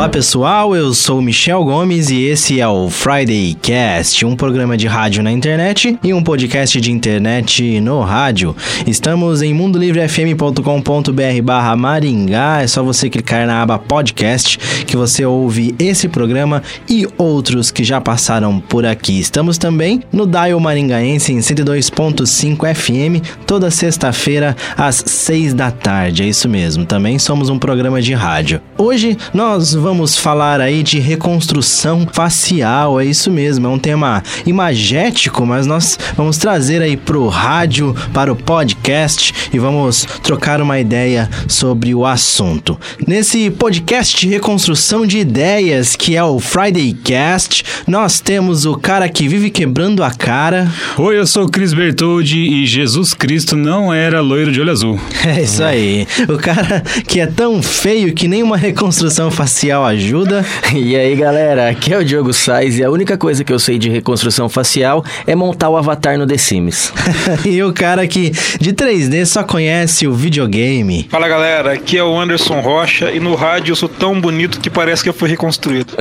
Olá 0.00 0.08
pessoal, 0.08 0.74
eu 0.74 0.94
sou 0.94 1.20
Michel 1.20 1.62
Gomes 1.62 2.08
e 2.08 2.22
esse 2.22 2.58
é 2.58 2.66
o 2.66 2.88
Friday 2.88 3.54
Cast, 3.60 4.24
um 4.24 4.34
programa 4.34 4.74
de 4.74 4.86
rádio 4.86 5.22
na 5.22 5.30
internet 5.30 5.98
e 6.02 6.14
um 6.14 6.22
podcast 6.22 6.80
de 6.80 6.90
internet 6.90 7.78
no 7.82 8.00
rádio. 8.00 8.56
Estamos 8.86 9.42
em 9.42 9.52
mundolivrefm.com.br 9.52 11.42
barra 11.44 11.76
Maringá, 11.76 12.62
é 12.62 12.66
só 12.66 12.82
você 12.82 13.10
clicar 13.10 13.46
na 13.46 13.60
aba 13.60 13.78
podcast 13.78 14.56
que 14.86 14.96
você 14.96 15.22
ouve 15.26 15.74
esse 15.78 16.08
programa 16.08 16.62
e 16.88 17.06
outros 17.18 17.70
que 17.70 17.84
já 17.84 18.00
passaram 18.00 18.58
por 18.58 18.86
aqui. 18.86 19.20
Estamos 19.20 19.58
também 19.58 20.02
no 20.10 20.26
Dial 20.26 20.58
Maringaense 20.58 21.30
em 21.30 21.40
102.5 21.40 22.74
FM, 22.74 23.22
toda 23.46 23.70
sexta-feira 23.70 24.56
às 24.78 25.04
6 25.06 25.52
da 25.52 25.70
tarde, 25.70 26.22
é 26.22 26.26
isso 26.26 26.48
mesmo, 26.48 26.86
também 26.86 27.18
somos 27.18 27.50
um 27.50 27.58
programa 27.58 28.00
de 28.00 28.14
rádio. 28.14 28.62
Hoje 28.78 29.18
nós 29.34 29.74
vamos 29.74 29.89
vamos 29.90 30.16
falar 30.16 30.60
aí 30.60 30.84
de 30.84 31.00
reconstrução 31.00 32.06
facial, 32.12 33.00
é 33.00 33.04
isso 33.04 33.28
mesmo, 33.28 33.66
é 33.66 33.70
um 33.70 33.78
tema 33.78 34.22
imagético, 34.46 35.44
mas 35.44 35.66
nós 35.66 35.98
vamos 36.16 36.38
trazer 36.38 36.80
aí 36.80 36.96
pro 36.96 37.26
rádio, 37.26 37.92
para 38.14 38.32
o 38.32 38.36
podcast 38.36 39.34
e 39.52 39.58
vamos 39.58 40.06
trocar 40.22 40.62
uma 40.62 40.78
ideia 40.78 41.28
sobre 41.48 41.92
o 41.92 42.06
assunto. 42.06 42.78
Nesse 43.04 43.50
podcast 43.50 44.16
de 44.16 44.28
reconstrução 44.28 45.04
de 45.04 45.18
ideias, 45.18 45.96
que 45.96 46.14
é 46.14 46.22
o 46.22 46.38
Friday 46.38 46.92
Cast, 46.92 47.64
nós 47.84 48.20
temos 48.20 48.66
o 48.66 48.76
cara 48.76 49.08
que 49.08 49.26
vive 49.26 49.50
quebrando 49.50 50.04
a 50.04 50.12
cara. 50.12 50.70
Oi, 50.98 51.18
eu 51.18 51.26
sou 51.26 51.46
o 51.46 51.50
Cris 51.50 51.74
Bertoldi 51.74 52.38
e 52.38 52.64
Jesus 52.64 53.12
Cristo 53.12 53.56
não 53.56 53.92
era 53.92 54.20
loiro 54.20 54.52
de 54.52 54.60
olho 54.60 54.70
azul. 54.70 55.00
É 55.26 55.42
isso 55.42 55.62
aí. 55.62 56.06
O 56.28 56.38
cara 56.38 56.82
que 57.06 57.20
é 57.20 57.26
tão 57.26 57.62
feio 57.62 58.14
que 58.14 58.26
nem 58.26 58.42
uma 58.42 58.56
reconstrução 58.56 59.30
facial 59.30 59.79
ajuda. 59.84 60.44
E 60.72 60.94
aí, 60.94 61.16
galera, 61.16 61.68
aqui 61.68 61.92
é 61.92 61.98
o 61.98 62.04
Diogo 62.04 62.32
Sais 62.32 62.78
e 62.78 62.84
a 62.84 62.90
única 62.90 63.18
coisa 63.18 63.42
que 63.42 63.52
eu 63.52 63.58
sei 63.58 63.76
de 63.76 63.90
reconstrução 63.90 64.48
facial 64.48 65.04
é 65.26 65.34
montar 65.34 65.68
o 65.68 65.76
avatar 65.76 66.16
no 66.16 66.26
The 66.26 66.38
Sims. 66.38 66.92
e 67.44 67.60
o 67.62 67.72
cara 67.72 68.06
que 68.06 68.30
de 68.60 68.72
3D 68.72 69.26
só 69.26 69.42
conhece 69.42 70.06
o 70.06 70.14
videogame. 70.14 71.08
Fala, 71.10 71.28
galera, 71.28 71.72
aqui 71.72 71.98
é 71.98 72.04
o 72.04 72.18
Anderson 72.18 72.60
Rocha 72.60 73.10
e 73.10 73.18
no 73.18 73.34
rádio 73.34 73.72
eu 73.72 73.76
sou 73.76 73.88
tão 73.88 74.20
bonito 74.20 74.60
que 74.60 74.70
parece 74.70 75.02
que 75.02 75.08
eu 75.08 75.14
fui 75.14 75.28
reconstruído. 75.28 75.94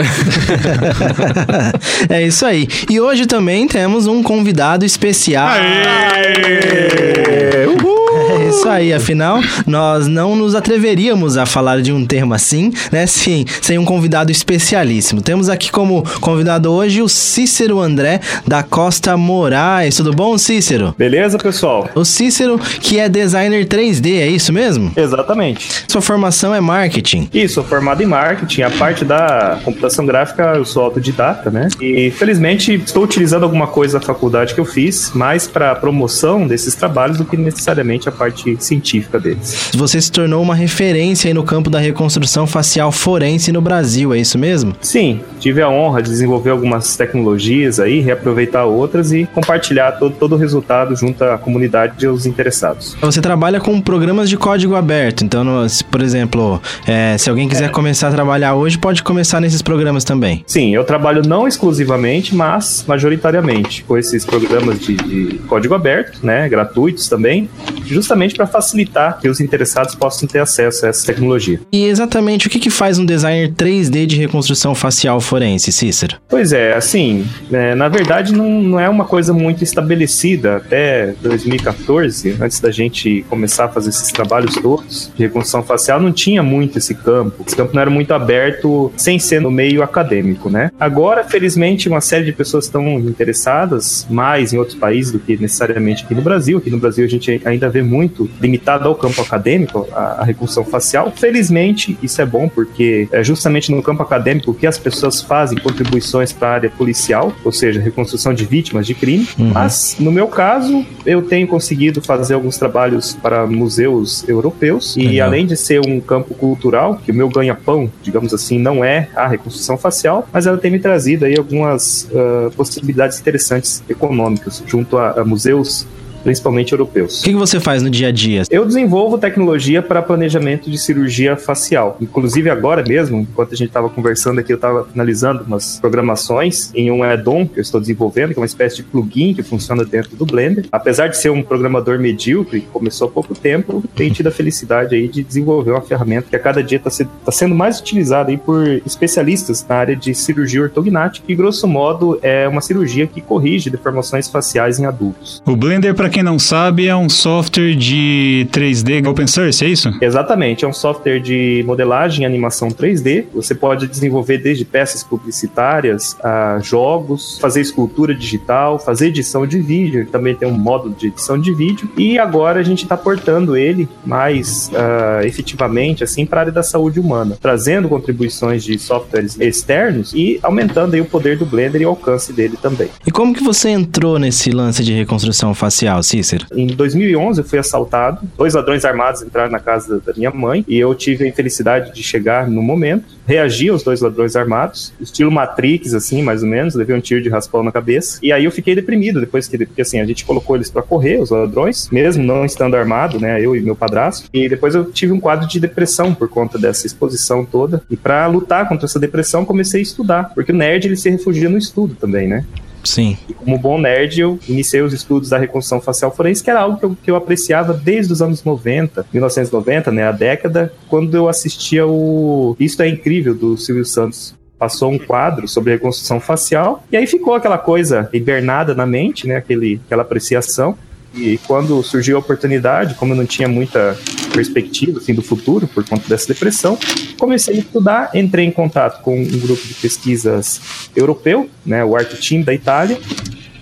é 2.08 2.21
isso 2.21 2.45
aí. 2.45 2.67
E 2.89 2.99
hoje 2.99 3.25
também 3.25 3.67
temos 3.67 4.05
um 4.05 4.21
convidado 4.21 4.86
especial. 4.86 5.47
Aê! 5.47 7.66
Uhul! 7.66 7.99
É 8.31 8.49
isso 8.49 8.67
aí, 8.67 8.93
afinal, 8.93 9.39
nós 9.66 10.08
não 10.08 10.36
nos 10.36 10.55
atreveríamos 10.55 11.38
a 11.38 11.45
falar 11.45 11.81
de 11.81 11.93
um 11.93 12.05
termo 12.05 12.33
assim, 12.33 12.71
né? 12.91 13.05
Sim, 13.05 13.45
sem 13.69 13.77
um 13.77 13.85
convidado 13.85 14.31
especialíssimo. 14.31 15.21
Temos 15.21 15.47
aqui 15.47 15.71
como 15.71 16.03
convidado 16.19 16.71
hoje 16.71 17.03
o 17.03 17.07
Cícero 17.07 17.79
André 17.79 18.19
da 18.47 18.63
Costa 18.63 19.15
Moraes. 19.15 19.95
Tudo 19.95 20.11
bom, 20.11 20.39
Cícero? 20.39 20.95
Beleza, 20.97 21.37
pessoal? 21.37 21.87
O 21.93 22.03
Cícero, 22.03 22.57
que 22.57 22.97
é 22.97 23.07
designer 23.07 23.67
3D, 23.67 24.21
é 24.21 24.27
isso 24.27 24.51
mesmo? 24.51 24.91
Exatamente. 24.95 25.83
Sua 25.87 26.01
formação 26.01 26.55
é 26.55 26.59
marketing? 26.59 27.29
Isso, 27.31 27.55
sou 27.55 27.63
formado 27.63 28.01
em 28.01 28.07
marketing. 28.07 28.63
A 28.63 28.71
parte 28.71 29.05
da 29.05 29.59
computação 29.63 30.03
gráfica 30.03 30.53
eu 30.55 30.65
sou 30.65 30.85
autodidata, 30.85 31.51
né? 31.51 31.67
E 31.79 32.09
felizmente 32.09 32.73
estou 32.73 33.03
utilizando 33.03 33.43
alguma 33.43 33.67
coisa 33.67 33.99
da 33.99 34.05
faculdade 34.05 34.55
que 34.55 34.59
eu 34.59 34.65
fiz 34.65 35.11
mais 35.13 35.45
para 35.47 35.75
promoção 35.75 36.47
desses 36.47 36.73
trabalhos 36.73 37.19
do 37.19 37.25
que 37.25 37.37
necessariamente 37.37 38.09
a 38.09 38.11
parte 38.11 38.58
científica 38.59 39.19
deles. 39.19 39.69
Você 39.75 40.02
se 40.02 40.11
tornou 40.11 40.41
uma 40.41 40.55
referência 40.55 41.27
aí 41.27 41.35
no 41.35 41.43
campo 41.43 41.69
da 41.69 41.77
reconstrução 41.77 42.47
facial 42.47 42.91
forense 42.91 43.49
forense 43.49 43.58
no 43.59 43.61
Brasil, 43.61 44.14
é 44.14 44.20
isso 44.20 44.37
mesmo? 44.37 44.73
Sim, 44.81 45.20
tive 45.39 45.61
a 45.61 45.70
honra 45.70 46.02
de 46.02 46.09
desenvolver 46.09 46.49
algumas 46.49 46.95
tecnologias 46.95 47.80
aí, 47.80 47.99
reaproveitar 47.99 48.65
outras 48.65 49.11
e 49.11 49.25
compartilhar 49.33 49.92
todo, 49.93 50.15
todo 50.15 50.36
o 50.36 50.37
resultado 50.37 50.95
junto 50.95 51.23
à 51.23 51.37
comunidade 51.37 52.03
e 52.03 52.08
aos 52.08 52.25
interessados. 52.25 52.95
Você 53.02 53.21
trabalha 53.21 53.59
com 53.59 53.80
programas 53.81 54.30
de 54.30 54.37
código 54.37 54.75
aberto, 54.75 55.23
então, 55.23 55.67
por 55.92 56.02
exemplo, 56.02 56.61
é, 56.87 57.17
se 57.17 57.30
alguém 57.30 57.49
quiser 57.49 57.65
é. 57.65 57.70
começar 57.70 58.08
a 58.08 58.11
trabalhar 58.11 58.55
hoje, 58.55 58.77
pode 58.77 59.03
começar 59.03 59.42
nesses 59.42 59.61
programas 59.61 60.03
também? 60.03 60.43
Sim, 60.47 60.73
eu 60.73 60.86
trabalho 60.86 61.21
não 61.27 61.47
exclusivamente, 61.47 62.33
mas 62.33 62.86
majoritariamente 62.87 63.83
com 63.83 63.97
esses 63.97 64.23
programas 64.23 64.80
de, 64.80 64.95
de 64.95 65.37
código 65.47 65.73
aberto, 65.76 66.26
né, 66.26 66.47
gratuitos 66.47 67.09
também, 67.09 67.49
justamente 67.86 68.36
para 68.36 68.47
facilitar 68.47 69.20
que 69.20 69.27
os 69.27 69.41
interessados 69.41 69.95
possam 69.95 70.27
ter 70.27 70.39
acesso 70.39 70.86
a 70.86 70.89
essa 70.89 71.05
tecnologia. 71.05 71.59
E 71.71 71.86
exatamente 71.86 72.47
o 72.47 72.49
que, 72.49 72.59
que 72.59 72.70
faz 72.70 72.97
um 72.97 73.05
designer 73.05 73.48
3D 73.52 74.05
de 74.05 74.17
reconstrução 74.17 74.73
facial 74.76 75.20
forense, 75.20 75.71
Cícero? 75.71 76.17
Pois 76.27 76.52
é, 76.54 76.73
assim, 76.73 77.26
é, 77.52 77.76
na 77.76 77.87
verdade 77.87 78.33
não, 78.33 78.49
não 78.61 78.80
é 78.80 78.89
uma 78.89 79.05
coisa 79.05 79.33
muito 79.33 79.64
estabelecida 79.64 80.58
até 80.58 81.14
2014, 81.21 82.38
antes 82.39 82.59
da 82.59 82.71
gente 82.71 83.26
começar 83.30 83.65
a 83.65 83.70
fazer 83.70 83.89
esses 83.89 84.11
trabalhos 84.11 84.55
todos 84.55 85.11
de 85.15 85.23
reconstrução 85.23 85.64
facial, 85.64 85.99
não 85.99 86.11
tinha 86.11 86.42
muito 86.43 86.77
esse 86.77 86.93
campo. 86.95 87.43
Esse 87.45 87.55
campo 87.55 87.73
não 87.73 87.82
era 87.82 87.89
muito 87.89 88.14
aberto 88.14 88.92
sem 88.95 89.20
ser 89.20 89.42
no 89.42 89.52
meio 89.52 89.82
acadêmico, 89.83 90.49
né? 90.49 90.71
Agora, 90.80 91.23
felizmente, 91.23 91.88
uma 91.89 92.02
série 92.02 92.26
de 92.26 92.32
pessoas 92.32 92.65
estão 92.65 92.99
interessadas 92.99 94.05
mais 94.09 94.54
em 94.54 94.58
outros 94.58 94.77
países 94.77 95.11
do 95.11 95.20
que 95.20 95.38
necessariamente 95.38 96.04
aqui 96.04 96.15
no 96.15 96.21
Brasil. 96.21 96.58
Aqui 96.58 96.70
no 96.70 96.77
Brasil 96.77 97.05
a 97.05 97.09
gente 97.09 97.42
ainda 97.45 97.70
vê 97.70 97.82
muito 97.82 98.30
limitado 98.42 98.88
ao 98.88 98.95
campo 98.95 99.21
acadêmico 99.21 99.88
a, 99.92 100.21
a 100.21 100.23
reconstrução 100.23 100.64
facial. 100.64 101.11
Felizmente, 101.15 101.98
isso 102.02 102.21
é 102.21 102.26
bom 102.26 102.48
porque 102.48 103.08
é 103.11 103.23
justamente 103.23 103.39
no 103.70 103.83
campo 103.83 104.04
acadêmico 104.04 104.54
que 104.54 104.67
as 104.67 104.77
pessoas 104.77 105.22
fazem 105.22 105.58
contribuições 105.58 106.32
para 106.32 106.48
a 106.48 106.52
área 106.54 106.70
policial, 106.70 107.33
ou 107.44 107.52
seja, 107.52 107.80
reconstrução 107.80 108.33
de 108.33 108.45
vítimas 108.45 108.86
de 108.86 108.94
crime. 108.94 109.27
Uhum. 109.38 109.52
Mas, 109.54 109.95
no 110.00 110.11
meu 110.11 110.27
caso, 110.27 110.86
eu 111.05 111.22
tenho 111.22 111.48
conseguido 111.48 112.02
fazer 112.02 112.33
alguns 112.33 112.58
trabalhos 112.58 113.14
para 113.14 113.45
museus 113.48 114.27
europeus 114.27 114.95
e, 114.95 115.08
Legal. 115.08 115.27
além 115.27 115.45
de 115.45 115.55
ser 115.55 115.82
um 115.86 116.00
campo 116.00 116.33
cultural, 116.33 117.00
que 117.04 117.11
o 117.11 117.16
meu 117.16 117.30
ganha-pão, 117.30 117.92
digamos 118.02 118.33
assim, 118.33 118.60
não 118.60 118.83
é 118.83 119.10
a 119.16 119.27
reconstrução 119.27 119.77
facial, 119.77 120.27
mas 120.32 120.45
ela 120.45 120.58
tem 120.58 120.71
me 120.71 120.80
trazido 120.80 121.26
aí 121.26 121.38
algumas 121.38 122.10
uh, 122.11 122.52
possibilidades 122.52 123.20
interessantes 123.20 123.83
econômicas 123.89 124.64
junto 124.66 124.98
a, 124.98 125.21
a 125.21 125.26
museus 125.26 125.88
principalmente 126.23 126.71
europeus. 126.71 127.21
O 127.21 127.23
que, 127.23 127.33
você 127.33 127.59
faz 127.59 127.81
no 127.81 127.89
dia 127.89 128.09
a 128.09 128.12
dia? 128.12 128.44
Eu 128.50 128.65
desenvolvo 128.65 129.18
tecnologia 129.18 129.81
para 129.81 130.01
planejamento 130.01 130.69
de 130.69 130.77
cirurgia 130.77 131.35
facial. 131.38 131.97
Inclusive 132.01 132.50
agora 132.50 132.83
mesmo, 132.83 133.19
enquanto 133.19 133.53
a 133.53 133.56
gente 133.56 133.69
estava 133.69 133.89
conversando 133.89 134.39
aqui, 134.39 134.51
eu 134.51 134.56
estava 134.56 134.85
finalizando 134.85 135.44
umas 135.44 135.79
programações 135.79 136.71
em 136.75 136.91
um 136.91 137.03
add-on 137.03 137.47
que 137.47 137.59
eu 137.59 137.62
estou 137.62 137.79
desenvolvendo, 137.79 138.33
que 138.33 138.39
é 138.39 138.41
uma 138.41 138.45
espécie 138.45 138.77
de 138.77 138.83
plugin 138.83 139.33
que 139.33 139.44
funciona 139.44 139.83
dentro 139.85 140.15
do 140.15 140.25
Blender. 140.25 140.65
Apesar 140.71 141.07
de 141.07 141.18
ser 141.18 141.29
um 141.29 141.41
programador 141.41 142.00
medíocre, 142.00 142.62
começou 142.74 143.07
há 143.07 143.12
pouco 143.12 143.33
tempo, 143.33 143.83
tenho 143.95 144.13
tido 144.13 144.27
a 144.27 144.31
felicidade 144.31 144.95
aí 144.95 145.07
de 145.07 145.24
desenvolver 145.24 145.71
uma 145.71 145.81
ferramenta 145.81 146.27
que 146.29 146.35
a 146.35 146.39
cada 146.39 146.62
dia 146.63 146.77
está 146.77 146.89
tá 147.25 147.31
sendo 147.31 147.56
mais 147.56 147.79
utilizada 147.79 148.29
aí 148.29 148.38
por 148.38 148.68
especialistas 148.85 149.65
na 149.68 149.75
área 149.75 149.95
de 149.95 150.13
cirurgia 150.13 150.63
ortognática, 150.63 151.25
que 151.25 151.35
grosso 151.35 151.68
modo 151.68 152.19
é 152.21 152.47
uma 152.47 152.62
cirurgia 152.62 153.07
que 153.07 153.21
corrige 153.21 153.69
deformações 153.69 154.27
faciais 154.27 154.79
em 154.79 154.85
adultos. 154.85 155.41
O 155.45 155.56
Blender, 155.56 155.94
para 155.94 156.08
quem 156.09 156.24
não 156.24 156.39
sabe, 156.39 156.88
é 156.88 156.95
um 156.95 157.09
software 157.09 157.75
de 157.75 158.47
3D 158.51 159.07
open 159.07 159.27
source, 159.27 159.63
é 159.63 159.68
isso? 159.68 159.92
Exatamente, 160.01 160.65
é 160.65 160.68
um 160.68 160.74
software 160.74 161.19
de 161.19 161.63
modelagem 161.65 162.24
e 162.24 162.25
animação 162.25 162.69
3D. 162.69 163.25
Você 163.33 163.53
pode 163.56 163.88
desenvolver 163.88 164.38
desde 164.39 164.65
peças 164.65 165.03
publicitárias 165.03 166.17
a 166.23 166.59
jogos, 166.61 167.38
fazer 167.39 167.61
escultura 167.61 168.13
digital, 168.13 168.79
fazer 168.79 169.07
edição 169.07 169.45
de 169.45 169.59
vídeo, 169.59 170.07
também 170.11 170.35
tem 170.35 170.47
um 170.47 170.57
módulo 170.57 170.95
de 170.95 171.07
edição 171.07 171.39
de 171.39 171.53
vídeo. 171.53 171.89
E 171.97 172.17
agora 172.17 172.59
a 172.59 172.63
gente 172.63 172.83
está 172.83 172.97
portando 172.97 173.56
ele 173.56 173.88
mais 174.06 174.69
uh, 174.69 175.25
efetivamente 175.25 176.03
assim 176.03 176.25
para 176.25 176.39
a 176.39 176.41
área 176.41 176.51
da 176.51 176.63
saúde 176.63 177.00
humana, 177.00 177.38
trazendo 177.39 177.88
contribuições 177.88 178.63
de 178.63 178.77
softwares 178.79 179.39
externos 179.39 180.13
e 180.13 180.39
aumentando 180.41 180.95
aí 180.95 181.01
o 181.01 181.06
poder 181.06 181.38
do 181.38 181.45
Blender 181.45 181.81
e 181.81 181.85
o 181.85 181.89
alcance 181.89 182.33
dele 182.33 182.57
também. 182.61 182.89
E 183.06 183.11
como 183.11 183.33
que 183.33 183.44
você 183.44 183.69
entrou 183.69 184.17
nesse 184.17 184.51
lance 184.51 184.83
de 184.83 184.94
reconstrução 184.94 185.53
facial? 185.53 185.98
Cícero? 186.03 186.45
Em 186.51 186.67
2011 186.67 187.41
eu 187.41 187.45
fui 187.45 187.59
assaltado, 187.59 188.27
dois 188.37 188.53
ladrões 188.53 188.85
armados 188.85 189.21
entraram 189.21 189.51
na 189.51 189.59
casa 189.59 190.01
da 190.05 190.13
minha 190.13 190.31
mãe 190.31 190.63
e 190.67 190.77
eu 190.77 190.93
tive 190.95 191.25
a 191.25 191.27
infelicidade 191.27 191.93
de 191.93 192.03
chegar 192.03 192.49
no 192.49 192.61
momento 192.61 193.19
reagi 193.29 193.69
aos 193.69 193.83
dois 193.83 194.01
ladrões 194.01 194.35
armados, 194.35 194.91
estilo 194.99 195.31
Matrix, 195.31 195.93
assim, 195.93 196.23
mais 196.23 196.41
ou 196.41 196.49
menos, 196.49 196.73
levei 196.73 196.95
um 196.95 196.99
tiro 196.99 197.21
de 197.21 197.29
raspão 197.29 197.61
na 197.61 197.71
cabeça. 197.71 198.17
E 198.23 198.31
aí 198.31 198.43
eu 198.43 198.51
fiquei 198.51 198.73
deprimido 198.73 199.19
depois 199.19 199.47
que, 199.47 199.55
porque 199.67 199.83
assim, 199.83 199.99
a 199.99 200.05
gente 200.05 200.25
colocou 200.25 200.55
eles 200.55 200.71
para 200.71 200.81
correr, 200.81 201.21
os 201.21 201.29
ladrões, 201.29 201.87
mesmo 201.91 202.23
não 202.23 202.43
estando 202.43 202.75
armado, 202.75 203.19
né, 203.19 203.39
eu 203.39 203.55
e 203.55 203.61
meu 203.61 203.75
padrasto. 203.75 204.27
E 204.33 204.49
depois 204.49 204.73
eu 204.73 204.85
tive 204.85 205.13
um 205.13 205.19
quadro 205.19 205.47
de 205.47 205.59
depressão 205.59 206.11
por 206.11 206.27
conta 206.27 206.57
dessa 206.57 206.87
exposição 206.87 207.45
toda. 207.45 207.83
E 207.87 207.95
para 207.95 208.25
lutar 208.25 208.67
contra 208.67 208.87
essa 208.87 208.99
depressão, 208.99 209.45
comecei 209.45 209.79
a 209.79 209.83
estudar, 209.83 210.31
porque 210.33 210.51
o 210.51 210.55
nerd 210.55 210.87
ele 210.87 210.97
se 210.97 211.07
refugia 211.07 211.49
no 211.49 211.57
estudo 211.59 211.93
também, 211.93 212.27
né? 212.27 212.43
Sim. 212.83 213.17
E 213.27 213.33
como 213.33 213.57
bom 213.57 213.79
nerd, 213.79 214.19
eu 214.19 214.39
iniciei 214.47 214.81
os 214.81 214.93
estudos 214.93 215.29
da 215.29 215.37
reconstrução 215.37 215.81
facial 215.81 216.11
forense, 216.11 216.43
que 216.43 216.49
era 216.49 216.61
algo 216.61 216.77
que 216.77 216.85
eu, 216.85 216.97
que 217.03 217.11
eu 217.11 217.15
apreciava 217.15 217.73
desde 217.73 218.13
os 218.13 218.21
anos 218.21 218.43
90, 218.43 219.05
1990, 219.11 219.91
né, 219.91 220.07
a 220.07 220.11
década, 220.11 220.73
quando 220.87 221.15
eu 221.15 221.27
assistia 221.27 221.85
o 221.85 222.55
Isto 222.59 222.83
é 222.83 222.87
Incrível, 222.87 223.35
do 223.35 223.57
Silvio 223.57 223.85
Santos. 223.85 224.37
Passou 224.57 224.91
um 224.91 224.99
quadro 224.99 225.47
sobre 225.47 225.71
reconstrução 225.71 226.19
facial, 226.19 226.83
e 226.91 226.97
aí 226.97 227.07
ficou 227.07 227.33
aquela 227.33 227.57
coisa 227.57 228.09
hibernada 228.11 228.75
na 228.75 228.85
mente, 228.85 229.25
né, 229.25 229.37
aquele, 229.37 229.79
aquela 229.85 230.01
apreciação. 230.01 230.77
E 231.13 231.39
quando 231.47 231.81
surgiu 231.83 232.17
a 232.17 232.19
oportunidade, 232.19 232.95
como 232.95 233.13
eu 233.13 233.17
não 233.17 233.25
tinha 233.25 233.47
muita 233.47 233.97
perspectiva 234.33 235.00
assim, 235.00 235.13
do 235.13 235.21
futuro 235.21 235.67
por 235.67 235.83
conta 235.88 236.07
dessa 236.07 236.27
depressão, 236.27 236.77
comecei 237.17 237.56
a 237.56 237.59
estudar, 237.59 238.11
entrei 238.13 238.45
em 238.45 238.51
contato 238.51 239.01
com 239.01 239.19
um 239.19 239.39
grupo 239.39 239.67
de 239.67 239.73
pesquisas 239.73 240.61
europeu, 240.95 241.50
né, 241.65 241.83
o 241.83 241.95
Art 241.95 242.13
Team 242.19 242.44
da 242.44 242.53
Itália, 242.53 243.00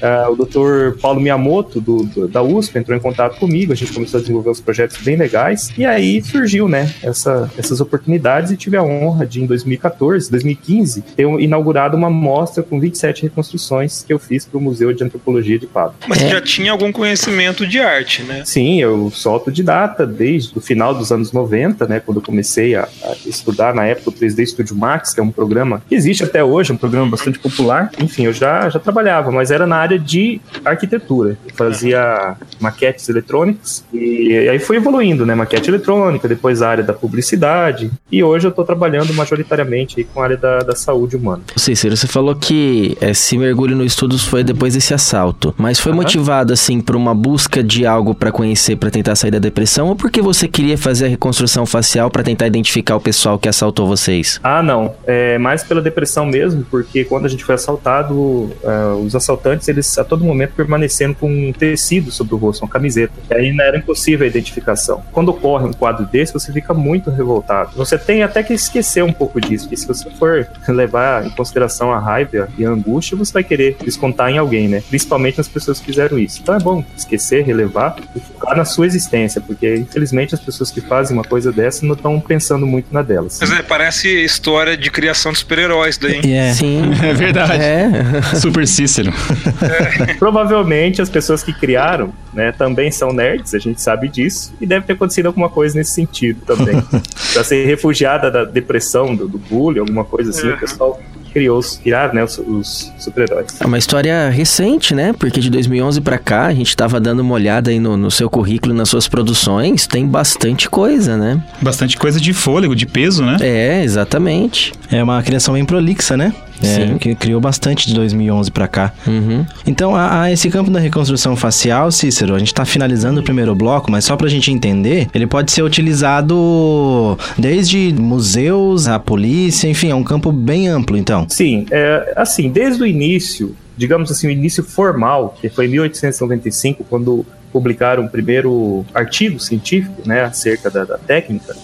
Uh, 0.02 0.32
o 0.32 0.46
Dr. 0.46 1.00
Paulo 1.02 1.20
Miyamoto, 1.20 1.82
do, 1.82 2.04
do, 2.04 2.28
da 2.28 2.42
USP, 2.42 2.78
entrou 2.78 2.98
em 2.98 3.02
contato 3.02 3.40
comigo, 3.40 3.74
a 3.74 3.76
gente 3.76 3.94
começou 3.94 4.20
a 4.20 4.22
desenvolver 4.22 4.50
uns 4.50 4.62
projetos 4.62 4.98
bem 4.98 5.16
legais, 5.16 5.72
e 5.78 5.86
aí 5.86 6.22
surgiu, 6.22 6.68
né, 6.68 6.94
essa, 7.02 7.52
essas 7.58 7.82
oportunidades 7.82 8.52
e 8.52 8.58
tive 8.58 8.78
a 8.78 8.84
honra 8.84 9.26
de, 9.26 9.42
em 9.42 9.46
2014, 9.46 10.30
2015, 10.30 11.02
ter 11.16 11.28
inaugurado 11.40 11.98
uma 11.98 12.10
mostra 12.10 12.64
com 12.64 12.80
27 12.80 13.24
reconstruções 13.24 14.04
que 14.04 14.14
eu 14.14 14.20
fiz 14.20 14.46
para 14.46 14.58
o 14.58 14.62
Museu 14.62 14.94
de 14.94 15.04
Antropologia 15.04 15.58
de 15.58 15.68
Pado. 15.68 15.94
Mas 16.08 16.20
você 16.20 16.30
já 16.30 16.42
tinha 16.42 16.72
algum 16.72 16.92
conhecimento 16.92 17.66
de 17.66 17.80
arte, 17.80 18.24
né? 18.24 18.44
Sim, 18.46 18.82
eu 18.82 19.12
sou 19.12 19.34
autodidata 19.34 20.06
desde 20.06 20.58
o 20.58 20.62
final 20.62 20.94
dos 20.94 21.12
anos 21.12 21.32
90, 21.32 21.88
né, 21.88 22.00
quando 22.00 22.18
eu 22.18 22.24
comecei 22.24 22.76
a, 22.76 22.88
a 23.04 23.16
estudar 23.26 23.74
na 23.74 23.86
época 23.86 24.10
o 24.10 24.14
3D 24.14 24.46
Studio 24.46 24.76
Max, 24.76 25.14
que 25.14 25.20
é 25.20 25.24
um 25.24 25.32
programa 25.32 25.82
que 25.88 25.96
existe 25.96 26.24
até 26.24 26.44
hoje, 26.44 26.72
um 26.72 26.78
programa 26.78 27.10
bastante 27.10 27.40
popular. 27.40 27.92
Enfim, 28.00 28.26
eu 28.26 28.34
já, 28.34 28.70
já 28.70 28.80
trabalhava, 28.80 29.32
mas 29.32 29.52
era 29.52 29.66
na 29.66 29.78
área 29.78 29.87
de 29.96 30.42
arquitetura. 30.66 31.38
Eu 31.48 31.56
fazia 31.56 32.36
maquetes 32.60 33.08
eletrônicas 33.10 33.86
e, 33.94 34.30
e 34.32 34.50
aí 34.50 34.60
foi 34.60 34.78
evoluindo, 34.78 35.26
né? 35.26 35.36
Maquete 35.36 35.70
eletrônica, 35.70 36.28
depois 36.28 36.62
a 36.62 36.70
área 36.70 36.84
da 36.84 36.94
publicidade 36.94 37.92
e 38.12 38.24
hoje 38.24 38.48
eu 38.48 38.50
estou 38.50 38.66
trabalhando 38.66 39.14
majoritariamente 39.14 40.04
com 40.04 40.22
a 40.22 40.24
área 40.24 40.38
da, 40.38 40.60
da 40.60 40.76
saúde 40.76 41.16
humana. 41.16 41.44
Cícero, 41.56 41.96
você 41.96 42.08
falou 42.08 42.36
que 42.36 42.98
esse 43.02 43.38
mergulho 43.38 43.76
no 43.76 43.84
estudos 43.84 44.26
foi 44.26 44.44
depois 44.44 44.74
desse 44.74 44.94
assalto, 44.94 45.54
mas 45.58 45.80
foi 45.80 45.92
uhum. 45.92 45.98
motivado 45.98 46.54
assim 46.54 46.82
por 46.82 46.96
uma 46.96 47.14
busca 47.14 47.64
de 47.64 47.86
algo 47.86 48.16
para 48.16 48.32
conhecer, 48.32 48.76
para 48.76 48.90
tentar 48.90 49.16
sair 49.16 49.32
da 49.32 49.40
depressão 49.40 49.88
ou 49.88 49.96
porque 49.96 50.22
você 50.22 50.48
queria 50.48 50.78
fazer 50.78 51.06
a 51.06 51.10
reconstrução 51.10 51.66
facial 51.66 52.10
para 52.10 52.24
tentar 52.24 52.48
identificar 52.48 52.96
o 52.96 53.02
pessoal 53.02 53.38
que 53.38 53.48
assaltou 53.48 53.88
vocês? 53.88 54.40
Ah, 54.44 54.64
não. 54.64 54.96
É 55.06 55.38
mais 55.38 55.64
pela 55.64 55.82
depressão 55.82 56.26
mesmo, 56.26 56.66
porque 56.70 57.04
quando 57.04 57.26
a 57.26 57.30
gente 57.30 57.44
foi 57.44 57.56
assaltado, 57.56 58.16
uh, 58.16 59.04
os 59.06 59.16
assaltantes 59.16 59.68
eles 59.78 59.98
a 59.98 60.04
todo 60.04 60.24
momento 60.24 60.54
permanecendo 60.54 61.16
com 61.16 61.30
um 61.30 61.54
tecido 61.54 62.12
sobre 62.12 62.34
o 62.34 62.38
rosto, 62.38 62.64
uma 62.64 62.70
camiseta. 62.70 63.14
E 63.30 63.34
aí 63.34 63.54
não 63.54 63.64
era 63.64 63.78
impossível 63.78 64.26
a 64.26 64.30
identificação. 64.30 65.04
Quando 65.12 65.30
ocorre 65.30 65.66
um 65.66 65.74
quadro 65.74 66.06
desse, 66.06 66.34
você 66.34 66.52
fica 66.52 66.74
muito 66.74 67.10
revoltado. 67.10 67.72
Você 67.76 67.98
tem 67.98 68.24
até 68.24 68.44
que 68.44 68.54
esquecer 68.54 69.04
um 69.04 69.14
pouco 69.14 69.40
disso, 69.40 69.66
porque 69.66 69.78
se 69.78 69.88
você 69.88 70.10
for 70.12 70.48
levar 70.68 71.26
em 71.26 71.30
consideração 71.30 71.92
a 71.92 72.00
raiva 72.00 72.50
e 72.58 72.66
a 72.66 72.70
angústia, 72.70 73.18
você 73.18 73.32
vai 73.32 73.44
querer 73.44 73.78
descontar 73.84 74.30
em 74.30 74.38
alguém, 74.38 74.68
né? 74.68 74.84
Principalmente 74.90 75.38
nas 75.38 75.48
pessoas 75.48 75.80
que 75.80 75.86
fizeram 75.86 76.18
isso. 76.18 76.40
Então 76.42 76.56
é 76.56 76.60
bom 76.60 76.84
esquecer, 76.96 77.44
relevar 77.46 77.96
e 78.16 78.20
focar 78.20 78.58
na 78.58 78.66
sua 78.66 78.86
existência, 78.86 79.40
porque 79.40 79.76
infelizmente 79.76 80.34
as 80.34 80.42
pessoas 80.42 80.72
que 80.72 80.82
fazem 80.82 81.16
uma 81.16 81.24
coisa 81.24 81.52
dessa 81.52 81.86
não 81.86 81.94
estão 81.94 82.20
pensando 82.20 82.66
muito 82.66 82.88
na 82.92 83.02
delas. 83.02 83.38
Mas 83.40 83.52
é, 83.52 83.62
parece 83.62 84.24
história 84.24 84.76
de 84.76 84.90
criação 84.90 85.32
de 85.32 85.40
super-heróis 85.40 85.98
daí. 85.98 86.22
Yeah. 86.24 86.54
Sim. 86.54 86.78
É 87.08 87.14
verdade. 87.14 87.54
É. 87.54 88.36
Super 88.36 88.68
Cícero. 88.68 89.14
Provavelmente 90.20 91.02
as 91.02 91.10
pessoas 91.10 91.44
que 91.44 91.54
criaram, 91.54 92.14
né, 92.34 92.52
também 92.52 92.92
são 92.92 93.12
nerds, 93.12 93.54
a 93.54 93.60
gente 93.60 93.82
sabe 93.82 94.08
disso, 94.08 94.54
e 94.60 94.66
deve 94.66 94.86
ter 94.86 94.94
acontecido 94.94 95.28
alguma 95.28 95.50
coisa 95.50 95.78
nesse 95.78 95.92
sentido 95.92 96.42
também. 96.46 96.82
pra 97.34 97.44
ser 97.44 97.66
refugiada 97.66 98.30
da 98.32 98.44
depressão, 98.44 99.16
do, 99.16 99.28
do 99.28 99.38
bullying, 99.38 99.80
alguma 99.80 100.04
coisa 100.04 100.30
assim, 100.32 100.50
o 100.50 100.58
pessoal 100.58 101.00
criou, 101.38 101.60
criaram, 101.84 102.16
né, 102.16 102.24
os, 102.24 102.38
os 102.40 102.92
super-heróis. 102.98 103.62
É 103.62 103.66
uma 103.66 103.78
história 103.78 104.30
recente, 104.30 104.96
né? 104.96 105.14
Porque 105.14 105.40
de 105.40 105.50
2011 105.52 106.02
para 106.02 106.18
cá, 106.18 106.48
a 106.48 106.54
gente 106.54 106.76
tava 106.76 107.00
dando 107.00 107.20
uma 107.20 107.36
olhada 107.36 107.70
aí 107.70 107.80
no, 107.80 107.96
no 107.96 108.10
seu 108.10 108.30
currículo, 108.30 108.74
nas 108.74 108.90
suas 108.90 109.08
produções, 109.08 109.86
tem 109.86 110.08
bastante 110.08 110.68
coisa, 110.68 111.16
né? 111.16 111.42
Bastante 111.62 111.96
coisa 111.98 112.20
de 112.20 112.34
fôlego, 112.34 112.76
de 112.76 112.88
peso, 112.88 113.24
né? 113.24 113.38
É, 113.40 113.84
exatamente. 113.84 114.74
É 114.92 115.04
uma 115.04 115.22
criação 115.22 115.54
bem 115.54 115.64
prolixa, 115.64 116.18
né? 116.18 116.34
É, 116.62 116.98
que 116.98 117.14
criou 117.16 117.40
bastante 117.40 117.88
de 117.88 117.94
2011 117.94 118.52
para 118.52 118.68
cá. 118.68 118.94
Uhum. 119.06 119.46
Então, 119.66 119.96
a, 119.96 120.24
a, 120.24 120.32
esse 120.32 120.50
campo 120.50 120.72
da 120.72 120.80
reconstrução 120.80 121.36
facial, 121.36 121.92
Cícero, 121.92 122.36
a 122.36 122.40
gente 122.40 122.54
tá 122.54 122.66
finalizando 122.66 123.22
o 123.22 123.24
primeiro 123.24 123.54
bloco, 123.54 123.92
mas 123.92 124.06
só 124.06 124.16
pra 124.16 124.28
gente 124.28 124.52
entender, 124.52 125.08
ele 125.14 125.28
pode 125.28 125.52
ser 125.52 125.62
utilizado 125.62 127.18
desde 127.38 127.94
museus, 127.94 128.88
a 128.88 129.00
polícia, 129.00 129.68
enfim, 129.68 129.92
é 129.92 129.96
um 129.96 130.04
campo 130.04 130.32
bem 130.32 130.68
amplo, 130.68 130.98
então. 130.98 131.26
Sim, 131.30 131.66
é, 131.72 132.14
assim, 132.16 132.50
desde 132.50 132.82
o 132.82 132.86
início, 132.86 133.56
digamos 133.76 134.12
assim, 134.12 134.28
o 134.28 134.32
início 134.32 134.64
formal, 134.64 135.36
que 135.40 135.50
foi 135.50 135.66
em 135.66 135.70
1895, 135.70 136.84
quando 136.84 137.26
publicaram 137.52 138.06
o 138.06 138.10
primeiro 138.10 138.86
artigo 138.94 139.40
científico, 139.40 140.02
né, 140.06 140.24
acerca 140.24 140.70
da, 140.70 140.86
da 140.86 140.98
técnica, 140.98 141.56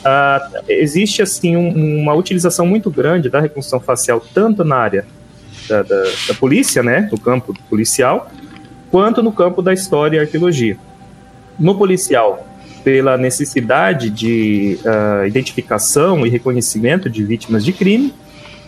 Uh, 0.00 0.64
existe 0.66 1.20
assim 1.20 1.56
um, 1.56 2.00
uma 2.00 2.14
utilização 2.14 2.64
muito 2.66 2.90
grande 2.90 3.28
da 3.28 3.38
reconstrução 3.38 3.80
facial 3.80 4.18
tanto 4.32 4.64
na 4.64 4.76
área 4.76 5.06
da, 5.68 5.82
da, 5.82 6.02
da, 6.28 6.34
polícia, 6.34 6.82
né, 6.82 7.08
no 7.12 7.20
campo 7.20 7.54
policial, 7.68 8.30
quanto 8.90 9.22
no 9.22 9.30
campo 9.30 9.60
da 9.60 9.72
história 9.74 10.16
e 10.16 10.20
arqueologia. 10.20 10.78
No 11.58 11.76
policial, 11.76 12.46
pela 12.82 13.18
necessidade 13.18 14.08
de 14.08 14.78
uh, 14.84 15.26
identificação 15.26 16.26
e 16.26 16.30
reconhecimento 16.30 17.10
de 17.10 17.22
vítimas 17.22 17.62
de 17.64 17.72
crime, 17.72 18.14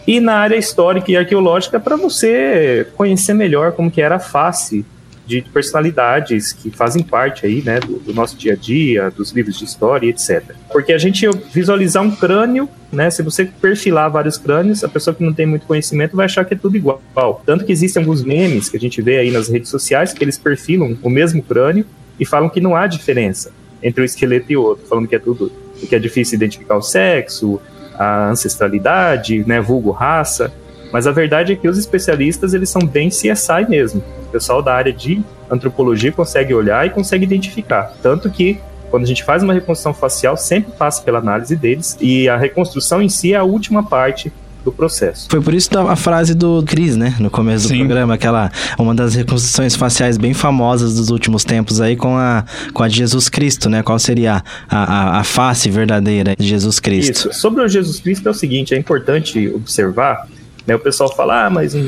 e 0.06 0.20
na 0.20 0.34
área 0.34 0.56
histórica 0.56 1.10
e 1.10 1.16
arqueológica 1.16 1.78
para 1.78 1.96
você 1.96 2.86
conhecer 2.96 3.34
melhor 3.34 3.72
como 3.72 3.90
que 3.90 4.02
era 4.02 4.16
a 4.16 4.20
face 4.20 4.84
de 5.26 5.42
personalidades 5.42 6.52
que 6.52 6.70
fazem 6.70 7.02
parte 7.02 7.46
aí, 7.46 7.62
né, 7.62 7.78
do, 7.80 7.98
do, 7.98 8.12
nosso 8.12 8.36
dia 8.36 8.54
a 8.54 8.56
dia, 8.56 9.10
dos 9.10 9.30
livros 9.30 9.58
de 9.58 9.64
história, 9.64 10.08
etc. 10.08 10.42
Porque 10.70 10.92
a 10.92 10.98
gente 10.98 11.28
visualizar 11.52 12.02
um 12.02 12.10
crânio, 12.10 12.68
né, 12.92 13.10
se 13.10 13.22
você 13.22 13.44
perfilar 13.44 14.10
vários 14.10 14.36
crânios, 14.36 14.82
a 14.82 14.88
pessoa 14.88 15.14
que 15.14 15.22
não 15.22 15.32
tem 15.32 15.46
muito 15.46 15.66
conhecimento 15.66 16.16
vai 16.16 16.26
achar 16.26 16.44
que 16.44 16.54
é 16.54 16.56
tudo 16.56 16.76
igual. 16.76 17.00
Tanto 17.46 17.64
que 17.64 17.72
existem 17.72 18.02
alguns 18.02 18.22
memes 18.22 18.68
que 18.68 18.76
a 18.76 18.80
gente 18.80 19.00
vê 19.00 19.18
aí 19.18 19.30
nas 19.30 19.48
redes 19.48 19.70
sociais 19.70 20.12
que 20.12 20.22
eles 20.22 20.38
perfilam 20.38 20.96
o 21.02 21.08
mesmo 21.08 21.42
crânio 21.42 21.86
e 22.18 22.26
falam 22.26 22.48
que 22.48 22.60
não 22.60 22.74
há 22.74 22.86
diferença 22.86 23.52
entre 23.82 24.02
um 24.02 24.04
esqueleto 24.04 24.52
e 24.52 24.56
outro, 24.56 24.86
falando 24.86 25.08
que 25.08 25.16
é 25.16 25.18
tudo, 25.18 25.50
que 25.88 25.94
é 25.94 25.98
difícil 25.98 26.36
identificar 26.36 26.76
o 26.76 26.82
sexo, 26.82 27.60
a 27.94 28.30
ancestralidade, 28.30 29.44
né, 29.46 29.60
vulgo 29.60 29.90
raça. 29.90 30.52
Mas 30.92 31.06
a 31.06 31.10
verdade 31.10 31.52
é 31.52 31.56
que 31.56 31.66
os 31.66 31.78
especialistas 31.78 32.52
eles 32.54 32.68
são 32.68 32.82
bem 32.82 33.08
CSI 33.08 33.66
mesmo. 33.68 34.02
O 34.28 34.30
pessoal 34.30 34.62
da 34.62 34.74
área 34.74 34.92
de 34.92 35.22
antropologia 35.50 36.12
consegue 36.12 36.54
olhar 36.54 36.86
e 36.86 36.90
consegue 36.90 37.24
identificar. 37.24 37.94
Tanto 38.02 38.30
que 38.30 38.60
quando 38.90 39.04
a 39.04 39.06
gente 39.06 39.24
faz 39.24 39.42
uma 39.42 39.54
reconstrução 39.54 39.94
facial, 39.94 40.36
sempre 40.36 40.72
passa 40.72 41.02
pela 41.02 41.18
análise 41.18 41.56
deles 41.56 41.96
e 41.98 42.28
a 42.28 42.36
reconstrução 42.36 43.00
em 43.00 43.08
si 43.08 43.32
é 43.32 43.36
a 43.36 43.42
última 43.42 43.82
parte 43.82 44.30
do 44.62 44.70
processo. 44.70 45.28
Foi 45.28 45.40
por 45.40 45.54
isso 45.54 45.70
a 45.76 45.96
frase 45.96 46.34
do 46.34 46.62
Cris, 46.62 46.94
né, 46.94 47.16
no 47.18 47.30
começo 47.30 47.66
do 47.66 47.70
Sim. 47.70 47.78
programa, 47.78 48.14
aquela 48.14 48.50
uma 48.78 48.94
das 48.94 49.14
reconstruções 49.14 49.74
faciais 49.74 50.16
bem 50.16 50.34
famosas 50.34 50.94
dos 50.94 51.10
últimos 51.10 51.44
tempos 51.44 51.80
aí 51.80 51.96
com 51.96 52.16
a 52.16 52.44
com 52.72 52.82
a 52.82 52.88
de 52.88 52.96
Jesus 52.96 53.28
Cristo, 53.28 53.68
né? 53.68 53.82
Qual 53.82 53.98
seria 53.98 54.42
a, 54.68 55.16
a, 55.16 55.20
a 55.20 55.24
face 55.24 55.68
verdadeira 55.68 56.36
de 56.38 56.46
Jesus 56.46 56.78
Cristo? 56.78 57.28
Isso. 57.28 57.32
Sobre 57.32 57.62
o 57.62 57.68
Jesus 57.68 57.98
Cristo 58.00 58.28
é 58.28 58.30
o 58.30 58.34
seguinte, 58.34 58.74
é 58.74 58.78
importante 58.78 59.48
observar 59.54 60.28
né, 60.66 60.74
o 60.74 60.78
pessoal 60.78 61.14
fala, 61.14 61.46
ah, 61.46 61.50
mas 61.50 61.74
uh, 61.74 61.78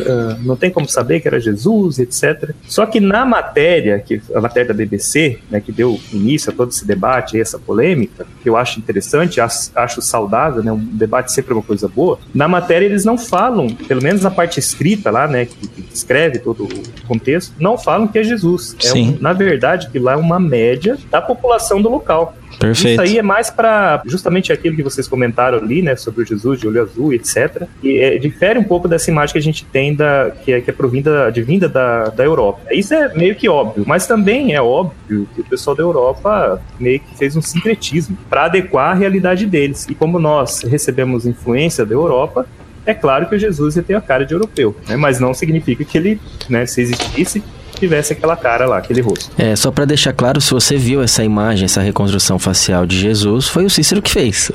não 0.43 0.57
tem 0.57 0.71
como 0.71 0.89
saber 0.89 1.21
que 1.21 1.29
era 1.29 1.41
Jesus, 1.41 1.99
etc. 1.99 2.51
Só 2.67 2.87
que 2.87 3.01
na 3.01 3.25
matéria, 3.25 3.99
que 3.99 4.21
a 4.35 4.41
matéria 4.41 4.69
da 4.69 4.75
BBC, 4.75 5.39
né, 5.51 5.61
que 5.61 5.73
deu 5.73 6.01
início 6.13 6.53
a 6.53 6.55
todo 6.55 6.71
esse 6.71 6.87
debate, 6.87 7.41
essa 7.41 7.59
polêmica, 7.59 8.27
que 8.43 8.49
eu 8.49 8.57
acho 8.57 8.79
interessante, 8.79 9.41
acho, 9.41 9.71
acho 9.75 10.03
saudável, 10.03 10.63
né, 10.63 10.73
um 10.73 10.79
debate 10.79 11.33
sempre 11.33 11.53
é 11.53 11.57
uma 11.57 11.63
coisa 11.63 11.89
boa. 11.89 12.19
Na 12.35 12.49
matéria 12.49 12.87
eles 12.87 13.05
não 13.05 13.17
falam, 13.17 13.69
pelo 13.69 14.03
menos 14.03 14.23
na 14.23 14.31
parte 14.31 14.59
escrita 14.59 15.11
lá, 15.11 15.27
né, 15.27 15.47
que, 15.47 15.69
que 15.69 15.95
escreve 15.95 16.39
todo 16.39 16.65
o 16.65 17.07
contexto, 17.07 17.55
não 17.59 17.79
falam 17.79 18.07
que 18.07 18.19
é 18.19 18.23
Jesus. 18.23 18.77
É 18.85 18.93
um, 18.93 19.19
na 19.21 19.33
verdade, 19.33 19.89
que 19.91 19.99
lá 19.99 20.13
é 20.13 20.17
uma 20.17 20.41
média 20.41 20.99
da 21.11 21.21
população 21.21 21.81
do 21.81 21.89
local. 21.89 22.35
Perfeito. 22.59 23.03
Isso 23.03 23.13
aí 23.13 23.19
é 23.19 23.23
mais 23.23 23.51
para 23.51 24.03
justamente 24.07 24.53
aquilo 24.53 24.77
que 24.77 24.83
vocês 24.83 25.07
comentaram 25.07 25.59
ali, 25.59 25.83
né, 25.83 25.97
sobre 25.97 26.23
o 26.23 26.27
Jesus 26.27 26.61
de 26.61 26.69
olho 26.69 26.83
azul, 26.83 27.13
etc. 27.13 27.65
E 27.83 27.99
é, 27.99 28.19
difere 28.19 28.59
um 28.59 28.65
pouco 28.65 28.89
dessa 28.89 29.11
imagem 29.11 29.33
que 29.33 29.39
a 29.39 29.43
gente 29.43 29.65
tem 29.65 29.95
da 29.95 30.33
que 30.45 30.53
é, 30.53 30.61
que 30.61 30.71
é 30.71 30.73
provinda, 30.73 31.31
da, 31.69 32.09
da 32.09 32.25
Europa. 32.25 32.61
Isso 32.73 32.95
é 32.95 33.15
meio 33.15 33.35
que 33.35 33.49
óbvio, 33.49 33.85
mas 33.87 34.07
também 34.07 34.55
é 34.55 34.61
óbvio 34.61 35.29
que 35.35 35.41
o 35.41 35.45
pessoal 35.45 35.77
da 35.77 35.83
Europa 35.83 36.61
meio 36.79 37.01
que 37.01 37.17
fez 37.17 37.37
um 37.37 37.43
sincretismo 37.43 38.17
para 38.29 38.45
adequar 38.45 38.91
a 38.91 38.95
realidade 38.95 39.47
deles. 39.47 39.87
E 39.89 39.95
como 39.95 40.19
nós 40.19 40.63
recebemos 40.63 41.27
influência 41.27 41.85
da 41.85 41.95
Europa, 41.95 42.47
é 42.87 42.93
claro 42.93 43.27
que 43.27 43.35
o 43.35 43.39
Jesus 43.39 43.75
ter 43.87 43.95
a 43.95 44.01
cara 44.01 44.25
de 44.25 44.35
europeu, 44.35 44.77
né? 44.89 44.97
mas 44.97 45.19
não 45.19 45.33
significa 45.33 45.85
que 45.85 45.97
ele, 45.97 46.21
né, 46.49 46.67
se 46.67 46.83
existisse, 46.83 47.43
tivesse 47.77 48.13
aquela 48.13 48.37
cara 48.37 48.67
lá, 48.67 48.79
aquele 48.79 49.01
rosto. 49.01 49.31
É, 49.39 49.55
só 49.57 49.71
para 49.71 49.85
deixar 49.85 50.13
claro, 50.13 50.41
se 50.41 50.51
você 50.51 50.77
viu 50.77 51.03
essa 51.03 51.25
imagem, 51.25 51.65
essa 51.65 51.81
reconstrução 51.81 52.39
facial 52.39 52.87
de 52.87 52.99
Jesus, 52.99 53.49
foi 53.49 53.65
o 53.65 53.71
Cícero 53.71 54.03
que 54.03 54.11
fez. 54.11 54.51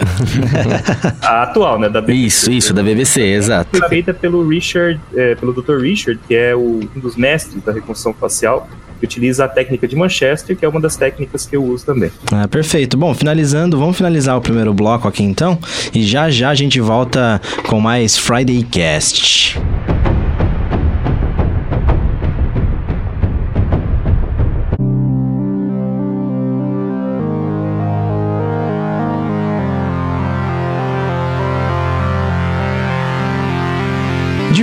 a 1.21 1.43
atual, 1.43 1.79
né, 1.79 1.89
da 1.89 2.01
BBC. 2.01 2.25
Isso, 2.25 2.51
isso, 2.51 2.73
da 2.73 2.83
BBC, 2.83 3.21
exato. 3.21 3.77
Foi 3.77 3.89
feita 3.89 4.13
pelo 4.13 4.47
Richard, 4.47 4.99
é, 5.15 5.35
pelo 5.35 5.53
Dr. 5.53 5.79
Richard, 5.81 6.19
que 6.27 6.35
é 6.35 6.55
o, 6.55 6.81
um 6.95 6.99
dos 6.99 7.15
mestres 7.15 7.63
da 7.63 7.71
reconstrução 7.71 8.13
facial, 8.13 8.67
que 8.99 9.05
utiliza 9.05 9.45
a 9.45 9.47
técnica 9.47 9.87
de 9.87 9.95
Manchester, 9.95 10.55
que 10.55 10.65
é 10.65 10.69
uma 10.69 10.79
das 10.79 10.95
técnicas 10.95 11.45
que 11.45 11.55
eu 11.55 11.63
uso 11.63 11.85
também. 11.85 12.11
Ah, 12.31 12.47
perfeito. 12.47 12.97
Bom, 12.97 13.13
finalizando, 13.13 13.77
vamos 13.79 13.95
finalizar 13.97 14.37
o 14.37 14.41
primeiro 14.41 14.73
bloco 14.73 15.07
aqui 15.07 15.23
então, 15.23 15.57
e 15.93 16.03
já 16.03 16.29
já 16.29 16.49
a 16.49 16.55
gente 16.55 16.79
volta 16.79 17.41
com 17.67 17.79
mais 17.79 18.17
Friday 18.17 18.63
Cast. 18.63 19.57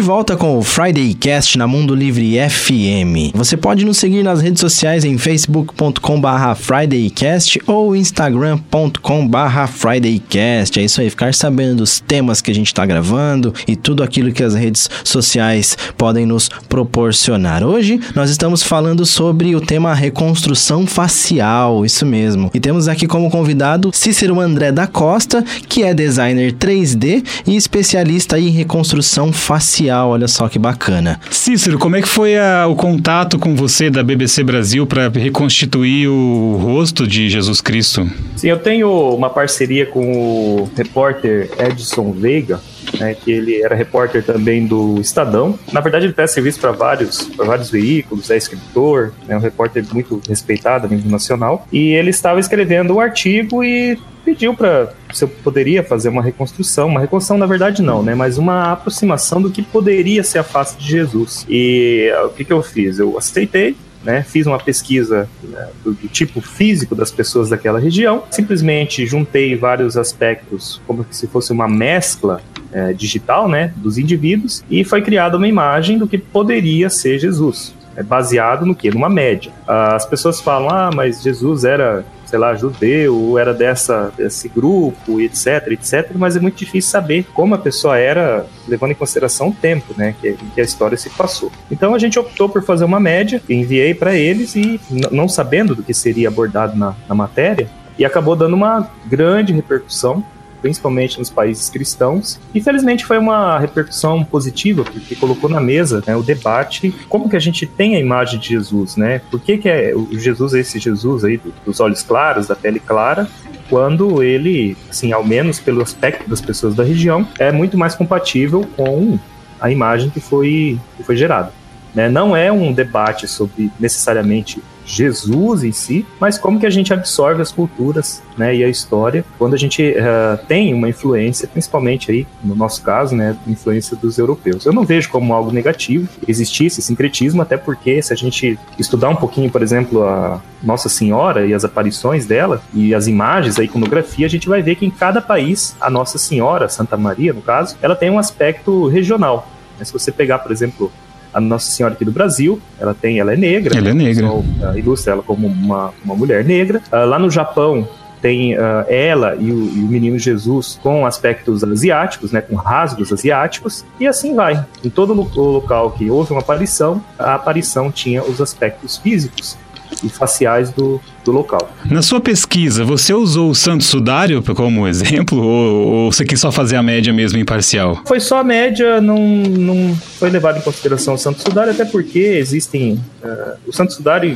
Volta 0.06 0.36
com 0.36 0.56
o 0.56 0.62
Friday 0.62 1.12
Cast 1.14 1.58
na 1.58 1.66
Mundo 1.66 1.92
Livre 1.92 2.36
FM. 2.48 3.34
Você 3.34 3.56
pode 3.56 3.84
nos 3.84 3.98
seguir 3.98 4.22
nas 4.22 4.40
redes 4.40 4.60
sociais 4.60 5.04
em 5.04 5.18
facebook.com/fridaycast 5.18 7.60
ou 7.66 7.96
instagram.com/fridaycast. 7.96 10.78
É 10.78 10.84
isso 10.84 11.00
aí, 11.00 11.10
ficar 11.10 11.34
sabendo 11.34 11.78
dos 11.78 11.98
temas 11.98 12.40
que 12.40 12.52
a 12.52 12.54
gente 12.54 12.68
está 12.68 12.86
gravando 12.86 13.52
e 13.66 13.74
tudo 13.74 14.04
aquilo 14.04 14.30
que 14.30 14.44
as 14.44 14.54
redes 14.54 14.88
sociais 15.02 15.76
podem 15.98 16.24
nos 16.24 16.48
proporcionar. 16.68 17.64
Hoje 17.64 17.98
nós 18.14 18.30
estamos 18.30 18.62
falando 18.62 19.04
sobre 19.04 19.56
o 19.56 19.60
tema 19.60 19.92
reconstrução 19.92 20.86
facial, 20.86 21.84
isso 21.84 22.06
mesmo. 22.06 22.48
E 22.54 22.60
temos 22.60 22.86
aqui 22.86 23.08
como 23.08 23.28
convidado 23.28 23.90
Cícero 23.92 24.40
André 24.40 24.70
da 24.70 24.86
Costa, 24.86 25.44
que 25.68 25.82
é 25.82 25.92
designer 25.92 26.52
3D 26.52 27.24
e 27.44 27.56
especialista 27.56 28.38
em 28.38 28.50
reconstrução 28.50 29.32
facial 29.32 29.95
olha 30.04 30.26
só 30.26 30.48
que 30.48 30.58
bacana. 30.58 31.20
Cícero, 31.30 31.78
como 31.78 31.96
é 31.96 32.02
que 32.02 32.08
foi 32.08 32.36
a, 32.36 32.66
o 32.66 32.74
contato 32.74 33.38
com 33.38 33.54
você 33.54 33.88
da 33.88 34.02
BBC 34.02 34.42
Brasil 34.42 34.86
para 34.86 35.08
reconstituir 35.08 36.08
o 36.08 36.58
rosto 36.60 37.06
de 37.06 37.28
Jesus 37.28 37.60
Cristo? 37.60 38.10
Sim, 38.36 38.48
eu 38.48 38.58
tenho 38.58 38.90
uma 39.14 39.30
parceria 39.30 39.86
com 39.86 40.12
o 40.12 40.70
repórter 40.76 41.50
Edson 41.58 42.12
Veiga, 42.12 42.60
né, 42.98 43.14
que 43.14 43.30
ele 43.30 43.62
era 43.62 43.74
repórter 43.74 44.24
também 44.24 44.66
do 44.66 45.00
Estadão. 45.00 45.58
Na 45.72 45.80
verdade, 45.80 46.06
ele 46.06 46.12
presta 46.12 46.34
serviço 46.34 46.60
para 46.60 46.72
vários, 46.72 47.30
vários 47.36 47.70
veículos, 47.70 48.30
é 48.30 48.36
escritor, 48.36 49.12
é 49.28 49.36
um 49.36 49.40
repórter 49.40 49.84
muito 49.92 50.20
respeitado 50.28 50.86
a 50.86 50.88
nível 50.88 51.10
nacional. 51.10 51.66
E 51.72 51.92
ele 51.92 52.10
estava 52.10 52.40
escrevendo 52.40 52.94
um 52.94 53.00
artigo 53.00 53.62
e 53.62 53.98
pediu 54.26 54.54
para 54.54 54.92
se 55.12 55.22
eu 55.22 55.28
poderia 55.28 55.84
fazer 55.84 56.08
uma 56.08 56.20
reconstrução, 56.20 56.88
uma 56.88 56.98
reconstrução 56.98 57.38
na 57.38 57.46
verdade 57.46 57.80
não, 57.80 58.02
né, 58.02 58.12
mas 58.12 58.38
uma 58.38 58.72
aproximação 58.72 59.40
do 59.40 59.50
que 59.50 59.62
poderia 59.62 60.24
ser 60.24 60.40
a 60.40 60.42
face 60.42 60.76
de 60.76 60.84
Jesus. 60.84 61.46
E 61.48 62.12
o 62.24 62.30
que, 62.30 62.44
que 62.44 62.52
eu 62.52 62.60
fiz? 62.60 62.98
Eu 62.98 63.16
aceitei, 63.16 63.76
né, 64.02 64.24
fiz 64.24 64.46
uma 64.46 64.58
pesquisa 64.58 65.28
né, 65.44 65.68
do, 65.84 65.92
do, 65.92 66.08
tipo 66.08 66.40
físico 66.40 66.94
das 66.96 67.12
pessoas 67.12 67.50
daquela 67.50 67.78
região, 67.78 68.24
simplesmente 68.28 69.06
juntei 69.06 69.54
vários 69.54 69.96
aspectos, 69.96 70.80
como 70.86 71.06
se 71.10 71.28
fosse 71.28 71.52
uma 71.52 71.68
mescla 71.68 72.40
é, 72.72 72.92
digital 72.92 73.48
né, 73.48 73.72
dos 73.76 73.96
indivíduos, 73.96 74.64
e 74.68 74.84
foi 74.84 75.02
criada 75.02 75.36
uma 75.36 75.48
imagem 75.48 75.98
do 75.98 76.08
que 76.08 76.18
poderia 76.18 76.90
ser 76.90 77.18
Jesus. 77.18 77.74
É 77.96 78.02
baseado 78.02 78.66
no 78.66 78.74
que? 78.74 78.90
Numa 78.90 79.08
média. 79.08 79.50
As 79.66 80.04
pessoas 80.04 80.38
falam, 80.38 80.68
ah, 80.68 80.90
mas 80.94 81.22
Jesus 81.22 81.64
era 81.64 82.04
sei 82.26 82.38
lá, 82.38 82.54
judeu, 82.54 83.38
era 83.38 83.54
dessa, 83.54 84.12
desse 84.16 84.48
grupo, 84.48 85.20
etc, 85.20 85.68
etc, 85.70 86.10
mas 86.14 86.36
é 86.36 86.40
muito 86.40 86.56
difícil 86.56 86.90
saber 86.90 87.24
como 87.32 87.54
a 87.54 87.58
pessoa 87.58 87.96
era, 87.96 88.44
levando 88.68 88.90
em 88.90 88.94
consideração 88.94 89.48
o 89.48 89.52
tempo, 89.52 89.94
né, 89.96 90.14
que, 90.20 90.34
que 90.54 90.60
a 90.60 90.64
história 90.64 90.98
se 90.98 91.08
passou. 91.10 91.50
Então 91.70 91.94
a 91.94 91.98
gente 91.98 92.18
optou 92.18 92.48
por 92.48 92.62
fazer 92.62 92.84
uma 92.84 93.00
média, 93.00 93.40
enviei 93.48 93.94
para 93.94 94.14
eles 94.14 94.54
e, 94.56 94.80
não 95.10 95.28
sabendo 95.28 95.74
do 95.74 95.82
que 95.82 95.94
seria 95.94 96.28
abordado 96.28 96.76
na, 96.76 96.94
na 97.08 97.14
matéria, 97.14 97.68
e 97.98 98.04
acabou 98.04 98.36
dando 98.36 98.54
uma 98.54 98.90
grande 99.06 99.52
repercussão 99.52 100.22
principalmente 100.60 101.18
nos 101.18 101.30
países 101.30 101.68
cristãos. 101.68 102.40
Infelizmente 102.54 103.04
foi 103.04 103.18
uma 103.18 103.58
repercussão 103.58 104.24
positiva, 104.24 104.84
porque 104.84 105.14
colocou 105.14 105.48
na 105.48 105.60
mesa 105.60 106.02
né, 106.06 106.16
o 106.16 106.22
debate 106.22 106.94
como 107.08 107.28
que 107.28 107.36
a 107.36 107.40
gente 107.40 107.66
tem 107.66 107.96
a 107.96 108.00
imagem 108.00 108.38
de 108.38 108.48
Jesus, 108.48 108.96
né? 108.96 109.20
Por 109.30 109.40
que, 109.40 109.58
que 109.58 109.68
é 109.68 109.94
o 109.94 110.18
Jesus, 110.18 110.54
esse 110.54 110.78
Jesus 110.78 111.24
aí 111.24 111.40
dos 111.64 111.80
olhos 111.80 112.02
claros, 112.02 112.46
da 112.46 112.56
pele 112.56 112.80
clara, 112.80 113.28
quando 113.68 114.22
ele, 114.22 114.76
assim, 114.88 115.12
ao 115.12 115.24
menos 115.24 115.58
pelo 115.58 115.82
aspecto 115.82 116.28
das 116.28 116.40
pessoas 116.40 116.74
da 116.74 116.84
região, 116.84 117.26
é 117.38 117.50
muito 117.50 117.76
mais 117.76 117.94
compatível 117.94 118.66
com 118.76 119.18
a 119.60 119.70
imagem 119.70 120.10
que 120.10 120.20
foi, 120.20 120.78
que 120.96 121.02
foi 121.02 121.16
gerada. 121.16 121.52
Né? 121.94 122.08
Não 122.08 122.36
é 122.36 122.52
um 122.52 122.72
debate 122.72 123.26
sobre 123.26 123.70
necessariamente 123.80 124.62
Jesus 124.86 125.64
em 125.64 125.72
si, 125.72 126.06
mas 126.20 126.38
como 126.38 126.60
que 126.60 126.66
a 126.66 126.70
gente 126.70 126.94
absorve 126.94 127.42
as 127.42 127.50
culturas 127.50 128.22
né, 128.38 128.54
e 128.54 128.64
a 128.64 128.68
história 128.68 129.24
quando 129.38 129.54
a 129.54 129.58
gente 129.58 129.82
uh, 129.82 130.38
tem 130.46 130.72
uma 130.72 130.88
influência, 130.88 131.48
principalmente 131.48 132.10
aí, 132.10 132.26
no 132.42 132.54
nosso 132.54 132.82
caso, 132.82 133.14
né, 133.16 133.36
influência 133.46 133.96
dos 133.96 134.16
europeus. 134.16 134.64
Eu 134.64 134.72
não 134.72 134.84
vejo 134.84 135.10
como 135.10 135.34
algo 135.34 135.50
negativo 135.50 136.08
existir 136.26 136.66
esse 136.66 136.80
sincretismo, 136.80 137.42
até 137.42 137.56
porque 137.56 138.00
se 138.00 138.12
a 138.12 138.16
gente 138.16 138.58
estudar 138.78 139.08
um 139.08 139.16
pouquinho, 139.16 139.50
por 139.50 139.62
exemplo, 139.62 140.04
a 140.04 140.40
Nossa 140.62 140.88
Senhora 140.88 141.44
e 141.46 141.52
as 141.52 141.64
aparições 141.64 142.26
dela 142.26 142.62
e 142.72 142.94
as 142.94 143.06
imagens, 143.08 143.58
a 143.58 143.64
iconografia, 143.64 144.26
a 144.26 144.30
gente 144.30 144.48
vai 144.48 144.62
ver 144.62 144.76
que 144.76 144.86
em 144.86 144.90
cada 144.90 145.20
país, 145.20 145.74
a 145.80 145.90
Nossa 145.90 146.18
Senhora, 146.18 146.68
Santa 146.68 146.96
Maria, 146.96 147.32
no 147.32 147.42
caso, 147.42 147.76
ela 147.82 147.96
tem 147.96 148.08
um 148.08 148.18
aspecto 148.18 148.86
regional. 148.86 149.48
Se 149.82 149.92
você 149.92 150.10
pegar, 150.10 150.38
por 150.38 150.52
exemplo, 150.52 150.90
a 151.36 151.40
Nossa 151.40 151.70
Senhora 151.70 151.92
aqui 151.92 152.04
do 152.04 152.10
Brasil, 152.10 152.58
ela 152.80 152.94
tem, 152.94 153.20
ela 153.20 153.34
é 153.34 153.36
negra. 153.36 153.76
Ela 153.76 153.90
é 153.90 153.94
negra. 153.94 154.26
O 154.26 154.38
uh, 154.38 154.44
ilustra 154.74 155.12
ela 155.12 155.22
como 155.22 155.46
uma, 155.46 155.92
uma 156.02 156.14
mulher 156.16 156.42
negra. 156.42 156.80
Uh, 156.90 157.04
lá 157.04 157.18
no 157.18 157.30
Japão 157.30 157.86
tem 158.22 158.54
uh, 158.54 158.86
ela 158.88 159.36
e 159.36 159.52
o, 159.52 159.64
e 159.66 159.84
o, 159.84 159.86
menino 159.86 160.18
Jesus 160.18 160.80
com 160.82 161.04
aspectos 161.04 161.62
asiáticos, 161.62 162.32
né, 162.32 162.40
com 162.40 162.56
rasgos 162.56 163.12
asiáticos, 163.12 163.84
e 164.00 164.06
assim 164.06 164.34
vai. 164.34 164.64
Em 164.82 164.88
todo 164.88 165.12
o 165.12 165.52
local 165.52 165.90
que 165.90 166.10
houve 166.10 166.32
uma 166.32 166.40
aparição, 166.40 167.04
a 167.18 167.34
aparição 167.34 167.92
tinha 167.92 168.22
os 168.22 168.40
aspectos 168.40 168.96
físicos 168.96 169.58
e 170.02 170.08
faciais 170.08 170.70
do, 170.70 170.98
do 171.26 171.32
local. 171.32 171.70
Na 171.90 172.00
sua 172.02 172.20
pesquisa, 172.20 172.84
você 172.84 173.12
usou 173.12 173.50
o 173.50 173.54
Santo 173.54 173.84
Sudário 173.84 174.42
como 174.54 174.86
exemplo 174.86 175.38
ou, 175.42 175.86
ou, 175.86 176.12
você 176.12 176.24
quis 176.24 176.40
só 176.40 176.50
fazer 176.50 176.76
a 176.76 176.82
média 176.82 177.12
mesmo 177.12 177.38
imparcial? 177.38 178.00
Foi 178.06 178.20
só 178.20 178.38
a 178.38 178.44
média, 178.44 179.00
não, 179.00 179.18
não 179.18 179.94
foi 180.18 180.30
levado 180.30 180.58
em 180.58 180.62
consideração 180.62 181.14
o 181.14 181.18
Santo 181.18 181.42
Sudário, 181.42 181.72
até 181.72 181.84
porque 181.84 182.18
existem. 182.18 182.94
Uh, 183.22 183.56
o 183.66 183.72
Santo 183.72 183.92
Sudário, 183.92 184.32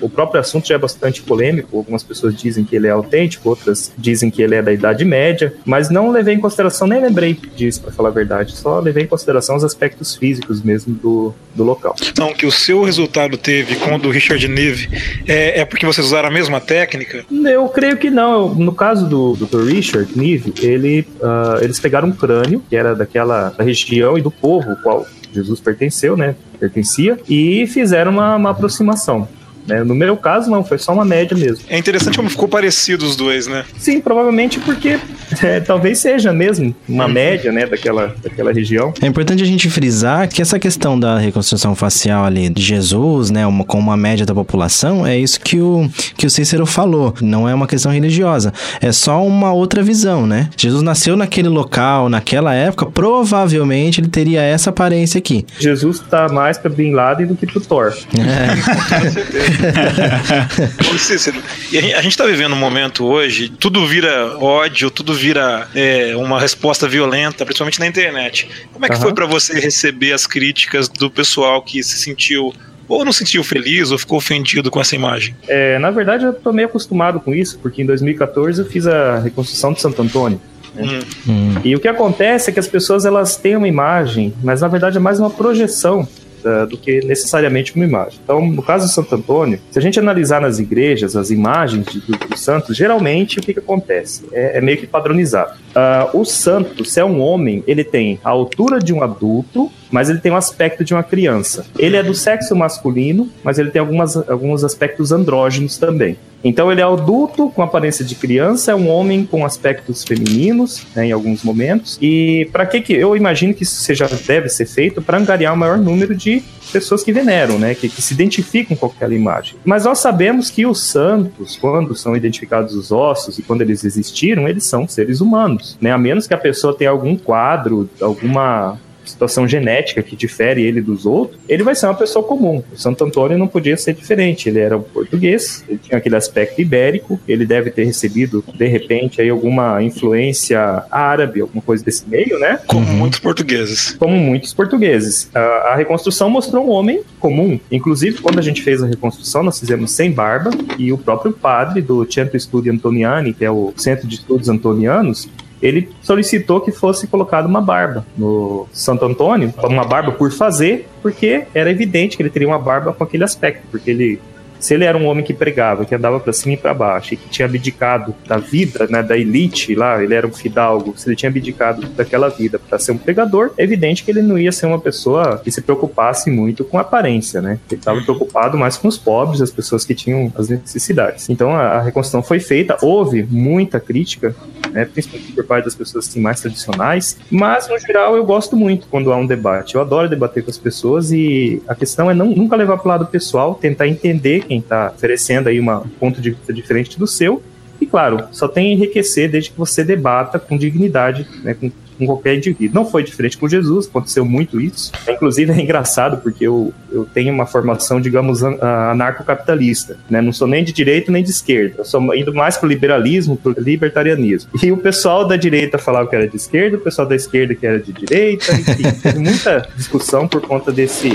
o 0.00 0.08
próprio 0.08 0.40
assunto 0.40 0.66
já 0.66 0.74
é 0.74 0.78
bastante 0.78 1.22
polêmico. 1.22 1.76
Algumas 1.76 2.02
pessoas 2.02 2.34
dizem 2.34 2.64
que 2.64 2.74
ele 2.74 2.88
é 2.88 2.90
autêntico, 2.90 3.48
outras 3.48 3.92
dizem 3.96 4.30
que 4.30 4.42
ele 4.42 4.56
é 4.56 4.62
da 4.62 4.72
Idade 4.72 5.04
Média, 5.04 5.54
mas 5.64 5.88
não 5.88 6.10
levei 6.10 6.34
em 6.34 6.40
consideração, 6.40 6.88
nem 6.88 7.00
lembrei 7.00 7.38
disso, 7.54 7.80
para 7.80 7.92
falar 7.92 8.08
a 8.08 8.12
verdade. 8.12 8.56
Só 8.56 8.80
levei 8.80 9.04
em 9.04 9.06
consideração 9.06 9.56
os 9.56 9.64
aspectos 9.64 10.16
físicos 10.16 10.60
mesmo 10.60 10.94
do, 10.94 11.32
do 11.54 11.62
local. 11.62 11.94
Não, 12.18 12.32
que 12.32 12.46
o 12.46 12.50
seu 12.50 12.82
resultado 12.82 13.36
teve 13.36 13.76
com 13.76 13.94
o 13.94 13.98
do 13.98 14.10
Richard 14.10 14.46
Neve 14.48 14.88
é, 15.26 15.60
é 15.60 15.64
porque 15.64 15.86
vocês 15.86 16.06
usaram 16.06 16.28
a 16.28 16.31
mesma 16.32 16.60
técnica? 16.60 17.24
Eu 17.30 17.68
creio 17.68 17.96
que 17.96 18.10
não. 18.10 18.54
No 18.54 18.72
caso 18.72 19.06
do 19.06 19.34
Dr. 19.36 19.64
Richard 19.64 20.18
Neve, 20.18 20.52
ele, 20.60 21.06
uh, 21.20 21.62
eles 21.62 21.78
pegaram 21.78 22.08
um 22.08 22.12
crânio, 22.12 22.62
que 22.68 22.74
era 22.74 22.94
daquela 22.94 23.50
da 23.50 23.62
região 23.62 24.18
e 24.18 24.22
do 24.22 24.30
povo 24.30 24.76
qual 24.82 25.06
Jesus 25.32 25.60
pertenceu, 25.60 26.16
né? 26.16 26.34
Pertencia, 26.58 27.18
e 27.28 27.66
fizeram 27.66 28.12
uma, 28.12 28.36
uma 28.36 28.50
aproximação. 28.50 29.28
Né? 29.66 29.84
No 29.84 29.94
meu 29.94 30.16
caso, 30.16 30.50
não, 30.50 30.64
foi 30.64 30.78
só 30.78 30.92
uma 30.92 31.04
média 31.04 31.36
mesmo. 31.36 31.64
É 31.68 31.78
interessante 31.78 32.16
como 32.16 32.28
ficou 32.28 32.48
parecido 32.48 33.04
os 33.04 33.16
dois, 33.16 33.46
né? 33.46 33.64
Sim, 33.78 34.00
provavelmente 34.00 34.58
porque 34.60 34.98
É, 35.42 35.60
talvez 35.60 35.98
seja 35.98 36.32
mesmo 36.32 36.74
uma 36.88 37.08
média, 37.08 37.50
né, 37.52 37.66
daquela, 37.66 38.14
daquela 38.22 38.52
região. 38.52 38.92
É 39.02 39.06
importante 39.06 39.42
a 39.42 39.46
gente 39.46 39.68
frisar 39.70 40.28
que 40.28 40.40
essa 40.40 40.58
questão 40.58 40.98
da 40.98 41.18
reconstrução 41.18 41.74
facial 41.74 42.24
ali 42.24 42.48
de 42.48 42.62
Jesus, 42.62 43.30
né, 43.30 43.46
uma, 43.46 43.64
com 43.64 43.78
uma 43.78 43.96
média 43.96 44.24
da 44.24 44.34
população, 44.34 45.06
é 45.06 45.18
isso 45.18 45.40
que 45.40 45.60
o, 45.60 45.88
que 46.16 46.26
o 46.26 46.30
Cícero 46.30 46.64
falou. 46.66 47.14
Não 47.20 47.48
é 47.48 47.54
uma 47.54 47.66
questão 47.66 47.90
religiosa. 47.92 48.52
É 48.80 48.92
só 48.92 49.24
uma 49.26 49.52
outra 49.52 49.82
visão, 49.82 50.26
né? 50.26 50.48
Jesus 50.56 50.82
nasceu 50.82 51.16
naquele 51.16 51.48
local, 51.48 52.08
naquela 52.08 52.54
época, 52.54 52.86
provavelmente 52.86 54.00
ele 54.00 54.08
teria 54.08 54.40
essa 54.42 54.70
aparência 54.70 55.18
aqui. 55.18 55.44
Jesus 55.58 56.00
tá 56.00 56.28
mais 56.28 56.58
pra 56.58 56.70
Bin 56.70 56.92
Laden 56.92 57.26
do 57.26 57.36
que 57.36 57.46
pro 57.46 57.60
Thor. 57.60 57.92
Ô, 60.94 60.98
Cícero, 60.98 61.42
e 61.70 61.78
a 61.78 61.80
gente- 61.80 61.94
a 61.94 62.02
gente 62.02 62.16
tá 62.16 62.24
vivendo 62.26 62.52
um 62.52 62.56
momento 62.58 63.04
hoje, 63.04 63.48
tudo 63.48 63.86
vira 63.86 64.36
ódio, 64.38 64.90
tudo 64.90 65.14
vira 65.22 65.68
é, 65.72 66.16
uma 66.16 66.40
resposta 66.40 66.88
violenta, 66.88 67.44
principalmente 67.44 67.78
na 67.78 67.86
internet. 67.86 68.48
Como 68.72 68.84
é 68.84 68.88
que 68.88 68.94
Aham. 68.94 69.02
foi 69.02 69.14
pra 69.14 69.24
você 69.24 69.58
receber 69.60 70.12
as 70.12 70.26
críticas 70.26 70.88
do 70.88 71.08
pessoal 71.08 71.62
que 71.62 71.80
se 71.82 71.96
sentiu 71.98 72.52
ou 72.88 73.04
não 73.04 73.12
se 73.12 73.20
sentiu 73.20 73.44
feliz 73.44 73.92
ou 73.92 73.98
ficou 73.98 74.18
ofendido 74.18 74.68
com 74.68 74.80
essa 74.80 74.96
imagem? 74.96 75.36
É, 75.46 75.78
na 75.78 75.90
verdade, 75.92 76.24
eu 76.24 76.32
tô 76.32 76.52
meio 76.52 76.66
acostumado 76.66 77.20
com 77.20 77.32
isso, 77.32 77.58
porque 77.60 77.80
em 77.82 77.86
2014 77.86 78.60
eu 78.60 78.66
fiz 78.66 78.86
a 78.86 79.20
reconstrução 79.20 79.72
de 79.72 79.80
Santo 79.80 80.02
Antônio. 80.02 80.40
Hum. 80.76 81.00
Hum. 81.28 81.54
E 81.64 81.76
o 81.76 81.80
que 81.80 81.86
acontece 81.86 82.50
é 82.50 82.52
que 82.52 82.58
as 82.58 82.66
pessoas 82.66 83.04
elas 83.04 83.36
têm 83.36 83.56
uma 83.56 83.68
imagem, 83.68 84.34
mas 84.42 84.60
na 84.60 84.68
verdade 84.68 84.96
é 84.96 85.00
mais 85.00 85.20
uma 85.20 85.30
projeção 85.30 86.08
ah, 86.44 86.64
do 86.64 86.76
que 86.76 87.04
necessariamente 87.04 87.74
uma 87.74 87.84
imagem. 87.84 88.18
Então, 88.22 88.44
no 88.46 88.62
caso 88.62 88.86
de 88.86 88.92
Santo 88.92 89.14
Antônio, 89.14 89.58
se 89.70 89.78
a 89.78 89.82
gente 89.82 89.98
analisar 89.98 90.40
nas 90.40 90.58
igrejas 90.58 91.14
as 91.16 91.30
imagens 91.30 91.86
de- 91.86 92.00
do- 92.00 92.36
santos, 92.36 92.76
geralmente 92.76 93.38
o 93.38 93.42
que, 93.42 93.52
que 93.52 93.58
acontece? 93.60 94.22
É, 94.32 94.58
é 94.58 94.60
meio 94.60 94.78
que 94.78 94.86
padronizado. 94.86 95.52
Ah, 95.74 96.10
o 96.12 96.24
santo, 96.24 96.84
se 96.84 97.00
é 97.00 97.04
um 97.04 97.20
homem, 97.20 97.62
ele 97.66 97.84
tem 97.84 98.18
a 98.22 98.30
altura 98.30 98.78
de 98.78 98.92
um 98.92 99.02
adulto, 99.02 99.70
mas 99.90 100.08
ele 100.08 100.18
tem 100.18 100.32
um 100.32 100.36
aspecto 100.36 100.84
de 100.84 100.94
uma 100.94 101.02
criança. 101.02 101.66
Ele 101.78 101.96
é 101.96 102.02
do 102.02 102.14
sexo 102.14 102.54
masculino, 102.56 103.28
mas 103.44 103.58
ele 103.58 103.70
tem 103.70 103.80
algumas, 103.80 104.16
alguns 104.28 104.64
aspectos 104.64 105.12
andrógenos 105.12 105.76
também. 105.76 106.16
Então 106.44 106.72
ele 106.72 106.80
é 106.80 106.84
adulto 106.84 107.50
com 107.50 107.62
aparência 107.62 108.04
de 108.04 108.14
criança, 108.14 108.72
é 108.72 108.74
um 108.74 108.88
homem 108.88 109.24
com 109.24 109.44
aspectos 109.44 110.02
femininos, 110.02 110.84
né, 110.94 111.06
em 111.06 111.12
alguns 111.12 111.44
momentos. 111.44 111.98
E 112.00 112.48
para 112.52 112.66
que 112.66 112.80
que 112.80 112.92
eu 112.92 113.16
imagino 113.16 113.54
que 113.54 113.62
isso 113.62 113.76
seja 113.76 114.08
deve 114.26 114.48
ser 114.48 114.66
feito 114.66 115.00
para 115.00 115.18
angariar 115.18 115.54
o 115.54 115.56
maior 115.56 115.78
número 115.78 116.14
de 116.14 116.42
pessoas 116.72 117.04
que 117.04 117.12
veneram, 117.12 117.58
né, 117.58 117.74
que, 117.74 117.88
que 117.88 118.02
se 118.02 118.14
identificam 118.14 118.76
com 118.76 118.86
aquela 118.86 119.14
imagem. 119.14 119.56
Mas 119.64 119.84
nós 119.84 119.98
sabemos 119.98 120.50
que 120.50 120.66
os 120.66 120.82
santos, 120.82 121.56
quando 121.56 121.94
são 121.94 122.16
identificados 122.16 122.74
os 122.74 122.90
ossos 122.90 123.38
e 123.38 123.42
quando 123.42 123.62
eles 123.62 123.84
existiram, 123.84 124.48
eles 124.48 124.64
são 124.64 124.88
seres 124.88 125.20
humanos, 125.20 125.61
né? 125.80 125.90
A 125.90 125.98
menos 125.98 126.26
que 126.26 126.34
a 126.34 126.38
pessoa 126.38 126.76
tenha 126.76 126.90
algum 126.90 127.16
quadro, 127.16 127.88
alguma 128.00 128.78
situação 129.04 129.46
genética 129.46 130.02
que 130.02 130.16
difere 130.16 130.62
ele 130.62 130.80
dos 130.80 131.06
outros, 131.06 131.38
ele 131.48 131.62
vai 131.62 131.74
ser 131.74 131.86
uma 131.86 131.94
pessoa 131.94 132.24
comum. 132.24 132.62
O 132.72 132.78
Santo 132.78 133.04
Antônio 133.04 133.38
não 133.38 133.48
podia 133.48 133.76
ser 133.76 133.94
diferente. 133.94 134.48
Ele 134.48 134.60
era 134.60 134.76
um 134.76 134.82
português, 134.82 135.64
ele 135.68 135.78
tinha 135.78 135.98
aquele 135.98 136.16
aspecto 136.16 136.60
ibérico, 136.60 137.20
ele 137.26 137.44
deve 137.44 137.70
ter 137.70 137.84
recebido, 137.84 138.44
de 138.54 138.66
repente, 138.66 139.20
aí 139.20 139.28
alguma 139.28 139.82
influência 139.82 140.84
árabe, 140.90 141.40
alguma 141.40 141.62
coisa 141.62 141.84
desse 141.84 142.08
meio, 142.08 142.38
né? 142.38 142.60
Como 142.66 142.86
muitos 142.86 143.18
portugueses. 143.18 143.92
como 143.98 144.16
muitos 144.16 144.52
portugueses. 144.52 145.30
A, 145.34 145.40
a 145.40 145.76
reconstrução 145.76 146.30
mostrou 146.30 146.66
um 146.66 146.70
homem 146.70 147.02
comum. 147.18 147.58
Inclusive, 147.70 148.18
quando 148.20 148.38
a 148.38 148.42
gente 148.42 148.62
fez 148.62 148.82
a 148.82 148.86
reconstrução, 148.86 149.42
nós 149.42 149.58
fizemos 149.58 149.92
sem 149.92 150.10
barba 150.10 150.50
e 150.78 150.92
o 150.92 150.98
próprio 150.98 151.32
padre 151.32 151.80
do 151.80 152.10
Centro 152.10 152.38
Studi 152.38 152.70
Antoniani, 152.70 153.32
que 153.32 153.44
é 153.44 153.50
o 153.50 153.72
Centro 153.76 154.06
de 154.06 154.16
Estudos 154.16 154.48
Antonianos, 154.48 155.28
ele 155.62 155.88
solicitou 156.02 156.60
que 156.60 156.72
fosse 156.72 157.06
colocada 157.06 157.46
uma 157.46 157.60
barba 157.60 158.04
no 158.16 158.66
Santo 158.72 159.04
Antônio, 159.04 159.54
uma 159.62 159.84
barba 159.84 160.10
por 160.10 160.32
fazer, 160.32 160.88
porque 161.00 161.44
era 161.54 161.70
evidente 161.70 162.16
que 162.16 162.22
ele 162.22 162.30
teria 162.30 162.48
uma 162.48 162.58
barba 162.58 162.92
com 162.92 163.04
aquele 163.04 163.22
aspecto, 163.22 163.62
porque 163.70 163.90
ele 163.90 164.20
se 164.62 164.74
ele 164.74 164.84
era 164.84 164.96
um 164.96 165.06
homem 165.06 165.24
que 165.24 165.34
pregava, 165.34 165.84
que 165.84 165.94
andava 165.94 166.20
para 166.20 166.32
cima 166.32 166.54
e 166.54 166.56
para 166.56 166.72
baixo, 166.72 167.14
e 167.14 167.16
que 167.16 167.28
tinha 167.28 167.46
abdicado 167.46 168.14
da 168.26 168.38
vida, 168.38 168.86
né, 168.88 169.02
da 169.02 169.18
elite 169.18 169.74
lá, 169.74 170.02
ele 170.02 170.14
era 170.14 170.26
um 170.26 170.32
fidalgo, 170.32 170.94
se 170.96 171.08
ele 171.08 171.16
tinha 171.16 171.28
abdicado 171.28 171.86
daquela 171.88 172.28
vida 172.28 172.58
para 172.58 172.78
ser 172.78 172.92
um 172.92 172.96
pregador, 172.98 173.50
é 173.58 173.64
evidente 173.64 174.04
que 174.04 174.10
ele 174.12 174.22
não 174.22 174.38
ia 174.38 174.52
ser 174.52 174.66
uma 174.66 174.78
pessoa 174.78 175.38
que 175.42 175.50
se 175.50 175.60
preocupasse 175.60 176.30
muito 176.30 176.64
com 176.64 176.78
aparência, 176.78 177.42
né? 177.42 177.58
Ele 177.68 177.80
estava 177.80 178.00
preocupado 178.02 178.56
mais 178.56 178.76
com 178.76 178.86
os 178.86 178.96
pobres, 178.96 179.42
as 179.42 179.50
pessoas 179.50 179.84
que 179.84 179.94
tinham 179.94 180.32
as 180.36 180.48
necessidades. 180.48 181.28
Então 181.28 181.50
a, 181.50 181.62
a 181.62 181.82
reconstrução 181.82 182.22
foi 182.22 182.38
feita, 182.38 182.76
houve 182.80 183.26
muita 183.28 183.80
crítica, 183.80 184.34
né, 184.70 184.84
principalmente 184.84 185.32
por 185.32 185.44
parte 185.44 185.64
das 185.64 185.74
pessoas 185.74 186.08
assim, 186.08 186.20
mais 186.20 186.40
tradicionais, 186.40 187.18
mas 187.30 187.68
no 187.68 187.78
geral 187.78 188.16
eu 188.16 188.24
gosto 188.24 188.56
muito 188.56 188.86
quando 188.88 189.12
há 189.12 189.16
um 189.16 189.26
debate. 189.26 189.74
Eu 189.74 189.80
adoro 189.80 190.08
debater 190.08 190.44
com 190.44 190.50
as 190.50 190.58
pessoas 190.58 191.10
e 191.10 191.60
a 191.66 191.74
questão 191.74 192.10
é 192.10 192.14
não, 192.14 192.26
nunca 192.26 192.54
levar 192.54 192.76
para 192.78 192.86
o 192.86 192.88
lado 192.88 193.06
pessoal, 193.06 193.54
tentar 193.54 193.88
entender 193.88 194.44
quem 194.52 194.58
está 194.58 194.92
oferecendo 194.94 195.48
aí 195.48 195.58
uma- 195.58 195.80
um 195.80 195.88
ponto 195.88 196.20
de 196.20 196.30
vista 196.32 196.52
diferente 196.52 196.98
do 196.98 197.06
seu. 197.06 197.42
E 197.80 197.86
claro, 197.86 198.28
só 198.30 198.46
tem 198.46 198.68
a 198.68 198.72
enriquecer 198.74 199.30
desde 199.30 199.50
que 199.50 199.58
você 199.58 199.82
debata 199.82 200.38
com 200.38 200.58
dignidade, 200.58 201.26
né, 201.42 201.54
com, 201.54 201.70
com 202.06 202.14
qualquer 202.14 202.36
indivíduo. 202.36 202.74
Não 202.74 202.90
foi 202.90 203.02
diferente 203.02 203.38
com 203.38 203.48
Jesus, 203.48 203.86
aconteceu 203.86 204.24
muito 204.24 204.60
isso. 204.60 204.92
Inclusive 205.08 205.52
é 205.52 205.60
engraçado 205.60 206.18
porque 206.22 206.46
eu, 206.46 206.72
eu 206.90 207.04
tenho 207.04 207.32
uma 207.32 207.46
formação, 207.46 208.00
digamos, 208.00 208.42
an- 208.42 208.58
anarcocapitalista. 208.90 209.96
Né? 210.08 210.20
Não 210.20 210.32
sou 210.32 210.46
nem 210.48 210.64
de 210.64 210.72
direita 210.72 211.10
nem 211.12 211.22
de 211.22 211.30
esquerda. 211.30 211.76
Eu 211.78 211.84
sou 211.84 212.14
indo 212.14 212.34
mais 212.34 212.56
pro 212.56 212.68
liberalismo, 212.68 213.36
pro 213.36 213.54
libertarianismo. 213.58 214.50
E 214.62 214.72
o 214.72 214.76
pessoal 214.76 215.26
da 215.26 215.36
direita 215.36 215.78
falava 215.78 216.08
que 216.08 216.16
era 216.16 216.26
de 216.28 216.36
esquerda, 216.36 216.76
o 216.76 216.80
pessoal 216.80 217.06
da 217.08 217.14
esquerda 217.16 217.54
que 217.54 217.66
era 217.66 217.78
de 217.78 217.92
direita, 217.92 218.52
enfim, 218.52 218.90
teve 219.02 219.18
muita 219.18 219.68
discussão 219.76 220.26
por 220.26 220.40
conta 220.42 220.72
desse, 220.72 221.10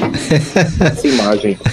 dessa 0.77 1.07
imagem. 1.07 1.57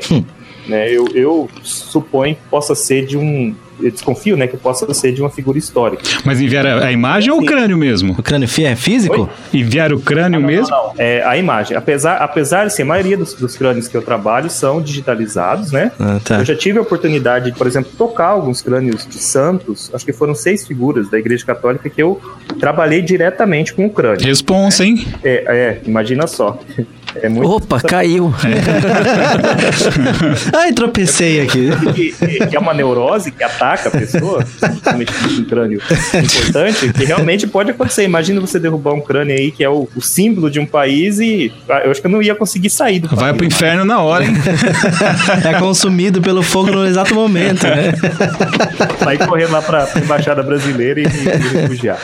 né? 0.68 0.92
Eu, 0.92 1.08
eu 1.14 1.50
suponho 1.64 2.36
que 2.36 2.42
possa 2.50 2.76
ser 2.76 3.06
de 3.06 3.18
um 3.18 3.56
eu 3.82 3.92
desconfio, 3.92 4.38
né, 4.38 4.48
que 4.48 4.58
possa 4.58 4.92
ser 4.94 5.12
de 5.12 5.22
uma 5.22 5.30
figura 5.30 5.58
histórica. 5.58 6.04
Mas 6.24 6.42
enviaram 6.42 6.84
a 6.84 6.92
imagem 6.92 7.32
ou 7.32 7.42
o 7.42 7.46
crânio 7.46 7.78
mesmo? 7.78 8.16
O 8.18 8.24
crânio 8.24 8.48
é 8.64 8.76
físico? 8.76 9.22
Oi? 9.22 9.60
Enviaram 9.60 9.98
o 9.98 10.00
crânio 10.00 10.40
não, 10.40 10.48
mesmo? 10.48 10.70
Não, 10.70 10.88
não, 10.88 10.94
É 10.98 11.24
a 11.24 11.38
imagem. 11.38 11.76
Apesar, 11.76 12.18
apesar 12.18 12.66
assim, 12.66 12.84
a 12.84 12.86
maioria 12.86 13.18
dos, 13.18 13.34
dos 13.34 13.58
crânios 13.58 13.88
que 13.88 13.96
eu 13.96 14.02
trabalho 14.02 14.50
são 14.50 14.82
digitalizados, 14.82 15.72
né? 15.72 15.92
Ah, 16.00 16.20
tá. 16.24 16.40
Eu 16.40 16.46
já 16.46 16.56
tive 16.56 16.80
a 16.80 16.82
oportunidade 16.82 17.52
de, 17.52 17.58
por 17.58 17.68
exemplo, 17.68 17.92
tocar 17.98 18.28
alguns 18.28 18.62
crânios 18.62 19.06
de 19.06 19.18
santos. 19.18 19.92
Acho 19.94 20.06
que 20.06 20.14
foram 20.14 20.36
seis 20.36 20.66
figuras 20.66 21.10
da 21.10 21.18
Igreja 21.18 21.46
Católica 21.46 21.90
que 21.90 22.02
eu 22.02 22.20
trabalhei 22.60 23.02
diretamente 23.02 23.74
com 23.74 23.86
o 23.86 23.90
crânio. 23.90 24.26
Responsa, 24.26 24.84
né? 24.84 24.90
hein? 24.90 25.08
É, 25.24 25.44
é, 25.48 25.82
imagina 25.86 26.28
só. 26.28 26.60
É 27.22 27.30
muito... 27.30 27.50
Opa, 27.50 27.80
caiu. 27.82 28.34
Ai, 30.54 30.74
tropecei 30.74 31.42
aqui. 31.42 31.70
Que, 31.94 32.56
é 32.56 32.60
uma 32.60 32.74
neurose 32.74 33.32
que 33.32 33.44
ataca 33.44 33.90
a 33.90 33.92
pessoa, 33.92 34.46
principalmente 34.60 35.14
um 35.40 35.46
crânio 35.46 35.82
importante, 36.24 36.94
que 36.94 37.06
realmente 37.06 37.48
pode 37.48 37.72
acontecer. 37.72 38.04
Imagina 38.04 38.42
você 38.42 38.60
derrubar 38.60 38.94
um 38.94 39.02
crânio 39.02 39.36
aí 39.36 39.52
que 39.52 39.64
é 39.64 39.70
o, 39.70 39.88
o 39.96 40.02
símbolo 40.02 40.50
de 40.50 40.60
um 40.60 40.66
país 40.66 41.20
e 41.20 41.52
ah, 41.70 41.82
eu 41.86 41.92
acho 41.92 42.02
que 42.02 42.08
eu 42.08 42.12
não 42.12 42.22
ia 42.22 42.36
conseguir 42.36 42.70
sair 42.70 43.00
do 43.00 43.08
Vai 43.10 43.30
país. 43.30 43.38
pro 43.38 43.46
inferno 43.46 43.86
na 43.86 44.02
hora, 44.02 44.26
hein? 44.26 44.34
é 45.44 45.60
consumido 45.60 46.22
pelo 46.22 46.44
fogo 46.44 46.72
no 46.72 46.86
exato 46.86 47.14
momento, 47.14 47.64
né? 47.64 47.94
Sair 49.04 49.18
correndo 49.20 49.52
lá 49.52 49.62
pra, 49.62 49.86
pra 49.86 50.02
embaixada 50.02 50.44
brasileira 50.44 51.00
e 51.00 51.04
me 51.04 51.60
refugiar. 51.62 52.00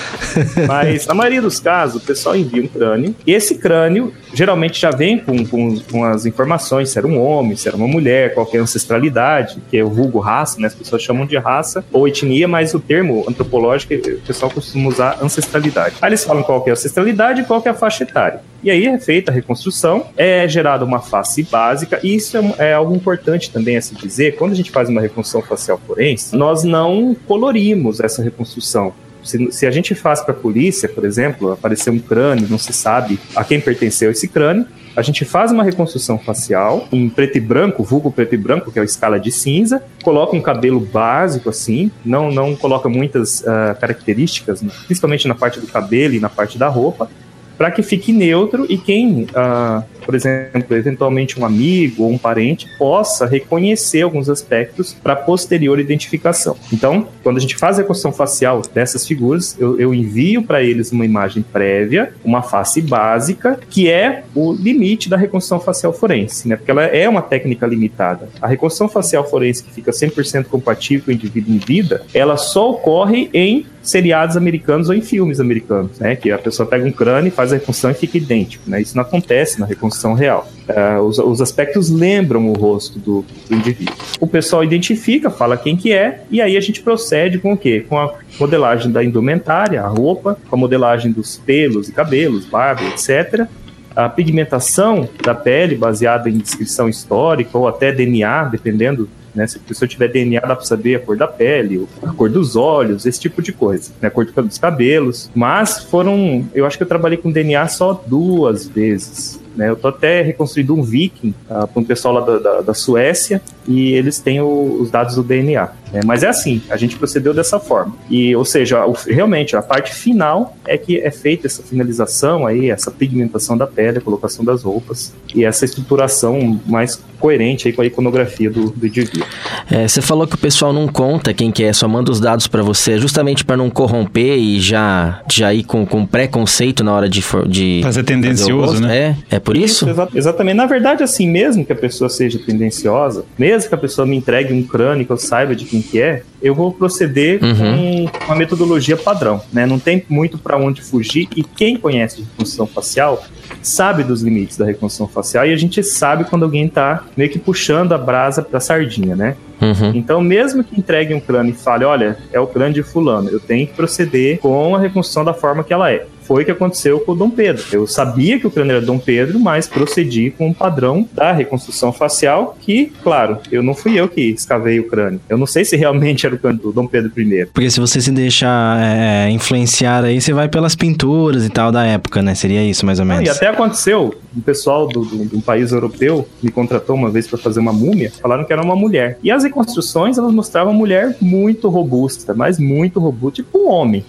Mas, 0.68 1.06
na 1.06 1.14
maioria 1.14 1.42
dos 1.42 1.60
casos, 1.60 2.02
o 2.02 2.06
pessoal 2.06 2.36
envia 2.36 2.64
um 2.64 2.68
crânio 2.68 3.16
e 3.26 3.34
esse 3.34 3.56
crânio 3.56 4.14
geralmente 4.34 4.80
já 4.80 4.92
vem 4.92 5.18
com, 5.18 5.46
com, 5.46 5.80
com, 5.80 6.04
as 6.04 6.26
informações 6.26 6.90
se 6.90 6.98
era 6.98 7.08
um 7.08 7.22
homem, 7.22 7.56
se 7.56 7.68
era 7.68 7.78
uma 7.78 7.88
mulher, 7.88 8.34
qual 8.34 8.48
é 8.54 8.58
a 8.58 8.62
ancestralidade, 8.62 9.62
que 9.70 9.78
é 9.78 9.84
o 9.84 9.90
vulgo 9.90 10.20
raça, 10.20 10.60
né? 10.60 10.68
As 10.68 10.76
pessoas 10.76 11.02
chamam 11.02 11.26
de 11.26 11.38
raça 11.38 11.84
ou 11.92 12.08
etnia, 12.08 12.48
mas 12.48 12.74
o 12.74 12.80
termo 12.80 13.26
antropológico 13.28 13.94
o 13.94 14.22
pessoal 14.22 14.52
costuma 14.52 14.90
usar 14.90 15.18
ancestralidade. 15.22 15.96
Aí 16.02 16.10
eles 16.10 16.24
falam 16.24 16.44
qual 16.44 16.64
é 16.66 16.70
a 16.70 16.74
ancestralidade 16.74 17.42
e 17.42 17.44
qual 17.44 17.62
é 17.66 17.70
a 17.70 17.74
faixa 17.74 18.04
etária. 18.04 18.42
E 18.64 18.70
aí 18.70 18.86
é 18.86 19.00
feita 19.00 19.32
a 19.32 19.34
reconstrução, 19.34 20.06
é 20.16 20.48
gerada 20.48 20.86
uma 20.86 21.00
face 21.00 21.42
básica, 21.44 22.00
e 22.04 22.16
isso 22.16 22.38
é, 22.38 22.70
é, 22.70 22.74
algo 22.74 22.96
importante 22.96 23.50
também 23.50 23.76
a 23.76 23.82
se 23.82 23.96
dizer. 23.96 24.36
Quando 24.36 24.52
a 24.52 24.56
gente 24.56 24.70
faz 24.70 24.88
uma 24.88 25.02
reconstrução 25.02 25.42
facial 25.42 25.80
forense, 25.86 26.36
nós 26.36 26.64
não 26.64 27.16
colorimos 27.28 28.00
essa 28.00 28.22
reconstrução. 28.22 28.94
Se, 29.24 29.52
se, 29.52 29.66
a 29.66 29.72
gente 29.72 29.94
faz 29.96 30.22
para 30.22 30.34
a 30.34 30.38
polícia, 30.38 30.90
por 30.90 31.06
exemplo, 31.06 31.52
aparecer 31.52 31.90
um 31.90 32.00
crânio, 32.00 32.48
não 32.50 32.58
se 32.58 32.74
sabe 32.74 33.20
a 33.36 33.44
quem 33.44 33.60
pertenceu 33.60 34.12
esse 34.12 34.28
crânio, 34.28 34.66
a 34.96 35.02
gente 35.02 35.24
faz 35.24 35.52
uma 35.52 35.64
reconstrução 35.64 36.20
facial 36.20 36.88
em 36.92 37.10
preto 37.10 37.38
e 37.38 37.42
branco, 37.42 37.84
vulgo 37.84 38.12
preto 38.12 38.36
e 38.36 38.38
branco, 38.38 38.72
que 38.72 38.80
é 38.80 38.82
a 38.82 38.86
escala 38.86 39.20
de 39.20 39.32
cinza, 39.32 39.82
coloca 40.04 40.36
um 40.36 40.42
cabelo 40.42 40.80
básico 40.80 41.50
assim, 41.50 41.90
não, 42.04 42.32
não 42.32 42.56
coloca 42.56 42.90
muitas 42.90 43.42
uh, 43.42 43.80
características, 43.80 44.62
principalmente 44.86 45.28
na 45.28 45.36
parte 45.36 45.60
do 45.60 45.68
cabelo 45.68 46.16
e 46.16 46.20
na 46.20 46.30
parte 46.30 46.58
da 46.58 46.68
roupa, 46.68 47.10
para 47.58 47.72
que 47.72 47.84
fique 47.84 48.12
neutro 48.12 48.66
e 48.68 48.78
quem, 48.78 49.24
uh, 49.24 49.84
por 50.06 50.16
exemplo, 50.16 50.76
eventualmente 50.76 51.40
um 51.40 51.46
amigo 51.46 52.04
ou 52.04 52.12
um 52.12 52.18
parente 52.18 52.68
possa 52.78 53.26
reconhecer 53.26 54.02
alguns 54.02 54.30
aspectos 54.30 54.94
para 54.94 55.16
posterior 55.16 55.80
identificação. 55.80 56.56
Então, 56.72 57.08
quando 57.24 57.38
a 57.38 57.40
gente 57.40 57.56
faz 57.56 57.78
a 57.78 57.82
reconstrução 57.82 58.12
facial 58.12 58.62
dessas 58.74 59.06
figuras, 59.06 59.56
eu, 59.60 59.80
eu 59.80 59.94
envio 59.94 60.44
para 60.44 60.62
eles 60.62 60.92
uma 60.92 61.06
imagem 61.06 61.44
prévia, 61.44 62.14
uma 62.24 62.42
face 62.42 62.82
básica, 62.82 63.60
que 63.70 63.90
é 63.90 64.24
o 64.36 64.54
limite 64.54 65.10
da 65.10 65.18
reconstrução 65.18 65.60
facial 65.60 65.94
forense, 65.94 66.48
né? 66.48 66.56
Porque 66.56 66.72
ela 66.72 66.84
é 66.84 67.08
uma 67.08 67.22
técnica 67.22 67.66
limitada. 67.66 68.30
A 68.42 68.48
reconstrução 68.48 68.90
facial 68.90 69.28
forense 69.30 69.64
que 69.64 69.72
fica 69.72 69.92
100% 69.92 70.46
compatível 70.46 71.06
com 71.06 71.12
o 71.12 71.14
indivíduo 71.14 71.54
em 71.54 71.58
vida, 71.58 72.04
ela 72.14 72.38
só 72.38 72.72
ocorre 72.72 73.30
em 73.34 73.66
seriados 73.82 74.38
americanos 74.38 74.90
ou 74.90 74.96
em 74.96 75.02
filmes 75.02 75.40
americanos, 75.40 76.00
né? 76.00 76.16
Que 76.16 76.32
a 76.32 76.38
pessoa 76.38 76.68
pega 76.68 76.86
um 76.86 76.92
crânio 76.92 77.32
faz 77.32 77.52
a 77.52 77.56
reconstrução 77.56 77.92
e 77.92 77.94
fica 77.94 78.18
idêntico, 78.18 78.70
né? 78.70 78.82
Isso 78.82 78.96
não 78.96 79.02
acontece 79.02 79.60
na 79.60 79.66
reconstrução 79.66 79.91
real. 80.14 80.48
Uh, 80.70 81.02
os, 81.02 81.20
os, 81.20 81.42
aspectos 81.42 81.90
lembram 81.90 82.50
o 82.50 82.54
rosto 82.54 82.98
do, 83.00 83.26
do, 83.50 83.56
indivíduo. 83.56 83.96
O 84.20 84.28
pessoal 84.28 84.64
identifica, 84.64 85.30
fala 85.30 85.58
quem 85.58 85.76
que 85.76 85.92
é, 85.92 86.24
e 86.30 86.42
aí 86.42 86.56
a 86.56 86.62
gente 86.62 86.82
procede 86.82 87.40
com 87.40 87.54
o 87.54 87.58
quê? 87.58 87.86
Com 87.88 87.98
a 87.98 88.14
modelagem 88.40 88.92
da 88.92 89.04
indumentária, 89.04 89.82
a 89.82 89.88
roupa, 89.88 90.38
com 90.50 90.56
a 90.56 90.60
modelagem 90.60 91.12
dos 91.12 91.38
pelos 91.38 91.90
e 91.90 91.92
cabelos, 91.92 92.46
barba, 92.46 92.84
etc., 92.84 93.48
a 93.94 94.08
pigmentação 94.08 95.10
da 95.22 95.36
pele 95.36 95.76
baseada 95.76 96.30
em 96.30 96.38
descrição 96.38 96.88
histórica 96.88 97.58
ou 97.58 97.68
até 97.68 97.92
DNA, 97.92 98.46
dependendo 98.46 99.10
né? 99.34 99.48
Se 99.48 99.58
a 99.58 99.62
pessoa 99.62 99.88
tiver 99.88 100.10
DNA, 100.10 100.42
dá 100.42 100.56
para 100.56 100.66
saber 100.66 100.96
a 100.96 101.00
cor 101.00 101.18
da 101.18 101.28
pele, 101.28 101.88
a 102.04 102.14
cor 102.14 102.30
dos 102.30 102.56
olhos, 102.56 103.06
esse 103.06 103.20
tipo 103.20 103.42
de 103.42 103.52
coisa, 103.52 103.92
né? 104.02 104.08
A 104.08 104.12
cor 104.12 104.26
dos 104.26 104.58
cabelos. 104.58 105.30
Mas 105.34 105.84
foram, 105.84 106.46
eu 106.54 106.66
acho 106.66 106.78
que 106.78 106.84
eu 106.84 106.88
trabalhei 106.88 107.18
com 107.18 107.32
DNA 107.32 107.68
só 107.68 108.04
duas 108.06 108.68
vezes. 108.68 109.40
Né, 109.56 109.70
eu 109.70 109.76
tô 109.76 109.90
até 109.90 110.22
reconstruindo 110.22 110.74
um 110.74 110.82
viking 110.82 111.34
uh, 111.50 111.68
para 111.68 111.82
um 111.82 111.84
pessoal 111.84 112.14
lá 112.14 112.22
da, 112.22 112.40
da, 112.40 112.62
da, 112.62 112.74
Suécia 112.74 113.42
e 113.68 113.92
eles 113.92 114.18
têm 114.18 114.40
o, 114.40 114.78
os 114.80 114.90
dados 114.90 115.16
do 115.16 115.24
DNA. 115.24 115.70
Né, 115.92 116.00
mas 116.06 116.24
é 116.24 116.30
assim, 116.30 116.62
a 116.70 116.78
gente 116.78 116.96
procedeu 116.96 117.34
dessa 117.34 117.60
forma. 117.60 117.94
E, 118.10 118.34
ou 118.36 118.46
seja, 118.46 118.86
o, 118.86 118.94
realmente 118.94 119.56
a 119.56 119.62
parte 119.62 119.94
final 119.94 120.56
é 120.66 120.78
que 120.78 121.00
é 121.00 121.12
feita 121.12 121.48
essa 121.48 121.62
finalização 121.62 122.48
aí, 122.48 122.70
essa 122.70 122.90
pigmentação 122.90 123.58
da 123.58 123.68
pele, 123.68 123.98
a 123.98 124.02
colocação 124.02 124.46
das 124.46 124.64
roupas 124.64 125.14
e 125.36 125.44
essa 125.44 125.66
estruturação 125.66 126.60
mais 126.66 127.02
coerente 127.20 127.68
aí 127.68 127.74
com 127.74 127.82
a 127.82 127.86
iconografia 127.86 128.50
do, 128.50 128.72
do 128.72 128.88
indivíduo. 128.88 129.26
É, 129.70 129.88
você 129.88 130.02
falou 130.02 130.26
que 130.26 130.36
o 130.36 130.38
pessoal 130.38 130.74
não 130.74 130.88
conta 130.88 131.34
quem 131.34 131.52
que 131.52 131.64
é, 131.64 131.72
só 131.72 131.88
manda 131.88 132.12
os 132.12 132.20
dados 132.20 132.48
para 132.48 132.64
você, 132.64 132.98
justamente 132.98 133.46
para 133.46 133.56
não 133.56 133.70
corromper 133.70 134.38
e 134.38 134.60
já, 134.60 135.22
já 135.30 135.54
ir 135.54 135.64
com, 135.64 135.86
com 135.86 136.06
preconceito 136.06 136.84
na 136.84 136.94
hora 136.94 137.08
de... 137.08 137.22
de 137.48 137.82
Fazer 137.84 138.04
tendencioso, 138.04 138.82
né? 138.82 139.18
É, 139.30 139.36
é 139.36 139.40
por 139.44 139.58
isso? 139.58 139.90
isso? 139.90 140.10
exatamente. 140.14 140.56
Na 140.56 140.66
verdade, 140.66 141.04
assim, 141.04 141.28
mesmo 141.30 141.66
que 141.66 141.74
a 141.74 141.76
pessoa 141.76 142.10
seja 142.10 142.40
tendenciosa, 142.40 143.26
mesmo 143.38 143.70
que 143.70 143.76
a 143.76 143.78
pessoa 143.78 144.06
me 144.06 144.16
entregue 144.16 144.54
um 144.54 144.64
crânio 144.64 145.06
que 145.06 145.12
eu 145.12 145.18
saiba 145.18 145.56
de 145.56 145.66
quem 145.66 145.82
que 145.82 146.02
é, 146.02 146.24
eu 146.42 146.56
vou 146.56 146.72
proceder 146.72 147.44
uhum. 147.44 148.08
com 148.08 148.26
uma 148.26 148.36
metodologia 148.36 148.98
padrão, 148.98 149.42
né? 149.54 149.66
Não 149.66 149.80
tem 149.80 150.04
muito 150.10 150.38
para 150.38 150.58
onde 150.58 150.82
fugir 150.82 151.28
e 151.36 151.44
quem 151.44 151.78
conhece 151.78 152.18
de 152.18 152.24
reconstrução 152.24 152.66
facial 152.68 153.24
sabe 153.62 154.04
dos 154.04 154.22
limites 154.22 154.58
da 154.58 154.66
reconstrução 154.66 155.08
facial 155.08 155.46
e 155.46 155.54
a 155.54 155.56
gente 155.56 155.84
sabe 155.84 156.24
quando 156.24 156.44
alguém 156.44 156.66
está 156.66 157.04
meio 157.16 157.30
que 157.30 157.38
puxando 157.38 157.94
a 157.94 157.98
brasa 157.98 158.42
para 158.42 158.60
sardinha, 158.60 159.16
né? 159.16 159.36
Uhum. 159.62 159.92
Então, 159.94 160.20
mesmo 160.22 160.64
que 160.64 160.80
entregue 160.80 161.14
um 161.14 161.20
crânio 161.20 161.52
e 161.52 161.56
fale, 161.56 161.86
olha, 161.86 162.18
é 162.34 162.40
o 162.40 162.48
crânio 162.48 162.74
de 162.74 162.84
fulano, 162.84 163.30
eu 163.30 163.40
tenho 163.40 163.68
que 163.68 163.74
proceder 163.74 164.40
com 164.40 164.76
a 164.76 164.80
reconstrução 164.80 165.24
da 165.24 165.34
forma 165.34 165.64
que 165.64 165.72
ela 165.72 165.92
é 165.92 166.08
foi 166.32 166.44
o 166.44 166.46
que 166.46 166.52
aconteceu 166.52 166.98
com 167.02 167.12
o 167.12 167.16
Dom 167.16 167.30
Pedro. 167.30 167.62
Eu 167.74 167.86
sabia 167.86 168.40
que 168.40 168.48
o 168.48 168.52
crânio 168.52 168.78
era 168.78 168.86
Dom 168.86 168.98
Pedro, 168.98 169.38
mas 169.38 169.68
procedi 169.68 170.32
com 170.32 170.48
o 170.48 170.50
um 170.52 170.54
padrão 170.54 171.06
da 171.12 171.34
reconstrução 171.34 171.92
facial, 171.92 172.58
que, 172.62 172.90
claro, 173.04 173.38
eu 173.52 173.62
não 173.62 173.74
fui 173.74 174.00
eu 174.00 174.08
que 174.08 174.22
escavei 174.22 174.80
o 174.80 174.88
crânio. 174.88 175.20
Eu 175.28 175.38
não 175.38 175.46
sei 175.46 175.66
se 175.66 175.76
realmente 175.76 176.26
era 176.26 176.34
o 176.34 176.40
crânio 176.40 176.62
do 176.62 176.72
Dom 176.72 176.88
Pedro 176.88 177.12
I. 177.18 177.48
Porque 177.48 177.70
se 177.70 177.82
você 177.82 178.00
se 178.00 178.12
deixar 178.12 178.82
é, 178.82 179.30
influenciar 179.30 180.06
aí, 180.06 180.22
você 180.22 180.32
vai 180.32 180.48
pelas 180.48 180.74
pinturas 180.74 181.46
e 181.46 181.50
tal 181.50 181.70
da 181.70 181.86
época, 181.86 182.22
né? 182.22 182.34
Seria 182.34 182.64
isso, 182.64 182.86
mais 182.86 183.02
ou 183.02 183.06
menos. 183.06 183.28
e 183.28 183.30
até 183.30 183.48
aconteceu, 183.48 184.16
um 184.36 184.42
pessoal 184.42 184.88
do, 184.88 185.04
do, 185.04 185.26
de 185.26 185.36
um 185.36 185.42
país 185.42 185.72
europeu 185.72 186.28
me 186.42 186.52
contratou 186.52 186.96
uma 186.96 187.10
vez 187.10 187.28
para 187.28 187.38
fazer 187.38 187.60
uma 187.60 187.74
múmia, 187.74 188.12
falaram 188.12 188.46
que 188.46 188.54
era 188.54 188.62
uma 188.62 188.76
mulher. 188.76 189.20
E 189.22 189.32
as 189.32 189.44
reconstruções, 189.44 190.18
elas 190.18 190.34
mostravam 190.34 190.72
uma 190.74 190.80
mulher 190.80 191.18
muito 191.22 191.70
robusta, 191.70 192.34
mas 192.34 192.58
muito 192.58 193.00
robusta, 193.00 193.44
tipo 193.44 193.60
um 193.60 193.70
homem. 193.70 194.06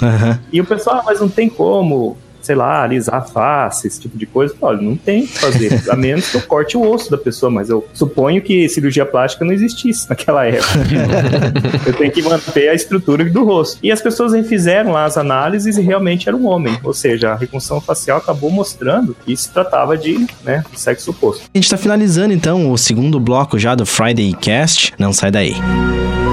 Uhum. 0.00 0.38
E 0.52 0.60
o 0.60 0.64
pessoal, 0.64 1.00
ah, 1.00 1.02
mas 1.04 1.20
não 1.20 1.28
tem 1.28 1.48
como, 1.48 2.16
sei 2.42 2.54
lá, 2.54 2.82
alisar 2.82 3.16
a 3.16 3.22
face, 3.22 3.86
esse 3.86 4.00
tipo 4.00 4.16
de 4.16 4.26
coisa. 4.26 4.54
Olha, 4.60 4.80
não 4.80 4.96
tem 4.96 5.24
o 5.24 5.26
que 5.26 5.38
fazer, 5.38 5.82
a 5.90 5.96
menos 5.96 6.30
que 6.30 6.36
eu 6.36 6.42
corte 6.42 6.76
o 6.76 6.88
osso 6.88 7.10
da 7.10 7.18
pessoa, 7.18 7.50
mas 7.50 7.68
eu 7.68 7.86
suponho 7.92 8.42
que 8.42 8.68
cirurgia 8.68 9.06
plástica 9.06 9.44
não 9.44 9.52
existisse 9.52 10.08
naquela 10.08 10.46
época. 10.46 10.80
eu 11.86 11.92
tenho 11.94 12.10
que 12.10 12.22
manter 12.22 12.68
a 12.68 12.74
estrutura 12.74 13.24
do 13.24 13.44
rosto. 13.44 13.78
E 13.82 13.90
as 13.90 14.00
pessoas 14.00 14.32
refizeram 14.32 14.92
lá 14.92 15.04
as 15.04 15.16
análises 15.16 15.76
e 15.76 15.82
realmente 15.82 16.28
era 16.28 16.36
um 16.36 16.46
homem, 16.46 16.78
ou 16.82 16.92
seja, 16.92 17.32
a 17.32 17.36
reconstrução 17.36 17.80
facial 17.80 18.18
acabou 18.18 18.50
mostrando 18.50 19.16
que 19.24 19.36
se 19.36 19.50
tratava 19.50 19.96
de 19.96 20.26
né, 20.44 20.64
sexo 20.74 21.10
oposto. 21.10 21.44
A 21.54 21.58
gente 21.58 21.64
está 21.64 21.76
finalizando 21.76 22.32
então 22.32 22.70
o 22.70 22.78
segundo 22.78 23.18
bloco 23.20 23.58
já 23.58 23.74
do 23.74 23.86
Friday 23.86 24.34
Cast. 24.34 24.92
Não 24.98 25.12
sai 25.12 25.30
daí. 25.30 25.54
De 25.54 26.29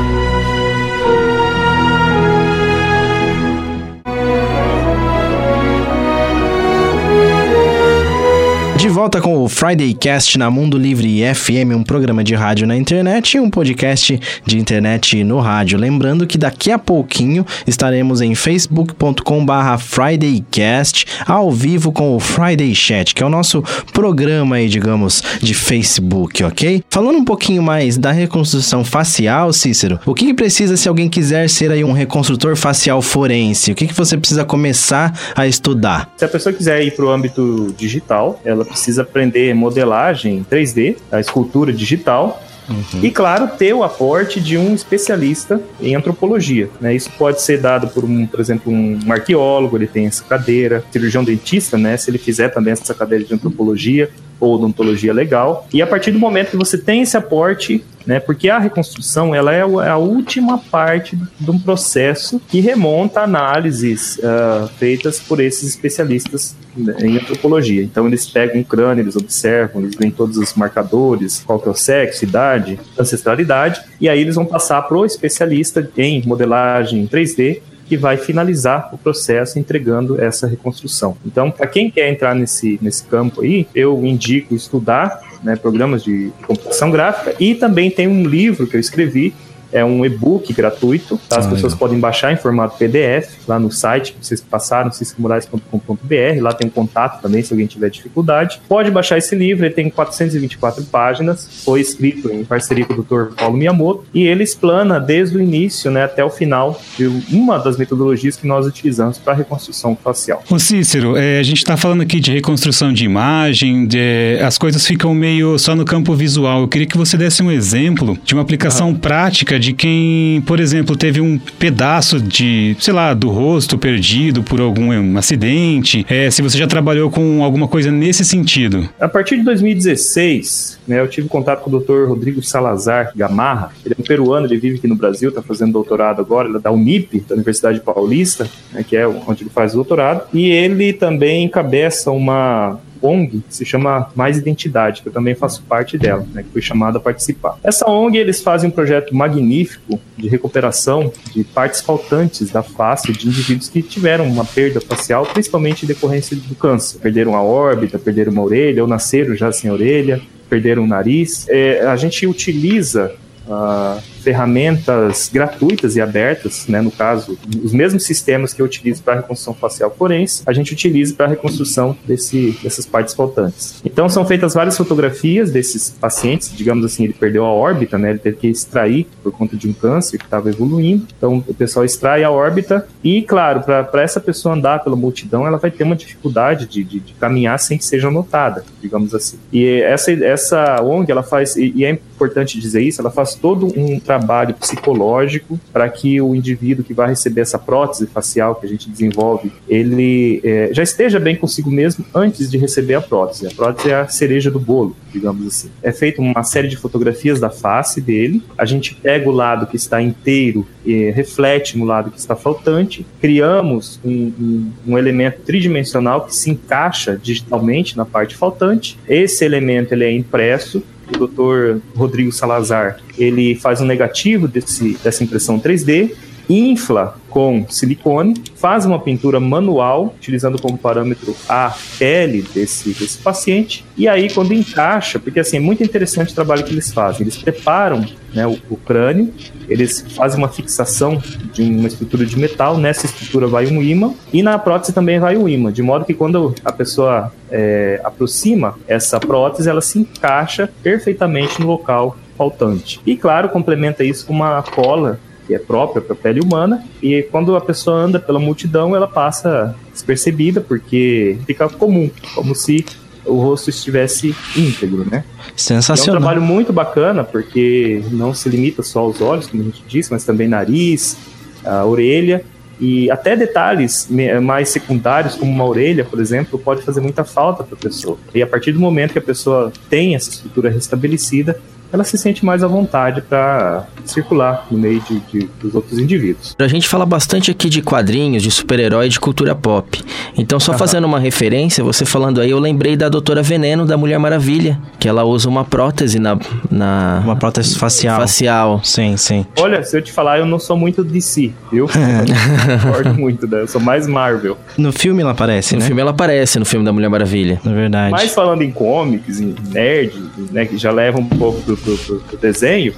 De 8.88 8.94
volta 8.94 9.20
com 9.20 9.44
o 9.44 9.50
Friday 9.50 9.94
Cast 9.94 10.38
na 10.38 10.50
Mundo 10.50 10.78
Livre 10.78 11.22
FM, 11.36 11.76
um 11.76 11.84
programa 11.84 12.24
de 12.24 12.34
rádio 12.34 12.66
na 12.66 12.74
internet 12.74 13.36
e 13.36 13.40
um 13.40 13.50
podcast 13.50 14.18
de 14.46 14.58
internet 14.58 15.26
no 15.26 15.42
rádio. 15.42 15.78
Lembrando 15.78 16.26
que 16.26 16.38
daqui 16.38 16.72
a 16.72 16.80
pouquinho 16.80 17.46
estaremos 17.68 18.22
em 18.22 18.34
facebook.com/barra 18.34 19.78
FridayCast 19.78 21.06
ao 21.26 21.52
vivo 21.52 21.92
com 21.92 22.16
o 22.16 22.20
Friday 22.22 22.74
Chat, 22.74 23.14
que 23.14 23.22
é 23.22 23.26
o 23.26 23.30
nosso 23.30 23.62
programa 23.92 24.56
aí, 24.56 24.70
digamos, 24.70 25.22
de 25.42 25.54
Facebook, 25.54 26.42
ok? 26.46 26.82
Falando 26.90 27.18
um 27.18 27.26
pouquinho 27.26 27.62
mais 27.62 27.98
da 27.98 28.14
reconstrução 28.14 28.86
facial, 28.86 29.52
Cícero, 29.52 30.00
o 30.06 30.14
que, 30.14 30.28
que 30.28 30.34
precisa 30.34 30.78
se 30.78 30.88
alguém 30.88 31.10
quiser 31.10 31.50
ser 31.50 31.74
aí 31.74 31.84
um 31.84 31.92
reconstrutor 31.92 32.56
facial 32.56 33.02
forense? 33.02 33.70
O 33.70 33.76
que, 33.76 33.86
que 33.86 33.94
você 33.94 34.18
precisa 34.18 34.46
começar 34.46 35.14
a 35.36 35.46
estudar? 35.46 36.10
Se 36.16 36.24
a 36.24 36.30
pessoa 36.30 36.54
quiser 36.54 36.82
ir 36.84 36.96
para 36.96 37.04
o 37.04 37.10
âmbito 37.10 37.76
digital, 37.78 38.40
ela 38.46 38.64
precisa 38.64 38.77
aprender 39.00 39.54
modelagem 39.54 40.46
3D, 40.50 40.98
a 41.12 41.20
escultura 41.20 41.74
digital, 41.74 42.42
Uhum. 42.70 43.00
E, 43.02 43.10
claro, 43.10 43.48
ter 43.58 43.74
o 43.74 43.84
aporte 43.84 44.42
de 44.42 44.58
um 44.58 44.76
especialista 44.76 45.62
em 45.80 45.96
antropologia. 45.96 46.70
Né? 46.82 46.96
Isso 46.96 47.10
pode 47.18 47.42
ser 47.42 47.62
dado 47.62 47.88
por, 47.88 48.04
um, 48.04 48.26
por 48.26 48.40
exemplo, 48.40 48.72
um 48.72 49.00
arqueólogo, 49.10 49.78
ele 49.78 49.88
tem 49.88 50.06
essa 50.06 50.24
cadeira, 50.24 50.84
cirurgião 50.92 51.24
dentista, 51.24 51.78
né? 51.78 51.96
se 51.96 52.10
ele 52.10 52.18
fizer 52.18 52.50
também 52.50 52.74
essa 52.74 52.94
cadeira 52.94 53.24
de 53.24 53.34
antropologia 53.34 54.10
ou 54.40 54.56
odontologia 54.56 55.14
legal. 55.14 55.68
E 55.74 55.82
a 55.82 55.88
partir 55.88 56.12
do 56.12 56.20
momento 56.20 56.52
que 56.52 56.58
você 56.58 56.78
tem 56.78 57.02
esse 57.02 57.18
aporte, 57.18 57.84
né, 58.06 58.20
porque 58.20 58.50
a 58.50 58.58
reconstrução 58.58 59.36
ela 59.36 59.54
é 59.54 59.62
a 59.62 59.98
última 59.98 60.58
parte 60.58 61.18
de 61.40 61.52
um 61.52 61.60
processo 61.60 62.42
que 62.48 62.62
remonta 62.62 63.20
a 63.20 63.24
análises 63.24 64.18
uh, 64.20 64.68
feitas 64.80 65.20
por 65.20 65.42
esses 65.42 65.68
especialistas 65.68 66.56
né, 66.76 66.96
em 67.02 67.18
antropologia. 67.18 67.84
Então 67.84 68.08
eles 68.08 68.26
pegam 68.26 68.62
um 68.62 68.64
crânio, 68.64 69.04
eles 69.04 69.18
observam, 69.18 69.82
eles 69.82 69.96
veem 69.96 70.10
todos 70.10 70.38
os 70.38 70.54
marcadores, 70.54 71.44
qual 71.46 71.60
que 71.60 71.68
é 71.68 71.72
o 71.72 71.76
sexo, 71.76 72.24
idade, 72.24 72.80
ancestralidade, 72.98 73.82
e 74.00 74.08
aí 74.08 74.22
eles 74.22 74.36
vão 74.36 74.46
passar 74.46 74.82
para 74.84 74.98
o 74.98 75.06
especialista 75.06 75.90
em 75.98 76.26
modelagem 76.26 77.06
3D 77.08 77.62
que 77.88 77.98
vai 77.98 78.18
finalizar 78.18 78.90
o 78.94 78.98
processo 78.98 79.58
entregando 79.58 80.20
essa 80.22 80.48
reconstrução. 80.48 81.18
Então, 81.26 81.50
para 81.50 81.68
quem 81.68 81.90
quer 81.90 82.10
entrar 82.10 82.36
nesse, 82.36 82.78
nesse 82.82 83.04
campo 83.06 83.42
aí, 83.42 83.68
eu 83.74 84.06
indico 84.06 84.56
estudar 84.56 85.22
né, 85.44 85.56
programas 85.56 86.04
de 86.04 86.32
computação 86.46 86.92
gráfica 86.92 87.36
e 87.40 87.56
também 87.56 87.90
tem 87.90 88.08
um 88.08 88.26
livro 88.26 88.68
que 88.68 88.76
eu 88.76 88.80
escrevi 88.80 89.34
é 89.72 89.84
um 89.84 90.06
e-book 90.06 90.52
gratuito, 90.54 91.20
tá? 91.30 91.40
as 91.40 91.46
ah, 91.46 91.50
pessoas 91.50 91.74
legal. 91.74 91.80
podem 91.80 92.00
baixar 92.00 92.32
em 92.32 92.38
formato 92.38 92.78
PDF 92.78 93.48
lá 93.48 93.60
no 93.60 93.72
site 93.72 94.14
que 94.14 94.26
vocês 94.26 94.42
passaram, 94.42 94.92
ciscomorais.com.br. 94.92 96.42
Lá 96.42 96.54
tem 96.54 96.68
um 96.68 96.72
contato 96.72 97.22
também 97.22 97.42
se 97.44 97.54
alguém 97.54 97.68
tiver 97.68 97.90
dificuldade. 97.90 98.62
Pode 98.68 98.92
baixar 98.92 99.18
esse 99.18 99.36
livro, 99.36 99.66
ele 99.66 99.74
tem 99.74 99.90
424 99.90 100.84
páginas, 100.86 101.64
foi 101.64 101.82
escrito 101.82 102.32
em 102.32 102.44
parceria 102.44 102.86
com 102.86 102.94
o 102.94 103.04
Dr. 103.04 103.36
Paulo 103.36 103.58
Miyamoto 103.58 104.06
e 104.14 104.26
ele 104.26 104.44
explana 104.44 105.00
desde 105.00 105.38
o 105.38 105.42
início 105.42 105.92
né, 105.92 106.04
até 106.04 106.24
o 106.24 106.30
final 106.30 106.80
de 106.98 107.06
uma 107.32 107.58
das 107.58 107.78
metodologias 107.78 108.36
que 108.36 108.48
nós 108.48 108.66
utilizamos 108.66 109.18
para 109.18 109.34
reconstrução 109.34 109.96
facial. 109.96 110.44
Ô 110.50 110.60
Cícero, 110.60 111.16
é, 111.18 111.40
a 111.40 111.44
gente 111.44 111.58
está 111.58 111.78
falando 111.78 112.02
aqui 112.02 112.20
de 112.20 112.32
reconstrução 112.32 112.92
de 112.94 113.06
imagem, 113.06 113.86
de, 113.86 114.40
as 114.42 114.58
coisas 114.58 114.86
ficam 114.86 115.14
meio 115.14 115.58
só 115.58 115.76
no 115.76 115.86
campo 115.86 116.14
visual. 116.14 116.62
Eu 116.62 116.68
queria 116.68 116.88
que 116.88 116.98
você 116.98 117.18
desse 117.18 117.42
um 117.44 117.52
exemplo 117.52 118.18
de 118.24 118.34
uma 118.34 118.42
aplicação 118.42 118.92
ah. 118.92 119.00
prática 119.00 119.57
de 119.58 119.74
quem, 119.74 120.42
por 120.46 120.60
exemplo, 120.60 120.96
teve 120.96 121.22
um 121.22 121.38
pedaço 121.38 122.20
de, 122.20 122.76
sei 122.80 122.94
lá, 122.94 123.14
do 123.14 123.30
rosto 123.30 123.78
perdido 123.78 124.44
por 124.44 124.60
algum 124.60 124.88
um 124.94 125.18
acidente. 125.18 126.06
É, 126.10 126.30
se 126.30 126.42
você 126.42 126.58
já 126.58 126.68
trabalhou 126.68 127.10
com 127.10 127.44
alguma 127.44 127.68
coisa 127.68 127.92
nesse 127.92 128.24
sentido. 128.24 128.88
A 129.00 129.08
partir 129.08 129.38
de 129.38 129.44
2016, 129.44 130.80
né, 130.88 131.00
eu 131.00 131.08
tive 131.08 131.28
contato 131.28 131.62
com 131.62 131.70
o 131.70 131.80
Dr. 131.80 132.08
Rodrigo 132.08 132.42
Salazar 132.42 133.12
Gamarra. 133.16 133.72
Ele 133.86 133.96
é 133.98 134.02
um 134.02 134.06
peruano, 134.06 134.48
ele 134.48 134.58
vive 134.58 134.78
aqui 134.78 134.88
no 134.88 134.96
Brasil, 134.96 135.30
está 135.30 135.42
fazendo 135.42 135.74
doutorado 135.74 136.22
agora, 136.22 136.48
ele 136.48 136.58
é 136.58 136.60
da 136.60 136.72
Unip, 136.72 137.20
da 137.28 137.36
Universidade 137.36 137.80
Paulista, 137.80 138.50
né, 138.72 138.84
que 138.88 138.96
é 138.96 139.08
onde 139.08 139.44
ele 139.44 139.50
faz 139.50 139.74
o 139.74 139.76
doutorado. 139.76 140.24
E 140.34 140.50
ele 140.50 140.94
também 140.94 141.46
encabeça 141.46 142.12
uma 142.12 142.80
ONG 143.02 143.44
que 143.48 143.56
se 143.56 143.66
chama 143.66 144.10
Mais 144.16 144.38
Identidade, 144.38 145.02
que 145.02 145.08
eu 145.08 145.14
também 145.14 145.36
faço 145.36 145.64
parte 145.64 145.98
dela, 145.98 146.26
né, 146.34 146.44
que 146.44 146.50
fui 146.50 146.62
chamado 146.62 146.98
a 146.98 147.00
participar. 147.00 147.58
Essa 147.64 147.90
ONG, 147.90 148.18
eles 148.18 148.42
fazem 148.42 148.70
um 148.70 148.72
projeto 148.72 149.16
magnífico 149.16 150.00
de 150.18 150.28
recuperação 150.28 151.12
de 151.34 151.44
partes 151.44 151.82
faltantes 151.82 152.50
da 152.50 152.64
face 152.64 153.12
de 153.12 153.28
indivíduos 153.28 153.70
que 153.70 153.82
tiveram 153.82 154.26
uma 154.26 154.46
perda 154.46 154.82
facial, 154.82 155.26
principalmente 155.26 155.84
em 155.84 155.88
decorrência 155.88 156.36
do 156.36 156.56
câncer. 156.56 157.00
Perderam 157.00 157.36
a 157.36 157.42
órbita, 157.42 158.00
perderam 158.00 158.32
uma 158.32 158.44
orelha, 158.44 158.82
ou 158.82 158.88
nasceram 158.90 159.36
já 159.36 159.52
sem 159.52 159.72
orelha, 159.72 160.22
perderam 160.50 160.84
o 160.84 160.88
nariz. 160.88 161.46
É, 161.50 161.86
a 161.86 161.96
gente 161.96 162.26
utiliza 162.26 163.14
uh, 163.48 164.02
ferramentas 164.28 165.30
gratuitas 165.32 165.96
e 165.96 166.02
abertas, 166.02 166.68
né, 166.68 166.82
no 166.82 166.92
caso, 166.92 167.40
os 167.64 167.72
mesmos 167.72 168.04
sistemas 168.04 168.54
que 168.54 168.62
eu 168.62 168.66
utilizo 168.66 169.02
para 169.02 169.16
reconstrução 169.16 169.54
facial 169.54 169.90
forense, 169.90 170.44
a 170.46 170.52
gente 170.52 170.74
utiliza 170.74 171.14
para 171.16 171.28
a 171.28 171.30
reconstrução 171.30 171.96
desse, 172.06 172.52
dessas 172.62 172.86
partes 172.86 173.14
faltantes. 173.14 173.82
Então 173.86 174.10
são 174.10 174.26
feitas 174.26 174.54
várias 174.54 174.76
fotografias 174.76 175.50
desses 175.50 175.92
pacientes, 175.92 176.52
digamos 176.54 176.84
assim, 176.84 177.06
ele 177.06 177.14
perdeu 177.14 177.46
a 177.46 177.54
órbita, 177.54 177.98
né, 177.98 178.10
ele 178.10 178.20
teve 178.20 178.36
que 178.36 178.48
extrair 178.48 179.08
por 179.24 179.32
conta 179.32 179.56
de 179.56 179.70
um 179.70 179.72
câncer 179.72 180.18
que 180.18 180.26
estava 180.26 180.50
evoluindo, 180.50 181.08
então 181.18 181.42
o 181.48 181.54
pessoal 181.54 181.86
extrai 181.86 182.26
a 182.26 182.30
órbita 182.30 182.86
e, 183.02 183.22
claro, 183.22 183.62
para 183.62 184.02
essa 184.02 184.20
pessoa 184.20 184.56
andar 184.56 184.84
pela 184.84 184.98
multidão, 184.98 185.48
ela 185.48 185.58
vai 185.58 185.72
ter 185.72 185.86
uma 185.86 185.96
dificuldade 185.96 186.66
de, 186.66 186.84
de, 186.84 187.00
de, 187.00 187.14
caminhar 187.14 187.58
sem 187.60 187.78
que 187.78 187.86
seja 187.86 188.12
notada, 188.12 188.66
digamos 188.82 189.16
assim. 189.16 189.40
E 189.54 189.82
essa, 189.84 190.12
essa 190.12 190.84
ONG, 190.84 191.10
ela 191.10 191.24
faz, 191.24 191.56
e, 191.56 191.72
e 191.74 191.86
é 191.86 191.92
importante 191.92 192.60
dizer 192.60 192.82
isso, 192.82 193.00
ela 193.00 193.10
faz 193.10 193.36
todo 193.36 193.68
um 193.78 194.00
trabalho 194.00 194.17
trabalho 194.18 194.56
psicológico 194.56 195.60
para 195.72 195.88
que 195.90 196.20
o 196.20 196.34
indivíduo 196.34 196.84
que 196.84 196.94
vai 196.94 197.10
receber 197.10 197.42
essa 197.42 197.60
prótese 197.60 198.08
facial 198.08 198.56
que 198.56 198.66
a 198.66 198.70
gente 198.70 198.90
desenvolve, 198.90 199.52
ele 199.68 200.42
é, 200.44 200.70
já 200.74 200.82
esteja 200.82 201.20
bem 201.20 201.36
consigo 201.36 201.70
mesmo 201.70 202.04
antes 202.14 202.50
de 202.50 202.58
receber 202.58 202.96
a 202.96 203.02
prótese. 203.02 203.48
A 203.48 203.52
prótese 203.52 203.92
é 203.92 203.96
a 203.96 204.08
cereja 204.08 204.50
do 204.50 204.60
bolo, 204.60 204.96
digamos 205.14 205.46
assim. 205.46 205.70
É 205.84 205.92
feita 205.92 206.22
uma 206.22 206.44
série 206.44 206.68
de 206.68 206.78
fotografias 206.78 207.40
da 207.40 207.50
face 207.50 208.02
dele, 208.02 208.44
a 208.58 208.66
gente 208.66 208.96
pega 208.96 209.30
o 209.30 209.32
lado 209.32 209.68
que 209.68 209.76
está 209.76 210.02
inteiro 210.02 210.66
e 210.86 211.12
reflete 211.12 211.78
no 211.78 211.86
lado 211.86 212.10
que 212.10 212.20
está 212.20 212.36
faltante, 212.36 213.06
criamos 213.22 214.00
um, 214.04 214.12
um, 214.40 214.72
um 214.88 214.98
elemento 214.98 215.42
tridimensional 215.42 216.26
que 216.26 216.36
se 216.36 216.50
encaixa 216.50 217.20
digitalmente 217.22 217.96
na 217.96 218.06
parte 218.06 218.36
faltante. 218.36 218.98
Esse 219.08 219.46
elemento 219.46 219.94
ele 219.94 220.06
é 220.06 220.12
impresso 220.12 220.84
o 221.12 221.28
Dr. 221.28 221.80
Rodrigo 221.96 222.32
Salazar, 222.32 223.00
ele 223.18 223.56
faz 223.56 223.82
um 223.82 223.86
negativo 223.86 224.48
desse, 224.48 224.98
dessa 225.04 225.24
impressão 225.24 225.60
3D, 225.60 226.14
infla 226.50 227.16
com 227.30 227.66
silicone, 227.70 228.34
faz 228.56 228.86
uma 228.86 229.00
pintura 229.00 229.40
manual, 229.40 230.14
utilizando 230.18 230.60
como 230.60 230.78
parâmetro 230.78 231.36
a 231.48 231.76
pele 232.00 232.42
desse, 232.42 232.90
desse 232.90 233.18
paciente, 233.20 233.86
e 233.96 234.08
aí 234.08 234.30
quando 234.34 234.54
encaixa, 234.54 235.20
porque 235.20 235.40
assim, 235.40 235.58
é 235.58 235.60
muito 235.60 235.84
interessante 235.84 236.32
o 236.32 236.36
trabalho 236.36 236.64
que 236.64 236.72
eles 236.72 236.92
fazem, 236.92 237.22
eles 237.22 237.38
preparam 237.38 238.06
né, 238.34 238.48
o, 238.48 238.58
o 238.70 238.78
crânio, 238.78 239.32
eles 239.70 240.06
fazem 240.16 240.38
uma 240.38 240.50
fixação 240.50 241.22
de 241.54 241.62
uma 241.64 241.88
estrutura 241.88 242.26
de 242.26 242.40
metal, 242.40 242.78
nessa 242.78 243.06
estrutura 243.06 243.48
vai 243.48 243.68
um 243.68 243.82
imã, 243.82 244.14
e 244.32 244.42
na 244.42 244.58
prótese 244.58 244.94
também 244.94 245.20
vai 245.20 245.38
um 245.38 245.48
imã, 245.48 245.72
de 245.72 245.84
modo 245.84 246.06
que 246.06 246.14
quando 246.14 246.56
a 246.64 246.72
pessoa 246.72 247.32
é, 247.52 248.02
aproxima 248.04 248.76
essa 248.88 249.20
prótese, 249.20 249.70
ela 249.70 249.82
se 249.82 250.00
encaixa 250.00 250.70
perfeitamente 250.82 251.60
no 251.60 251.68
local 251.68 252.18
faltante. 252.38 253.02
E 253.06 253.18
claro, 253.18 253.50
complementa 253.50 254.04
isso 254.04 254.26
com 254.26 254.34
uma 254.34 254.62
cola 254.62 255.20
que 255.48 255.56
é 255.56 255.60
própria 255.60 256.02
para 256.02 256.14
a 256.14 256.16
pele 256.16 256.42
humana, 256.42 256.84
e 257.02 257.24
quando 257.24 257.56
a 257.56 257.62
pessoa 257.62 257.98
anda 257.98 258.20
pela 258.20 258.38
multidão, 258.38 258.96
ela 258.96 259.08
passa 259.08 259.74
despercebida, 259.94 260.60
porque 260.60 261.38
fica 261.48 261.70
comum, 261.70 262.12
como 262.36 262.54
se 262.54 262.86
o 263.26 263.36
rosto 263.36 263.70
estivesse 263.70 264.36
íntegro, 264.56 265.06
né? 265.10 265.24
Sensacional. 265.56 266.16
é 266.16 266.18
um 266.18 266.22
trabalho 266.22 266.42
muito 266.42 266.72
bacana, 266.72 267.24
porque 267.24 268.04
não 268.12 268.34
se 268.34 268.48
limita 268.50 268.84
só 268.84 269.00
aos 269.00 269.22
olhos, 269.22 269.48
como 269.48 269.64
a 269.64 269.66
gente 269.66 269.84
disse, 269.88 270.12
mas 270.12 270.24
também 270.24 270.48
nariz, 270.48 271.18
a 271.66 271.86
orelha, 271.86 272.44
e 272.80 273.10
até 273.10 273.36
detalhes 273.36 274.08
mais 274.42 274.70
secundários, 274.70 275.36
como 275.36 275.52
uma 275.52 275.66
orelha, 275.66 276.06
por 276.06 276.20
exemplo, 276.20 276.60
pode 276.60 276.84
fazer 276.84 277.02
muita 277.02 277.24
falta 277.24 277.64
para 277.64 277.76
a 277.76 277.80
pessoa. 277.80 278.18
E 278.36 278.42
a 278.42 278.48
partir 278.48 278.72
do 278.72 278.80
momento 278.80 279.14
que 279.14 279.20
a 279.20 279.22
pessoa 279.22 279.74
tem 279.90 280.14
essa 280.14 280.30
estrutura 280.30 280.70
restabelecida, 280.70 281.60
ela 281.92 282.04
se 282.04 282.18
sente 282.18 282.46
mais 282.46 282.64
à 282.64 282.68
vontade 282.68 283.22
para 283.22 283.86
circular 284.06 284.66
no 284.70 284.78
meio 284.78 285.02
de, 285.02 285.20
de, 285.20 285.50
dos 285.62 285.76
outros 285.76 286.00
indivíduos. 286.00 286.56
A 286.60 286.68
gente 286.68 286.88
fala 286.88 287.06
bastante 287.06 287.52
aqui 287.52 287.70
de 287.70 287.82
quadrinhos, 287.82 288.44
de 288.44 288.52
super-herói, 288.52 289.10
de 289.10 289.20
cultura 289.20 289.56
pop. 289.56 290.04
Então, 290.38 290.60
só 290.60 290.78
fazendo 290.78 291.06
uma 291.06 291.20
referência, 291.20 291.84
você 291.84 292.06
falando 292.06 292.42
aí, 292.42 292.50
eu 292.50 292.60
lembrei 292.60 292.96
da 292.96 293.10
Doutora 293.10 293.42
Veneno, 293.42 293.86
da 293.86 293.98
Mulher 293.98 294.20
Maravilha, 294.20 294.80
que 295.00 295.08
ela 295.08 295.24
usa 295.24 295.50
uma 295.50 295.64
prótese 295.64 296.20
na... 296.20 296.38
na... 296.70 297.22
Uma 297.24 297.36
prótese 297.36 297.78
facial. 297.78 298.20
Facial. 298.20 298.82
Sim, 298.84 299.18
sim. 299.18 299.46
Olha, 299.60 299.84
se 299.84 299.98
eu 299.98 300.02
te 300.02 300.12
falar, 300.12 300.40
eu 300.40 300.46
não 300.46 300.60
sou 300.60 300.78
muito 300.78 301.04
DC, 301.04 301.52
viu? 301.72 301.88
Eu 301.88 301.88
concordo 302.92 303.14
muito, 303.14 303.48
né? 303.48 303.62
Eu 303.62 303.68
sou 303.68 303.82
mais 303.82 304.08
Marvel. 304.08 304.58
No 304.78 304.92
filme 304.92 305.22
ela 305.22 305.32
aparece, 305.32 305.74
No 305.76 305.80
né? 305.80 305.86
filme 305.86 306.02
ela 306.02 306.12
aparece, 306.12 306.60
no 306.60 306.66
filme 306.66 306.86
da 306.86 306.92
Mulher 306.92 307.10
Maravilha. 307.10 307.60
Na 307.64 307.74
verdade. 307.74 308.12
Mas 308.12 308.34
falando 308.34 308.62
em 308.62 308.72
comics, 308.72 309.40
em 309.40 309.56
nerd, 309.72 310.14
né, 310.52 310.66
que 310.66 310.78
já 310.78 310.92
leva 310.92 311.20
um 311.20 311.26
pouco 311.26 311.62
pro, 311.62 311.77
pro- 311.84 311.98
pro- 311.98 312.20
pro 312.20 312.38
desenho, 312.38 312.94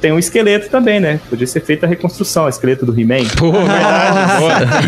tem 0.00 0.12
um 0.12 0.18
esqueleto 0.18 0.68
também, 0.70 0.98
né? 1.00 1.20
Podia 1.28 1.46
ser 1.46 1.60
feita 1.60 1.86
a 1.86 1.88
reconstrução, 1.88 2.44
o 2.44 2.48
esqueleto 2.48 2.86
do 2.86 2.98
He-Man. 2.98 3.26
Pô, 3.36 3.52
verdade. 3.52 4.80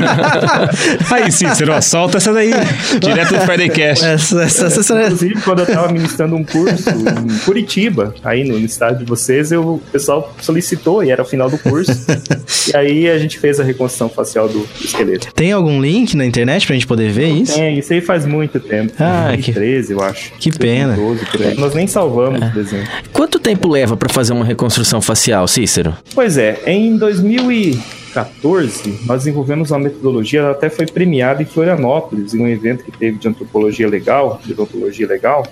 Aí, 1.12 1.30
Cícero, 1.30 1.80
solta 1.82 2.16
essa 2.18 2.32
daí. 2.32 2.50
Direto 2.98 3.34
do 3.34 3.40
Friday 3.40 3.68
Cast. 3.68 4.04
Essa, 4.04 4.42
essa, 4.42 4.66
essa- 4.66 5.02
Inclusive, 5.02 5.40
quando 5.42 5.58
eu 5.60 5.66
estava 5.66 5.92
ministrando 5.92 6.34
um 6.36 6.44
curso 6.44 6.88
em 6.90 7.38
Curitiba, 7.44 8.14
aí 8.24 8.44
no, 8.44 8.58
estado 8.58 8.98
de 8.98 9.04
vocês, 9.04 9.52
eu, 9.52 9.62
o 9.62 9.82
pessoal 9.92 10.34
solicitou 10.40 11.04
e 11.04 11.10
era 11.10 11.22
o 11.22 11.24
final 11.24 11.50
do 11.50 11.58
curso. 11.58 11.92
e 12.72 12.76
aí 12.76 13.08
a 13.10 13.18
gente 13.18 13.38
fez 13.38 13.60
a 13.60 13.64
reconstrução 13.64 14.08
facial 14.08 14.48
do, 14.48 14.66
esqueleto. 14.80 15.32
Tem 15.34 15.52
algum 15.52 15.80
link 15.80 16.16
na 16.16 16.24
internet 16.24 16.66
pra 16.66 16.74
gente 16.74 16.86
poder 16.86 17.10
ver 17.10 17.28
isso? 17.28 17.58
É, 17.60 17.72
isso 17.72 17.92
aí 17.92 18.00
faz 18.00 18.24
muito 18.24 18.58
tempo. 18.60 18.92
Ah, 18.98 19.28
que- 19.32 19.52
2013, 19.52 19.92
eu 19.92 20.02
acho. 20.02 20.32
que 20.38 20.50
pena. 20.56 20.94
2012, 20.94 21.26
por 21.26 21.42
aí. 21.46 21.58
Nós 21.58 21.74
nem 21.74 21.86
salvamos 21.86 22.40
o 22.40 22.50
desenho. 22.50 22.86
Quanto 23.12 23.38
tempo 23.38 23.68
leva 23.68 23.96
pra 23.96 24.08
fazer 24.08 24.32
uma 24.32 24.44
reconstrução 24.44 25.01
facial, 25.02 25.48
Cícero? 25.48 25.96
Pois 26.14 26.38
é, 26.38 26.62
em 26.66 26.96
2014 26.96 29.00
nós 29.06 29.24
desenvolvemos 29.24 29.70
uma 29.70 29.78
metodologia, 29.78 30.40
ela 30.40 30.50
até 30.52 30.68
foi 30.68 30.84
premiada 30.86 31.42
em 31.42 31.46
Florianópolis, 31.46 32.34
em 32.34 32.40
um 32.40 32.48
evento 32.48 32.84
que 32.84 32.92
teve 32.92 33.18
de 33.18 33.28
antropologia 33.28 33.88
legal, 33.88 34.40
de 34.44 34.52
odontologia 34.52 35.06
legal, 35.06 35.46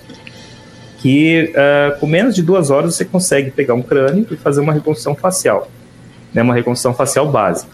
que 0.99 1.51
ah, 1.55 1.97
com 1.99 2.05
menos 2.07 2.35
de 2.35 2.43
duas 2.43 2.69
horas 2.69 2.95
você 2.95 3.03
consegue 3.03 3.51
pegar 3.51 3.73
um 3.73 3.81
crânio 3.81 4.25
e 4.31 4.35
fazer 4.35 4.61
uma 4.61 4.73
reconstrução 4.73 5.15
facial, 5.15 5.69
né, 6.33 6.41
uma 6.41 6.53
reconstrução 6.53 6.93
facial 6.93 7.29
básica. 7.29 7.71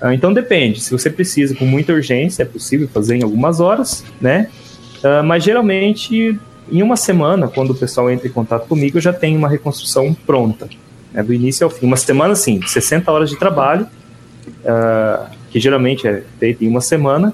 Ah, 0.00 0.14
então 0.14 0.32
depende, 0.32 0.80
se 0.80 0.90
você 0.90 1.10
precisa 1.10 1.54
com 1.54 1.66
muita 1.66 1.92
urgência, 1.92 2.42
é 2.42 2.46
possível 2.46 2.88
fazer 2.88 3.16
em 3.16 3.22
algumas 3.22 3.60
horas, 3.60 4.04
né? 4.20 4.48
Ah, 5.04 5.22
mas 5.22 5.44
geralmente 5.44 6.38
em 6.70 6.82
uma 6.82 6.96
semana, 6.96 7.48
quando 7.48 7.70
o 7.70 7.74
pessoal 7.74 8.10
entra 8.10 8.26
em 8.26 8.32
contato 8.32 8.66
comigo, 8.66 8.98
eu 8.98 9.02
já 9.02 9.12
tenho 9.12 9.38
uma 9.38 9.48
reconstrução 9.48 10.12
pronta 10.26 10.68
né, 11.16 11.22
do 11.22 11.32
início 11.32 11.64
ao 11.64 11.70
fim. 11.70 11.86
Uma 11.86 11.96
semana, 11.96 12.36
sim, 12.36 12.60
60 12.64 13.10
horas 13.10 13.30
de 13.30 13.36
trabalho, 13.36 13.86
ah, 14.64 15.30
que 15.50 15.58
geralmente 15.58 16.06
é 16.06 16.22
feito 16.38 16.62
em 16.62 16.68
uma 16.68 16.82
semana, 16.82 17.32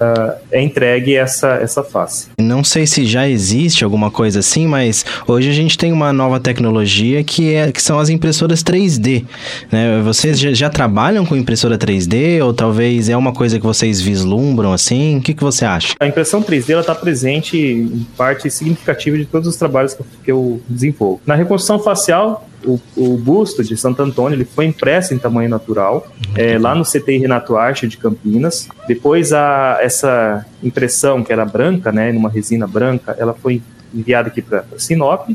ah, 0.00 0.36
é 0.52 0.62
entregue 0.62 1.16
essa, 1.16 1.54
essa 1.54 1.82
face. 1.82 2.28
Não 2.38 2.62
sei 2.62 2.86
se 2.86 3.04
já 3.04 3.28
existe 3.28 3.82
alguma 3.82 4.10
coisa 4.10 4.38
assim, 4.38 4.66
mas 4.66 5.04
hoje 5.26 5.50
a 5.50 5.52
gente 5.52 5.76
tem 5.76 5.92
uma 5.92 6.12
nova 6.12 6.38
tecnologia 6.38 7.24
que, 7.24 7.52
é, 7.54 7.72
que 7.72 7.82
são 7.82 7.98
as 7.98 8.08
impressoras 8.08 8.62
3D. 8.62 9.24
né? 9.72 10.00
Vocês 10.02 10.38
já, 10.38 10.52
já 10.52 10.70
trabalham 10.70 11.26
com 11.26 11.34
impressora 11.34 11.76
3D 11.76 12.44
ou 12.44 12.54
talvez 12.54 13.08
é 13.08 13.16
uma 13.16 13.32
coisa 13.32 13.58
que 13.58 13.66
vocês 13.66 14.00
vislumbram 14.00 14.72
assim? 14.72 15.18
O 15.18 15.20
que, 15.20 15.34
que 15.34 15.42
você 15.42 15.64
acha? 15.64 15.94
A 15.98 16.06
impressão 16.06 16.42
3D 16.42 16.78
está 16.78 16.94
presente 16.94 17.56
em 17.56 18.06
parte 18.16 18.48
significativa 18.50 19.16
de 19.16 19.24
todos 19.24 19.48
os 19.48 19.56
trabalhos 19.56 19.94
que 19.94 20.00
eu, 20.00 20.06
que 20.24 20.30
eu 20.30 20.62
desenvolvo. 20.68 21.20
Na 21.26 21.34
reconstrução 21.34 21.78
facial, 21.80 22.47
o, 22.64 22.80
o 22.96 23.16
busto 23.16 23.62
de 23.62 23.76
Santo 23.76 24.02
Antônio 24.02 24.36
ele 24.36 24.44
foi 24.44 24.66
impresso 24.66 25.14
em 25.14 25.18
tamanho 25.18 25.48
natural, 25.48 26.06
é, 26.34 26.58
lá 26.58 26.74
no 26.74 26.84
CTI 26.84 27.18
Renato 27.18 27.56
Arte 27.56 27.86
de 27.86 27.96
Campinas. 27.96 28.68
Depois, 28.86 29.32
a, 29.32 29.78
essa 29.80 30.44
impressão, 30.62 31.22
que 31.22 31.32
era 31.32 31.44
branca, 31.44 31.92
né, 31.92 32.12
numa 32.12 32.28
resina 32.28 32.66
branca, 32.66 33.16
ela 33.18 33.34
foi 33.34 33.62
enviada 33.94 34.28
aqui 34.28 34.42
para 34.42 34.64
Sinop, 34.76 35.28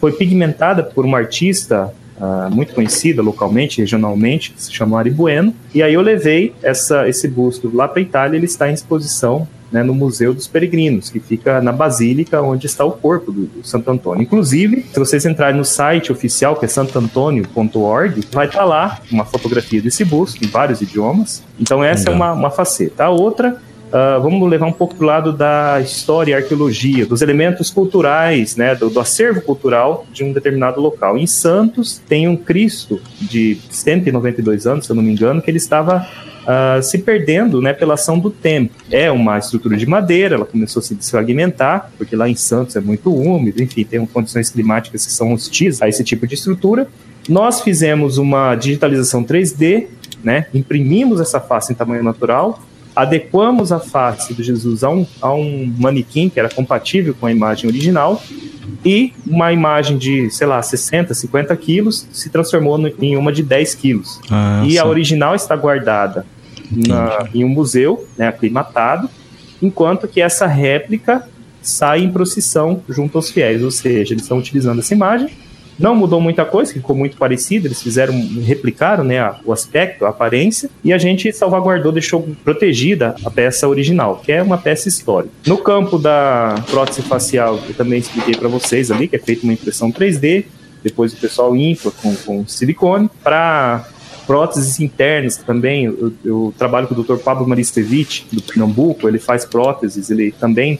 foi 0.00 0.12
pigmentada 0.12 0.82
por 0.82 1.04
uma 1.04 1.18
artista 1.18 1.92
ah, 2.20 2.48
muito 2.50 2.74
conhecida 2.74 3.22
localmente, 3.22 3.80
regionalmente, 3.80 4.52
se 4.56 4.72
chama 4.72 4.98
Ari 4.98 5.10
Bueno. 5.10 5.54
E 5.74 5.82
aí 5.82 5.94
eu 5.94 6.02
levei 6.02 6.54
essa, 6.62 7.08
esse 7.08 7.26
busto 7.26 7.70
lá 7.74 7.88
para 7.88 8.02
Itália, 8.02 8.36
ele 8.36 8.46
está 8.46 8.70
em 8.70 8.74
exposição 8.74 9.48
né, 9.70 9.82
no 9.82 9.94
Museu 9.94 10.34
dos 10.34 10.46
Peregrinos, 10.46 11.10
que 11.10 11.20
fica 11.20 11.60
na 11.60 11.72
Basílica, 11.72 12.42
onde 12.42 12.66
está 12.66 12.84
o 12.84 12.92
corpo 12.92 13.30
do, 13.30 13.46
do 13.46 13.66
Santo 13.66 13.90
Antônio. 13.90 14.22
Inclusive, 14.22 14.86
se 14.92 14.98
vocês 14.98 15.24
entrarem 15.24 15.56
no 15.56 15.64
site 15.64 16.12
oficial, 16.12 16.56
que 16.56 16.64
é 16.64 16.68
santoantonio.org, 16.68 18.22
vai 18.32 18.46
estar 18.46 18.64
lá 18.64 19.00
uma 19.10 19.24
fotografia 19.24 19.80
desse 19.80 20.04
busto, 20.04 20.44
em 20.44 20.48
vários 20.48 20.80
idiomas. 20.80 21.42
Então, 21.58 21.82
essa 21.82 22.10
é 22.10 22.12
uma, 22.12 22.32
uma 22.32 22.50
faceta. 22.50 23.04
A 23.04 23.10
outra 23.10 23.60
Uh, 23.90 24.22
vamos 24.22 24.48
levar 24.48 24.66
um 24.66 24.72
pouco 24.72 24.94
para 24.94 25.02
o 25.02 25.06
lado 25.06 25.32
da 25.32 25.80
história 25.80 26.30
e 26.30 26.34
arqueologia, 26.34 27.04
dos 27.04 27.22
elementos 27.22 27.70
culturais, 27.70 28.54
né, 28.54 28.72
do, 28.72 28.88
do, 28.88 29.00
acervo 29.00 29.40
cultural 29.42 30.06
de 30.12 30.22
um 30.22 30.32
determinado 30.32 30.80
local. 30.80 31.18
Em 31.18 31.26
Santos 31.26 32.00
tem 32.08 32.28
um 32.28 32.36
Cristo 32.36 33.00
de 33.20 33.58
192 33.68 34.64
anos, 34.64 34.86
se 34.86 34.92
eu 34.92 34.94
não 34.94 35.02
me 35.02 35.10
engano, 35.10 35.42
que 35.42 35.50
ele 35.50 35.58
estava 35.58 36.06
uh, 36.42 36.82
se 36.82 36.98
perdendo 36.98 37.60
né, 37.60 37.72
pela 37.72 37.94
ação 37.94 38.18
do 38.18 38.30
tempo. 38.30 38.74
É 38.90 39.10
uma 39.10 39.38
estrutura 39.38 39.76
de 39.76 39.86
madeira, 39.86 40.36
ela 40.36 40.44
começou 40.44 40.80
a 40.80 40.82
se 40.82 40.94
desfragmentar, 40.94 41.90
porque 41.96 42.16
lá 42.16 42.28
em 42.28 42.34
Santos 42.34 42.76
é 42.76 42.80
muito 42.80 43.14
úmido, 43.14 43.62
enfim, 43.62 43.84
tem 43.84 44.04
condições 44.06 44.50
climáticas 44.50 45.06
que 45.06 45.12
são 45.12 45.32
hostis 45.32 45.80
a 45.82 45.88
esse 45.88 46.04
tipo 46.04 46.26
de 46.26 46.34
estrutura. 46.34 46.88
Nós 47.28 47.60
fizemos 47.60 48.18
uma 48.18 48.54
digitalização 48.54 49.22
3D, 49.22 49.86
né, 50.22 50.46
imprimimos 50.52 51.20
essa 51.20 51.40
face 51.40 51.72
em 51.72 51.76
tamanho 51.76 52.02
natural, 52.02 52.62
adequamos 52.94 53.72
a 53.72 53.78
face 53.78 54.34
de 54.34 54.42
Jesus 54.42 54.82
a 54.82 54.90
um, 54.90 55.06
a 55.20 55.32
um 55.32 55.72
manequim 55.78 56.28
que 56.28 56.38
era 56.38 56.48
compatível 56.48 57.14
com 57.18 57.26
a 57.26 57.32
imagem 57.32 57.68
original 57.68 58.22
e 58.84 59.12
uma 59.26 59.52
imagem 59.52 59.98
de, 59.98 60.30
sei 60.30 60.46
lá, 60.46 60.60
60, 60.62 61.12
50 61.14 61.56
quilos 61.56 62.06
se 62.12 62.30
transformou 62.30 62.78
no, 62.78 62.92
em 63.00 63.16
uma 63.16 63.32
de 63.32 63.42
10 63.42 63.74
quilos. 63.74 64.20
Ah, 64.30 64.62
e 64.66 64.78
a 64.78 64.82
sim. 64.82 64.88
original 64.88 65.34
está 65.34 65.54
guardada 65.56 66.24
na, 66.70 67.28
em 67.34 67.44
um 67.44 67.48
museu, 67.48 68.06
né, 68.16 68.28
aclimatado, 68.28 69.08
enquanto 69.60 70.08
que 70.08 70.20
essa 70.20 70.46
réplica 70.46 71.28
sai 71.60 72.02
em 72.02 72.10
procissão 72.10 72.82
junto 72.88 73.18
aos 73.18 73.30
fiéis, 73.30 73.62
ou 73.62 73.70
seja, 73.70 74.14
eles 74.14 74.22
estão 74.22 74.38
utilizando 74.38 74.78
essa 74.78 74.94
imagem 74.94 75.28
não 75.80 75.96
mudou 75.96 76.20
muita 76.20 76.44
coisa, 76.44 76.72
ficou 76.72 76.94
muito 76.94 77.16
parecido. 77.16 77.66
Eles 77.66 77.82
fizeram, 77.82 78.14
replicaram 78.42 79.02
né, 79.02 79.34
o 79.44 79.52
aspecto, 79.52 80.04
a 80.04 80.10
aparência, 80.10 80.70
e 80.84 80.92
a 80.92 80.98
gente 80.98 81.32
salvaguardou, 81.32 81.90
deixou 81.90 82.28
protegida 82.44 83.14
a 83.24 83.30
peça 83.30 83.66
original, 83.66 84.20
que 84.24 84.30
é 84.30 84.42
uma 84.42 84.58
peça 84.58 84.88
histórica. 84.88 85.32
No 85.46 85.58
campo 85.58 85.98
da 85.98 86.62
prótese 86.70 87.02
facial, 87.02 87.58
que 87.58 87.70
eu 87.70 87.74
também 87.74 87.98
expliquei 87.98 88.36
para 88.36 88.48
vocês 88.48 88.90
ali, 88.90 89.08
que 89.08 89.16
é 89.16 89.18
feita 89.18 89.44
uma 89.44 89.54
impressão 89.54 89.90
3D, 89.90 90.44
depois 90.84 91.12
o 91.12 91.16
pessoal 91.16 91.56
infla 91.56 91.90
com, 91.90 92.14
com 92.14 92.46
silicone, 92.46 93.10
para 93.22 93.86
próteses 94.26 94.78
internas 94.78 95.36
também, 95.38 95.86
eu, 95.86 96.12
eu 96.24 96.54
trabalho 96.56 96.86
com 96.86 96.94
o 96.94 97.02
Dr. 97.02 97.16
Pablo 97.16 97.48
Maristevich, 97.48 98.26
do 98.30 98.40
Pernambuco, 98.40 99.08
ele 99.08 99.18
faz 99.18 99.44
próteses, 99.44 100.08
ele 100.10 100.30
também 100.30 100.78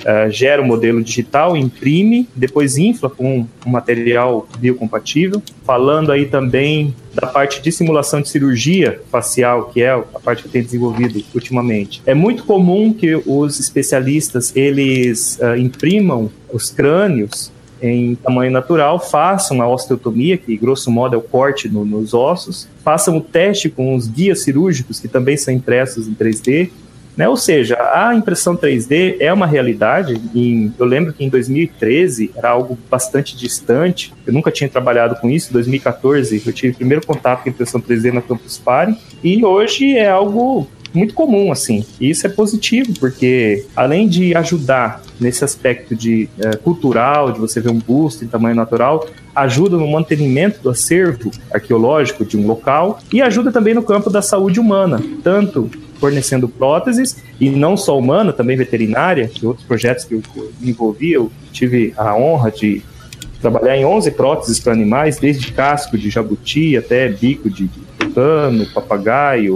Uh, 0.00 0.30
gera 0.30 0.62
o 0.62 0.64
um 0.64 0.68
modelo 0.68 1.02
digital, 1.02 1.56
imprime, 1.56 2.28
depois 2.34 2.78
infla 2.78 3.10
com 3.10 3.46
um 3.66 3.70
material 3.70 4.48
biocompatível. 4.58 5.42
Falando 5.64 6.10
aí 6.10 6.26
também 6.26 6.94
da 7.14 7.26
parte 7.26 7.60
de 7.60 7.70
simulação 7.70 8.20
de 8.20 8.28
cirurgia 8.28 9.00
facial, 9.10 9.66
que 9.66 9.82
é 9.82 9.90
a 9.90 10.20
parte 10.22 10.42
que 10.42 10.48
tenho 10.48 10.64
desenvolvido 10.64 11.22
ultimamente. 11.34 12.02
É 12.06 12.14
muito 12.14 12.44
comum 12.44 12.92
que 12.92 13.14
os 13.26 13.60
especialistas 13.60 14.54
eles 14.56 15.38
uh, 15.40 15.56
imprimam 15.56 16.30
os 16.52 16.70
crânios 16.70 17.52
em 17.82 18.14
tamanho 18.14 18.50
natural, 18.50 19.00
façam 19.00 19.62
a 19.62 19.68
osteotomia, 19.68 20.36
que 20.36 20.56
grosso 20.56 20.90
modo 20.90 21.14
é 21.14 21.18
o 21.18 21.22
corte 21.22 21.68
no, 21.68 21.84
nos 21.84 22.12
ossos, 22.12 22.68
façam 22.84 23.16
o 23.16 23.20
teste 23.20 23.70
com 23.70 23.94
os 23.94 24.06
guias 24.06 24.42
cirúrgicos, 24.42 25.00
que 25.00 25.08
também 25.08 25.36
são 25.36 25.52
impressos 25.52 26.06
em 26.06 26.14
3D, 26.14 26.70
né? 27.16 27.28
Ou 27.28 27.36
seja, 27.36 27.76
a 27.92 28.14
impressão 28.14 28.56
3D 28.56 29.16
é 29.20 29.32
uma 29.32 29.46
realidade. 29.46 30.20
Em, 30.34 30.72
eu 30.78 30.86
lembro 30.86 31.12
que 31.12 31.24
em 31.24 31.28
2013 31.28 32.30
era 32.34 32.50
algo 32.50 32.78
bastante 32.90 33.36
distante. 33.36 34.12
Eu 34.26 34.32
nunca 34.32 34.50
tinha 34.50 34.68
trabalhado 34.68 35.16
com 35.16 35.28
isso. 35.28 35.50
Em 35.50 35.52
2014 35.52 36.42
eu 36.44 36.52
tive 36.52 36.72
o 36.72 36.76
primeiro 36.76 37.06
contato 37.06 37.42
com 37.42 37.50
impressão 37.50 37.80
3D 37.80 38.12
na 38.12 38.22
Campus 38.22 38.58
Party. 38.58 38.98
E 39.22 39.44
hoje 39.44 39.96
é 39.96 40.08
algo 40.08 40.66
muito 40.94 41.14
comum, 41.14 41.52
assim. 41.52 41.84
E 42.00 42.10
isso 42.10 42.26
é 42.26 42.30
positivo, 42.30 42.92
porque 42.98 43.64
além 43.76 44.08
de 44.08 44.34
ajudar 44.34 45.02
nesse 45.20 45.44
aspecto 45.44 45.94
de 45.94 46.28
eh, 46.38 46.56
cultural, 46.56 47.30
de 47.32 47.38
você 47.38 47.60
ver 47.60 47.70
um 47.70 47.78
busto 47.78 48.24
em 48.24 48.28
tamanho 48.28 48.56
natural, 48.56 49.06
ajuda 49.34 49.76
no 49.76 49.86
mantenimento 49.86 50.60
do 50.62 50.70
acervo 50.70 51.30
arqueológico 51.52 52.24
de 52.24 52.36
um 52.36 52.46
local 52.46 52.98
e 53.12 53.22
ajuda 53.22 53.52
também 53.52 53.74
no 53.74 53.82
campo 53.82 54.10
da 54.10 54.22
saúde 54.22 54.58
humana, 54.58 55.00
tanto 55.22 55.70
fornecendo 56.00 56.48
próteses 56.48 57.22
e 57.38 57.50
não 57.50 57.76
só 57.76 57.96
humana, 57.98 58.32
também 58.32 58.56
veterinária, 58.56 59.28
que 59.28 59.46
outros 59.46 59.66
projetos 59.66 60.04
que 60.04 60.14
eu 60.14 60.22
me 60.58 60.70
envolvi, 60.70 61.12
eu 61.12 61.30
tive 61.52 61.92
a 61.96 62.16
honra 62.16 62.50
de 62.50 62.82
trabalhar 63.40 63.76
em 63.76 63.84
11 63.84 64.10
próteses 64.12 64.58
para 64.58 64.72
animais, 64.72 65.18
desde 65.18 65.52
casco 65.52 65.96
de 65.96 66.10
jabuti 66.10 66.76
até 66.76 67.08
bico 67.08 67.48
de 67.50 67.68
tucano, 67.98 68.66
papagaio, 68.72 69.54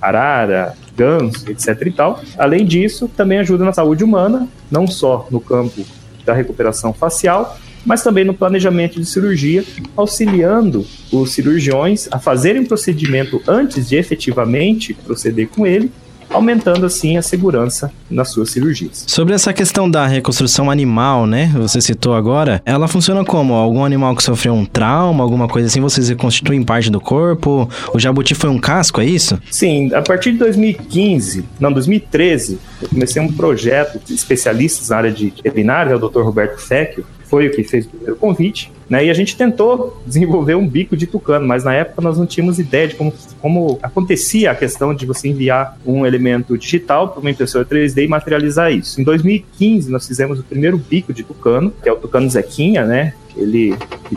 arara, 0.00 0.74
ganso, 0.96 1.50
etc 1.50 1.80
e 1.86 1.90
tal. 1.90 2.20
Além 2.36 2.64
disso, 2.64 3.08
também 3.08 3.38
ajuda 3.38 3.64
na 3.64 3.72
saúde 3.72 4.04
humana, 4.04 4.48
não 4.70 4.86
só 4.86 5.26
no 5.30 5.40
campo 5.40 5.84
da 6.24 6.34
recuperação 6.34 6.92
facial, 6.92 7.58
mas 7.88 8.02
também 8.02 8.22
no 8.22 8.34
planejamento 8.34 9.00
de 9.00 9.06
cirurgia, 9.06 9.64
auxiliando 9.96 10.86
os 11.10 11.32
cirurgiões 11.32 12.06
a 12.10 12.18
fazerem 12.18 12.62
o 12.62 12.68
procedimento 12.68 13.40
antes 13.48 13.88
de 13.88 13.96
efetivamente 13.96 14.92
proceder 14.92 15.48
com 15.48 15.66
ele 15.66 15.90
aumentando 16.30 16.84
assim 16.84 17.16
a 17.16 17.22
segurança 17.22 17.90
nas 18.10 18.30
suas 18.30 18.50
cirurgias. 18.50 19.04
Sobre 19.06 19.34
essa 19.34 19.50
questão 19.50 19.90
da 19.90 20.06
reconstrução 20.06 20.70
animal, 20.70 21.26
né? 21.26 21.50
Você 21.56 21.80
citou 21.80 22.14
agora, 22.14 22.60
ela 22.66 22.86
funciona 22.86 23.24
como? 23.24 23.54
Algum 23.54 23.82
animal 23.82 24.14
que 24.14 24.22
sofreu 24.22 24.52
um 24.52 24.66
trauma, 24.66 25.24
alguma 25.24 25.48
coisa 25.48 25.68
assim, 25.68 25.80
vocês 25.80 26.10
reconstituem 26.10 26.62
parte 26.62 26.90
do 26.90 27.00
corpo? 27.00 27.66
O 27.94 27.98
jabuti 27.98 28.34
foi 28.34 28.50
um 28.50 28.58
casco, 28.58 29.00
é 29.00 29.06
isso? 29.06 29.40
Sim, 29.50 29.90
a 29.94 30.02
partir 30.02 30.32
de 30.32 30.38
2015, 30.40 31.46
não, 31.58 31.72
2013, 31.72 32.58
eu 32.82 32.88
comecei 32.90 33.22
um 33.22 33.32
projeto 33.32 33.98
de 34.04 34.12
especialistas 34.12 34.90
na 34.90 34.98
área 34.98 35.10
de 35.10 35.30
veterinária, 35.30 35.92
é 35.92 35.96
o 35.96 35.98
Dr. 35.98 36.20
Roberto 36.20 36.58
Fecchio, 36.60 37.06
foi 37.28 37.46
o 37.46 37.50
que 37.50 37.62
fez 37.62 37.86
o 37.86 37.88
primeiro 37.90 38.16
convite, 38.16 38.72
né? 38.88 39.04
E 39.04 39.10
a 39.10 39.14
gente 39.14 39.36
tentou 39.36 40.02
desenvolver 40.06 40.54
um 40.54 40.66
bico 40.66 40.96
de 40.96 41.06
tucano, 41.06 41.46
mas 41.46 41.64
na 41.64 41.74
época 41.74 42.00
nós 42.02 42.18
não 42.18 42.26
tínhamos 42.26 42.58
ideia 42.58 42.88
de 42.88 42.94
como, 42.94 43.12
como 43.40 43.78
acontecia 43.82 44.50
a 44.50 44.54
questão 44.54 44.94
de 44.94 45.04
você 45.04 45.28
enviar 45.28 45.78
um 45.84 46.06
elemento 46.06 46.56
digital 46.56 47.08
para 47.08 47.20
uma 47.20 47.30
impressora 47.30 47.64
3D 47.64 48.04
e 48.04 48.08
materializar 48.08 48.72
isso. 48.72 49.00
Em 49.00 49.04
2015 49.04 49.90
nós 49.90 50.06
fizemos 50.06 50.38
o 50.40 50.42
primeiro 50.42 50.78
bico 50.78 51.12
de 51.12 51.22
tucano, 51.22 51.72
que 51.82 51.88
é 51.88 51.92
o 51.92 51.96
tucano 51.96 52.28
Zequinha, 52.28 52.84
né? 52.84 53.14
Ele 53.38 53.74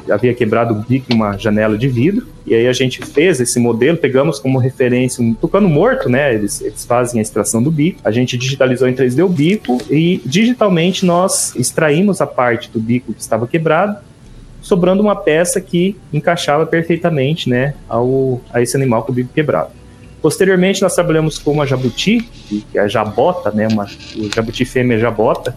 havia 0.09 0.34
quebrado 0.34 0.74
o 0.74 0.78
bico 0.78 1.11
em 1.11 1.15
uma 1.15 1.38
janela 1.38 1.78
de 1.78 1.88
vidro, 1.88 2.28
e 2.45 2.55
aí 2.55 2.67
a 2.67 2.74
gente 2.74 3.05
fez 3.05 3.39
esse 3.39 3.59
modelo, 3.59 3.97
pegamos 3.97 4.39
como 4.39 4.57
referência 4.57 5.24
um 5.24 5.34
tucano 5.34 5.69
morto, 5.69 6.09
né? 6.09 6.34
Eles, 6.34 6.61
eles 6.61 6.84
fazem 6.86 7.19
a 7.19 7.22
extração 7.22 7.61
do 7.61 7.72
bico, 7.72 7.99
a 8.03 8.11
gente 8.11 8.38
digitalizou 8.38 8.88
em 8.88 8.93
3D 8.93 9.24
o 9.24 9.30
bico 9.30 9.78
e 9.89 10.22
digitalmente 10.26 11.05
nós 11.05 11.55
extraímos 11.55 12.19
a 12.19 12.28
parte 12.28 12.69
do 12.72 12.80
bico 12.80 13.13
que 13.13 13.22
estava 13.22 13.47
quebrado, 13.47 13.97
sobrando 14.61 15.01
uma 15.01 15.15
peça 15.15 15.61
que 15.61 15.95
encaixava 16.11 16.65
perfeitamente, 16.65 17.49
né, 17.49 17.74
ao, 17.88 18.41
a 18.51 18.61
esse 18.61 18.76
animal 18.76 19.03
com 19.03 19.11
o 19.11 19.15
bico 19.15 19.30
quebrado. 19.34 19.69
Posteriormente, 20.22 20.82
nós 20.84 20.93
trabalhamos 20.93 21.39
com 21.39 21.51
uma 21.51 21.65
jabuti, 21.65 22.22
que 22.22 22.63
é 22.76 22.80
a 22.80 22.88
jabota, 22.88 23.49
né, 23.51 23.67
uma, 23.67 23.86
o 24.15 24.30
jabuti 24.34 24.65
fêmea 24.65 24.99
jabota, 24.99 25.55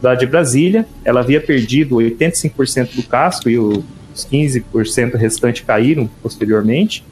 da, 0.00 0.14
de 0.14 0.26
Brasília. 0.26 0.86
Ela 1.04 1.20
havia 1.20 1.40
perdido 1.40 1.96
85% 1.96 2.94
do 2.94 3.02
casco 3.02 3.48
e 3.48 3.58
os 3.58 3.84
15% 4.26 5.14
restante 5.14 5.62
caíram 5.62 6.08
posteriormente. 6.22 7.04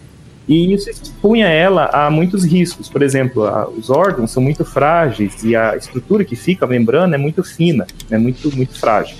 E 0.49 0.73
isso 0.73 0.89
expunha 0.89 1.49
ela 1.49 1.87
a 1.87 2.11
muitos 2.11 2.45
riscos. 2.45 2.89
Por 2.89 3.03
exemplo, 3.03 3.45
a, 3.45 3.69
os 3.69 3.91
órgãos 3.91 4.31
são 4.31 4.43
muito 4.43 4.65
frágeis 4.65 5.43
e 5.43 5.57
a 5.57 5.77
estrutura 5.77 6.25
que 6.25 6.37
fica, 6.37 6.65
a 6.65 6.69
membrana, 6.69 7.17
é 7.17 7.19
muito 7.19 7.43
fina, 7.43 7.87
é 8.11 8.17
muito, 8.17 8.55
muito 8.57 8.79
frágil. 8.79 9.17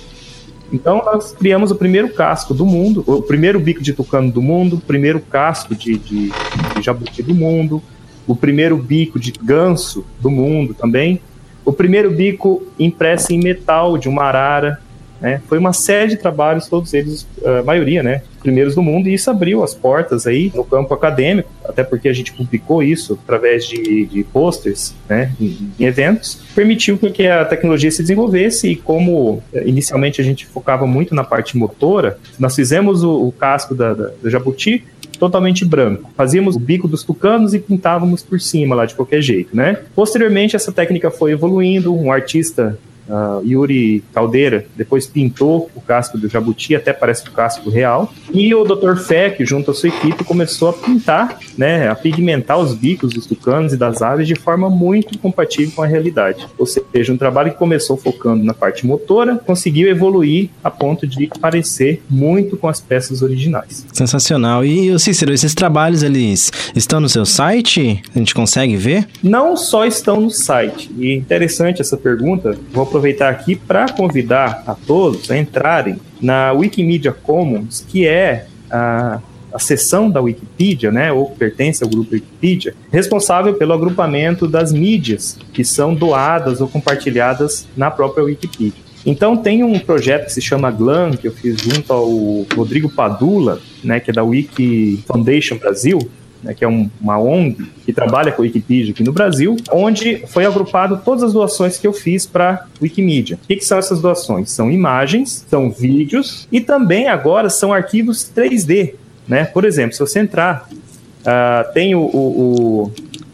Então, 0.71 1.01
nós 1.05 1.33
criamos 1.33 1.71
o 1.71 1.75
primeiro 1.75 2.09
casco 2.09 2.53
do 2.53 2.65
mundo, 2.65 3.03
o 3.07 3.21
primeiro 3.21 3.59
bico 3.59 3.81
de 3.81 3.93
tucano 3.93 4.31
do 4.31 4.41
mundo, 4.41 4.77
o 4.77 4.81
primeiro 4.81 5.19
casco 5.19 5.73
de, 5.73 5.97
de, 5.97 6.29
de 6.29 6.81
jabuti 6.81 7.23
do 7.23 7.33
mundo, 7.33 7.81
o 8.25 8.35
primeiro 8.35 8.75
bico 8.75 9.17
de 9.17 9.31
ganso 9.31 10.05
do 10.19 10.29
mundo 10.29 10.73
também, 10.73 11.21
o 11.67 11.73
primeiro 11.73 12.09
bico 12.09 12.65
impresso 12.79 13.33
em 13.33 13.39
metal 13.39 13.97
de 13.97 14.07
uma 14.07 14.23
arara. 14.23 14.79
Né? 15.19 15.41
Foi 15.49 15.57
uma 15.57 15.73
série 15.73 16.11
de 16.11 16.15
trabalhos, 16.15 16.67
todos 16.67 16.93
eles, 16.93 17.27
a 17.43 17.61
maioria, 17.61 18.01
né? 18.01 18.21
Primeiros 18.41 18.75
do 18.75 18.81
mundo, 18.81 19.09
e 19.09 19.15
isso 19.15 19.29
abriu 19.29 19.63
as 19.63 19.73
portas 19.73 20.25
aí 20.25 20.49
no 20.55 20.63
campo 20.63 20.93
acadêmico, 20.93 21.49
até 21.65 21.83
porque 21.83 22.07
a 22.07 22.13
gente 22.13 22.31
publicou 22.31 22.81
isso 22.81 23.19
através 23.21 23.67
de, 23.67 24.05
de 24.05 24.23
posters, 24.23 24.93
né? 25.09 25.33
Em, 25.41 25.71
em 25.77 25.83
eventos, 25.83 26.39
permitiu 26.55 26.97
que 26.97 27.27
a 27.27 27.43
tecnologia 27.43 27.91
se 27.91 28.01
desenvolvesse 28.01 28.69
e 28.69 28.75
como 28.77 29.43
eh, 29.51 29.63
inicialmente 29.65 30.21
a 30.21 30.23
gente 30.23 30.45
focava 30.45 30.87
muito 30.87 31.13
na 31.13 31.23
parte 31.23 31.57
motora, 31.57 32.17
nós 32.39 32.55
fizemos 32.55 33.03
o, 33.03 33.27
o 33.27 33.31
casco 33.33 33.75
da, 33.75 33.93
da, 33.93 34.11
da 34.23 34.29
Jabuti 34.29 34.85
totalmente 35.17 35.65
branco. 35.65 36.09
Fazíamos 36.15 36.55
o 36.55 36.59
bico 36.59 36.87
dos 36.87 37.03
tucanos 37.03 37.53
e 37.53 37.59
pintávamos 37.59 38.23
por 38.23 38.39
cima 38.39 38.75
lá 38.75 38.85
de 38.85 38.95
qualquer 38.95 39.21
jeito, 39.21 39.55
né? 39.55 39.79
Posteriormente, 39.95 40.55
essa 40.55 40.71
técnica 40.71 41.11
foi 41.11 41.31
evoluindo. 41.31 41.93
Um 41.93 42.11
artista 42.11 42.77
Uh, 43.07 43.45
Yuri 43.45 44.03
Caldeira 44.13 44.65
depois 44.75 45.07
pintou 45.07 45.69
o 45.75 45.81
casco 45.81 46.17
do 46.17 46.27
jabuti, 46.27 46.75
até 46.75 46.93
parece 46.93 47.27
o 47.27 47.31
casco 47.31 47.69
real. 47.69 48.13
E 48.33 48.53
o 48.53 48.63
Dr. 48.63 48.97
Feck, 48.97 49.45
junto 49.45 49.71
à 49.71 49.73
sua 49.73 49.89
equipe, 49.89 50.23
começou 50.23 50.69
a 50.69 50.73
pintar, 50.73 51.39
né, 51.57 51.89
a 51.89 51.95
pigmentar 51.95 52.57
os 52.57 52.73
bicos 52.73 53.13
dos 53.13 53.25
tucanos 53.25 53.73
e 53.73 53.77
das 53.77 54.01
aves 54.01 54.27
de 54.27 54.35
forma 54.35 54.69
muito 54.69 55.17
compatível 55.17 55.71
com 55.75 55.83
a 55.83 55.87
realidade. 55.87 56.47
Ou 56.57 56.65
seja, 56.65 57.13
um 57.13 57.17
trabalho 57.17 57.51
que 57.51 57.57
começou 57.57 57.97
focando 57.97 58.43
na 58.43 58.53
parte 58.53 58.85
motora, 58.85 59.37
conseguiu 59.45 59.89
evoluir 59.89 60.49
a 60.63 60.69
ponto 60.69 61.07
de 61.07 61.27
parecer 61.39 62.01
muito 62.09 62.57
com 62.57 62.67
as 62.67 62.79
peças 62.79 63.21
originais. 63.21 63.85
Sensacional. 63.93 64.65
E, 64.65 64.97
Cícero, 64.99 65.33
esses 65.33 65.53
trabalhos, 65.53 66.03
eles 66.03 66.51
estão 66.75 66.99
no 66.99 67.09
seu 67.09 67.25
site? 67.25 68.01
A 68.13 68.19
gente 68.19 68.33
consegue 68.33 68.75
ver? 68.75 69.07
Não 69.23 69.55
só 69.55 69.85
estão 69.85 70.21
no 70.21 70.29
site. 70.29 70.91
E 70.97 71.13
interessante 71.13 71.81
essa 71.81 71.97
pergunta. 71.97 72.57
Vou 72.71 72.83
aproveitar 72.97 73.29
aqui 73.29 73.55
para 73.55 73.87
convidar 73.89 74.63
a 74.65 74.73
todos 74.73 75.29
a 75.29 75.37
entrarem 75.37 75.97
na 76.19 76.51
Wikimedia 76.51 77.11
Commons, 77.11 77.85
que 77.87 78.07
é 78.07 78.47
a, 78.69 79.21
a 79.53 79.59
seção 79.59 80.09
da 80.09 80.19
Wikipedia, 80.19 80.91
né, 80.91 81.11
ou 81.11 81.29
pertence 81.29 81.83
ao 81.83 81.89
grupo 81.89 82.13
Wikipedia, 82.13 82.73
responsável 82.91 83.53
pelo 83.53 83.73
agrupamento 83.73 84.47
das 84.47 84.73
mídias 84.73 85.37
que 85.53 85.63
são 85.63 85.93
doadas 85.93 86.59
ou 86.59 86.67
compartilhadas 86.67 87.67
na 87.77 87.91
própria 87.91 88.23
Wikipedia. 88.23 88.87
Então 89.05 89.37
tem 89.37 89.63
um 89.63 89.79
projeto 89.79 90.25
que 90.25 90.33
se 90.33 90.41
chama 90.41 90.71
GLAM, 90.71 91.11
que 91.11 91.27
eu 91.27 91.31
fiz 91.31 91.61
junto 91.61 91.93
ao 91.93 92.09
Rodrigo 92.55 92.89
Padula, 92.89 93.61
né, 93.83 93.99
que 93.99 94.09
é 94.09 94.13
da 94.13 94.23
Wiki 94.23 95.03
Foundation 95.07 95.57
Brasil, 95.57 95.99
né, 96.43 96.53
que 96.53 96.63
é 96.63 96.67
um, 96.67 96.89
uma 96.99 97.19
ONG 97.19 97.65
que 97.85 97.93
trabalha 97.93 98.31
com 98.31 98.41
Wikipedia 98.41 98.91
aqui 98.91 99.03
no 99.03 99.11
Brasil, 99.11 99.55
onde 99.71 100.23
foi 100.27 100.45
agrupado 100.45 101.01
todas 101.03 101.23
as 101.23 101.33
doações 101.33 101.77
que 101.77 101.87
eu 101.87 101.93
fiz 101.93 102.25
para 102.25 102.65
Wikimedia. 102.81 103.37
O 103.43 103.47
que, 103.47 103.55
que, 103.55 103.65
são 103.65 103.77
essas 103.77 104.01
doações? 104.01 104.51
São 104.51 104.71
imagens, 104.71 105.45
são 105.49 105.69
vídeos 105.69 106.47
e 106.51 106.61
também 106.61 107.07
agora 107.07 107.49
são 107.49 107.73
arquivos 107.73 108.29
3D. 108.35 108.93
Né? 109.27 109.45
Por 109.45 109.65
exemplo, 109.65 109.93
se 109.93 109.99
você 109.99 110.19
entrar, 110.19 110.67
uh, 110.71 111.73
tem 111.73 111.95
o, 111.95 111.99
o, 111.99 112.85
o 112.85 112.91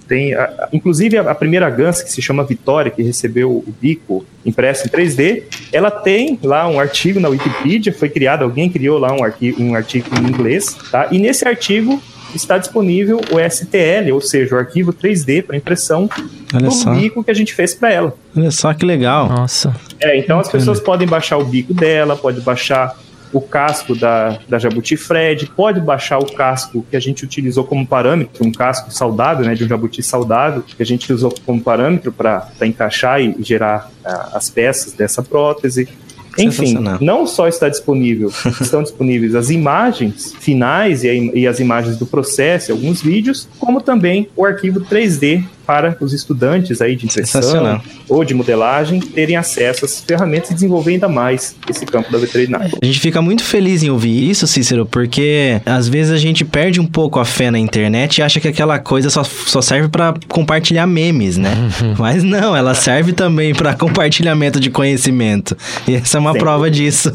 tem, 0.08 0.34
inclusive, 0.72 1.18
a, 1.18 1.32
a, 1.32 1.36
primeira 1.36 1.70
Gans, 1.70 2.02
que 2.02 2.12
se 2.12 2.22
chama 2.22 2.44
Vitória, 2.44 2.92
que 2.92 3.02
recebeu 3.02 3.50
o 3.50 3.74
bico 3.82 4.26
impresso 4.46 4.86
em 4.88 4.90
3D, 4.90 5.44
ela 5.72 5.90
tem 5.90 6.38
lá 6.44 6.68
um 6.68 6.80
artigo 6.80 7.20
na 7.20 7.30
Wikipedia, 7.30 7.94
foi 7.94 8.10
criado, 8.10 8.44
alguém 8.44 8.70
criou 8.70 9.00
lá 9.00 9.14
um 9.14 9.24
artigo, 9.24 9.62
um 9.62 9.74
artigo 9.74 10.08
em 10.16 10.28
inglês, 10.28 10.78
tá? 10.92 11.08
E 11.12 11.18
nesse 11.18 11.48
artigo 11.48 12.02
está 12.38 12.58
disponível 12.58 13.22
o 13.32 13.40
STL, 13.50 14.12
ou 14.14 14.22
seja, 14.22 14.56
o 14.56 14.58
arquivo 14.58 14.94
3D 14.94 15.44
para 15.44 15.58
impressão 15.58 16.10
Olha 16.54 16.66
do 16.66 16.72
só. 16.72 16.94
bico 16.94 17.24
que 17.24 17.32
a 17.32 17.34
gente 17.34 17.54
fez 17.54 17.74
para 17.74 17.92
ela. 17.92 18.16
Olha 18.36 18.52
só 18.52 18.74
que 18.74 18.86
legal. 18.86 19.30
Nossa. 19.30 19.76
É, 20.00 20.18
então 20.18 20.40
as 20.40 20.50
pessoas 20.50 20.80
podem 20.80 21.08
baixar 21.08 21.38
o 21.38 21.46
bico 21.46 21.74
dela, 21.74 22.16
pode 22.16 22.42
baixar 22.42 22.96
o 23.34 23.42
casco 23.42 23.96
da, 23.96 24.38
da 24.48 24.60
Jabuti 24.60 24.96
Fred, 24.96 25.48
pode 25.48 25.82
baixar 25.82 26.20
o 26.20 26.32
casco 26.32 26.86
que 26.90 26.96
a 26.96 27.00
gente 27.00 27.26
utilizou 27.26 27.64
como 27.64 27.86
parâmetro, 27.86 28.46
um 28.46 28.52
casco 28.52 28.92
saudável, 28.92 29.44
né, 29.44 29.56
de 29.56 29.66
um 29.66 29.68
jabuti 29.68 30.04
saudável, 30.04 30.62
que 30.62 30.82
a 30.82 30.86
gente 30.86 31.12
usou 31.12 31.34
como 31.44 31.60
parâmetro 31.60 32.12
para 32.12 32.48
encaixar 32.62 33.20
e 33.20 33.36
gerar 33.40 33.90
uh, 34.06 34.38
as 34.38 34.52
peças 34.52 34.94
dessa 34.94 35.24
prótese. 35.24 35.90
Enfim, 36.38 36.76
não 37.00 37.28
só 37.28 37.48
está 37.48 37.70
disponível, 37.70 38.32
estão 38.60 38.82
disponíveis 38.82 39.36
as 39.36 39.50
imagens 39.50 40.34
finais 40.40 41.04
e, 41.04 41.32
e 41.34 41.48
as 41.48 41.60
imagens 41.60 41.98
do 41.98 42.06
processo, 42.06 42.72
alguns 42.72 43.02
vídeos, 43.02 43.48
como 43.60 43.82
também 43.82 44.28
o 44.36 44.46
arquivo 44.46 44.82
3D 44.82 45.44
para 45.66 45.98
os 46.02 46.14
estudantes 46.14 46.82
aí 46.82 46.96
de 46.96 47.06
impressão 47.06 47.82
ou 48.08 48.24
de 48.24 48.34
modelagem 48.34 49.00
terem 49.00 49.36
acesso 49.36 49.86
a 49.86 49.88
essas 49.88 50.02
ferramentas 50.02 50.52
e 50.52 50.54
desenvolver 50.54 50.92
ainda 50.92 51.08
mais 51.08 51.56
esse 51.70 51.86
campo 51.86 52.12
da 52.12 52.18
veterinária. 52.18 52.72
A 52.82 52.86
gente 52.86 53.00
fica 53.00 53.22
muito 53.22 53.44
feliz 53.44 53.84
em 53.84 53.90
ouvir 53.90 54.30
isso, 54.30 54.46
Cícero, 54.46 54.86
porque 54.86 55.62
às 55.66 55.88
vezes 55.88 56.12
a 56.12 56.18
gente 56.18 56.44
perde 56.44 56.80
um 56.80 56.86
pouco 56.86 57.20
a 57.20 57.26
fé 57.26 57.50
na 57.50 57.60
internet 57.60 58.18
e 58.18 58.22
acha 58.22 58.40
que 58.40 58.48
aquela 58.48 58.80
coisa 58.80 59.10
só, 59.10 59.24
só 59.24 59.62
serve 59.62 59.88
para 59.88 60.14
compartilhar 60.28 60.86
memes, 60.86 61.38
né? 61.38 61.52
Mas 61.98 62.24
não, 62.24 62.56
ela 62.56 62.74
serve 62.74 63.14
também 63.14 63.54
para 63.54 63.74
compartilhamento 63.74 64.60
de 64.60 64.70
conhecimento. 64.70 65.56
E 65.88 65.96
essa 65.96 66.18
é 66.18 66.20
uma 66.20 66.34
prova 66.34 66.70
disso. 66.70 67.12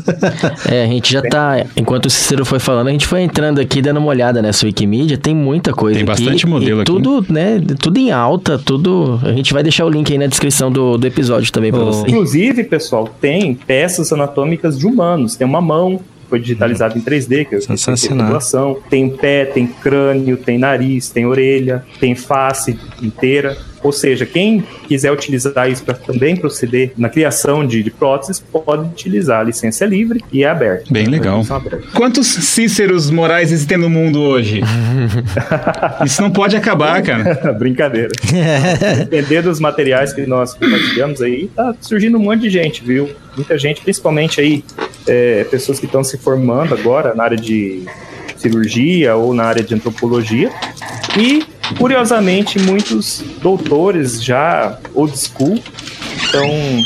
é, 0.68 0.84
a 0.84 0.86
gente 0.86 1.12
já 1.12 1.22
tá, 1.22 1.64
enquanto 1.76 2.07
o 2.07 2.11
Cícero 2.11 2.44
foi 2.44 2.59
falando, 2.59 2.88
a 2.88 2.92
gente 2.92 3.07
foi 3.07 3.22
entrando 3.22 3.61
aqui 3.61 3.82
dando 3.82 3.99
uma 3.99 4.09
olhada 4.09 4.40
nessa 4.40 4.66
Wikimedia, 4.66 5.18
tem 5.18 5.34
muita 5.34 5.72
coisa 5.72 5.99
tem 5.99 6.09
aqui. 6.09 6.16
Tem 6.16 6.26
bastante 6.26 6.46
modelo 6.46 6.80
e 6.80 6.82
aqui. 6.82 6.92
Tudo, 6.92 7.26
né, 7.28 7.61
tudo 7.78 7.99
em 7.99 8.11
alta 8.11 8.38
pauta, 8.39 8.59
tudo. 8.62 9.18
A 9.22 9.32
gente 9.32 9.53
vai 9.53 9.62
deixar 9.62 9.84
o 9.84 9.91
link 9.91 10.11
aí 10.12 10.18
na 10.18 10.26
descrição 10.26 10.70
do, 10.70 10.97
do 10.97 11.07
episódio 11.07 11.51
também 11.53 11.70
pra 11.72 11.80
Oh. 11.82 11.86
você. 11.93 12.09
Inclusive, 12.09 12.64
pessoal, 12.64 13.09
tem 13.20 13.55
peças 13.55 14.12
anatômicas 14.12 14.78
de 14.78 14.86
humanos. 14.86 15.36
Tem 15.36 15.47
uma 15.47 15.61
mão, 15.61 16.01
foi 16.29 16.39
digitalizada 16.39 16.97
em 16.97 17.01
3D, 17.01 17.47
que 17.47 17.57
que 17.57 17.61
Sensacional. 17.61 17.97
tem 17.97 18.26
população. 18.26 18.79
Tem 18.89 19.11
pé, 19.11 19.45
tem 19.45 19.66
crânio, 19.66 20.37
tem 20.37 20.59
nariz, 20.59 21.09
tem 21.09 21.26
orelha, 21.26 21.85
tem 21.99 22.14
face 22.14 22.79
inteira. 23.03 23.57
Ou 23.83 23.93
seja, 23.93 24.26
quem 24.26 24.64
quiser 24.89 25.12
utilizar 25.12 25.70
isso 25.70 25.85
para 25.85 25.95
também 25.95 26.37
proceder 26.37 26.93
na 26.97 27.09
criação 27.09 27.64
de, 27.64 27.83
de 27.83 27.91
próteses, 27.91 28.41
pode 28.41 28.83
utilizar. 28.83 29.41
A 29.41 29.45
licença 29.45 29.85
é 29.85 29.87
livre 29.87 30.22
e 30.33 30.43
é 30.43 30.49
aberta. 30.49 30.87
Bem 30.91 31.07
legal. 31.07 31.39
Licença 31.39 31.57
aberta. 31.57 31.87
Quantos 31.95 32.26
Cíceros 32.26 33.11
Morais 33.11 33.53
existem 33.53 33.79
no 33.79 33.89
mundo 33.89 34.20
hoje? 34.20 34.62
Isso 36.05 36.20
não 36.20 36.31
pode 36.31 36.57
acabar, 36.57 37.01
cara. 37.03 37.53
Brincadeira. 37.55 38.11
Depender 39.09 39.43
dos 39.43 39.61
materiais 39.61 40.12
que 40.12 40.26
nós 40.26 40.55
compartilhamos 40.55 41.22
aí, 41.22 41.49
tá 41.55 41.74
surgindo 41.81 42.18
um 42.18 42.22
monte 42.22 42.41
de 42.41 42.51
gente, 42.51 42.83
viu? 42.83 43.09
Muita 43.37 43.57
gente, 43.57 43.81
principalmente 43.81 44.41
aí, 44.41 44.64
é, 45.09 45.45
pessoas 45.45 45.81
que 45.81 45.87
estão 45.87 46.05
se 46.05 46.19
formando 46.19 46.75
agora 46.75 47.15
na 47.15 47.25
área 47.25 47.37
de 47.37 47.85
cirurgia 48.37 49.17
ou 49.17 49.35
na 49.35 49.45
área 49.45 49.63
de 49.63 49.75
antropologia. 49.75 50.51
E, 51.19 51.45
curiosamente, 51.77 52.59
muitos 52.59 53.23
doutores 53.43 54.23
já 54.23 54.79
old 54.95 55.19
school 55.19 55.61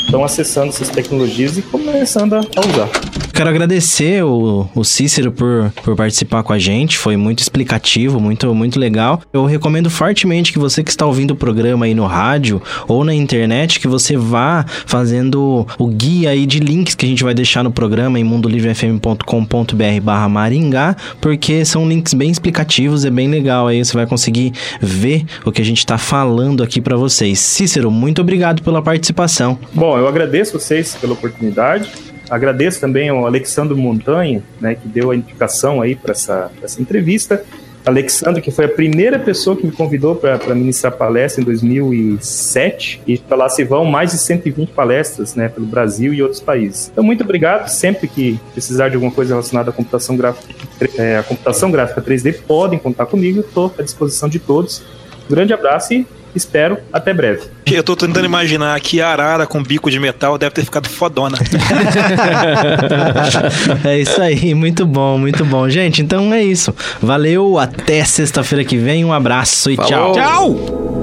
estão 0.05 0.23
acessando 0.23 0.69
essas 0.69 0.89
tecnologias 0.89 1.57
e 1.57 1.61
começando 1.61 2.33
a 2.33 2.43
a 2.55 2.61
usar. 2.61 2.89
Quero 3.33 3.49
agradecer 3.49 4.23
o, 4.23 4.69
o 4.75 4.83
Cícero 4.83 5.31
por, 5.31 5.73
por 5.83 5.95
participar 5.95 6.43
com 6.43 6.53
a 6.53 6.59
gente, 6.59 6.99
foi 6.99 7.17
muito 7.17 7.39
explicativo, 7.39 8.19
muito, 8.19 8.53
muito 8.53 8.79
legal. 8.79 9.21
Eu 9.33 9.45
recomendo 9.45 9.89
fortemente 9.89 10.53
que 10.53 10.59
você 10.59 10.83
que 10.83 10.91
está 10.91 11.03
ouvindo 11.05 11.31
o 11.31 11.35
programa 11.35 11.85
aí 11.85 11.95
no 11.95 12.05
rádio 12.05 12.61
ou 12.87 13.03
na 13.03 13.13
internet, 13.13 13.79
que 13.79 13.87
você 13.87 14.15
vá 14.15 14.63
fazendo 14.85 15.65
o 15.79 15.87
guia 15.87 16.29
aí 16.29 16.45
de 16.45 16.59
links 16.59 16.93
que 16.93 17.07
a 17.07 17.09
gente 17.09 17.23
vai 17.23 17.33
deixar 17.33 17.63
no 17.63 17.71
programa 17.71 18.19
em 18.19 18.23
mundolivrefm.com.br 18.23 20.01
barra 20.03 20.29
Maringá, 20.29 20.95
porque 21.19 21.65
são 21.65 21.89
links 21.89 22.13
bem 22.13 22.29
explicativos, 22.29 23.03
é 23.03 23.09
bem 23.09 23.27
legal 23.27 23.67
aí, 23.67 23.83
você 23.83 23.93
vai 23.93 24.05
conseguir 24.05 24.53
ver 24.79 25.25
o 25.43 25.51
que 25.51 25.61
a 25.61 25.65
gente 25.65 25.79
está 25.79 25.97
falando 25.97 26.61
aqui 26.61 26.79
para 26.79 26.95
vocês. 26.95 27.39
Cícero, 27.39 27.89
muito 27.89 28.21
obrigado 28.21 28.61
pela 28.61 28.81
participação. 28.81 29.32
Bom, 29.73 29.97
eu 29.97 30.07
agradeço 30.07 30.59
vocês 30.59 30.95
pela 30.95 31.13
oportunidade. 31.13 31.91
Agradeço 32.29 32.79
também 32.79 33.09
ao 33.09 33.25
Alexandre 33.25 33.75
Montanha, 33.75 34.43
né, 34.59 34.75
que 34.75 34.87
deu 34.87 35.11
a 35.11 35.15
indicação 35.15 35.81
aí 35.81 35.95
para 35.95 36.11
essa, 36.11 36.51
essa 36.61 36.81
entrevista. 36.81 37.43
Alexandre, 37.85 38.41
que 38.41 38.49
foi 38.49 38.65
a 38.65 38.69
primeira 38.69 39.19
pessoa 39.19 39.57
que 39.57 39.65
me 39.65 39.71
convidou 39.71 40.15
para 40.15 40.55
ministrar 40.55 40.93
palestra 40.93 41.41
em 41.41 41.45
2007, 41.45 43.01
e 43.05 43.17
para 43.17 43.35
lá 43.35 43.49
se 43.49 43.63
vão 43.63 43.83
mais 43.83 44.11
de 44.11 44.17
120 44.19 44.69
palestras 44.69 45.35
né, 45.35 45.49
pelo 45.49 45.65
Brasil 45.65 46.13
e 46.13 46.21
outros 46.23 46.39
países. 46.39 46.89
Então, 46.91 47.03
muito 47.03 47.23
obrigado. 47.23 47.67
Sempre 47.67 48.07
que 48.07 48.39
precisar 48.53 48.87
de 48.87 48.95
alguma 48.95 49.11
coisa 49.11 49.33
relacionada 49.33 49.69
à 49.69 49.73
computação 49.73 50.15
gráfica, 50.15 50.53
é, 50.97 51.17
à 51.17 51.23
computação 51.23 51.69
gráfica 51.69 52.01
3D, 52.01 52.41
podem 52.47 52.79
contar 52.79 53.05
comigo. 53.05 53.41
Estou 53.41 53.73
à 53.77 53.81
disposição 53.81 54.29
de 54.29 54.39
todos. 54.39 54.81
Grande 55.29 55.53
abraço 55.53 55.93
e 55.93 56.07
espero 56.35 56.77
até 56.91 57.13
breve. 57.13 57.43
Eu 57.65 57.83
tô 57.83 57.95
tentando 57.95 58.25
imaginar 58.25 58.79
que 58.79 59.01
a 59.01 59.09
arara 59.09 59.45
com 59.45 59.63
bico 59.63 59.89
de 59.89 59.99
metal 59.99 60.37
deve 60.37 60.51
ter 60.51 60.65
ficado 60.65 60.89
fodona. 60.89 61.37
é 63.85 63.99
isso 63.99 64.21
aí, 64.21 64.53
muito 64.53 64.85
bom, 64.85 65.17
muito 65.17 65.45
bom. 65.45 65.69
Gente, 65.69 66.01
então 66.01 66.33
é 66.33 66.43
isso. 66.43 66.73
Valeu, 67.01 67.57
até 67.57 68.03
sexta-feira 68.03 68.63
que 68.63 68.77
vem. 68.77 69.05
Um 69.05 69.13
abraço 69.13 69.71
e 69.71 69.77
tchau. 69.77 69.87
Falou. 69.87 70.13
Tchau! 70.13 71.02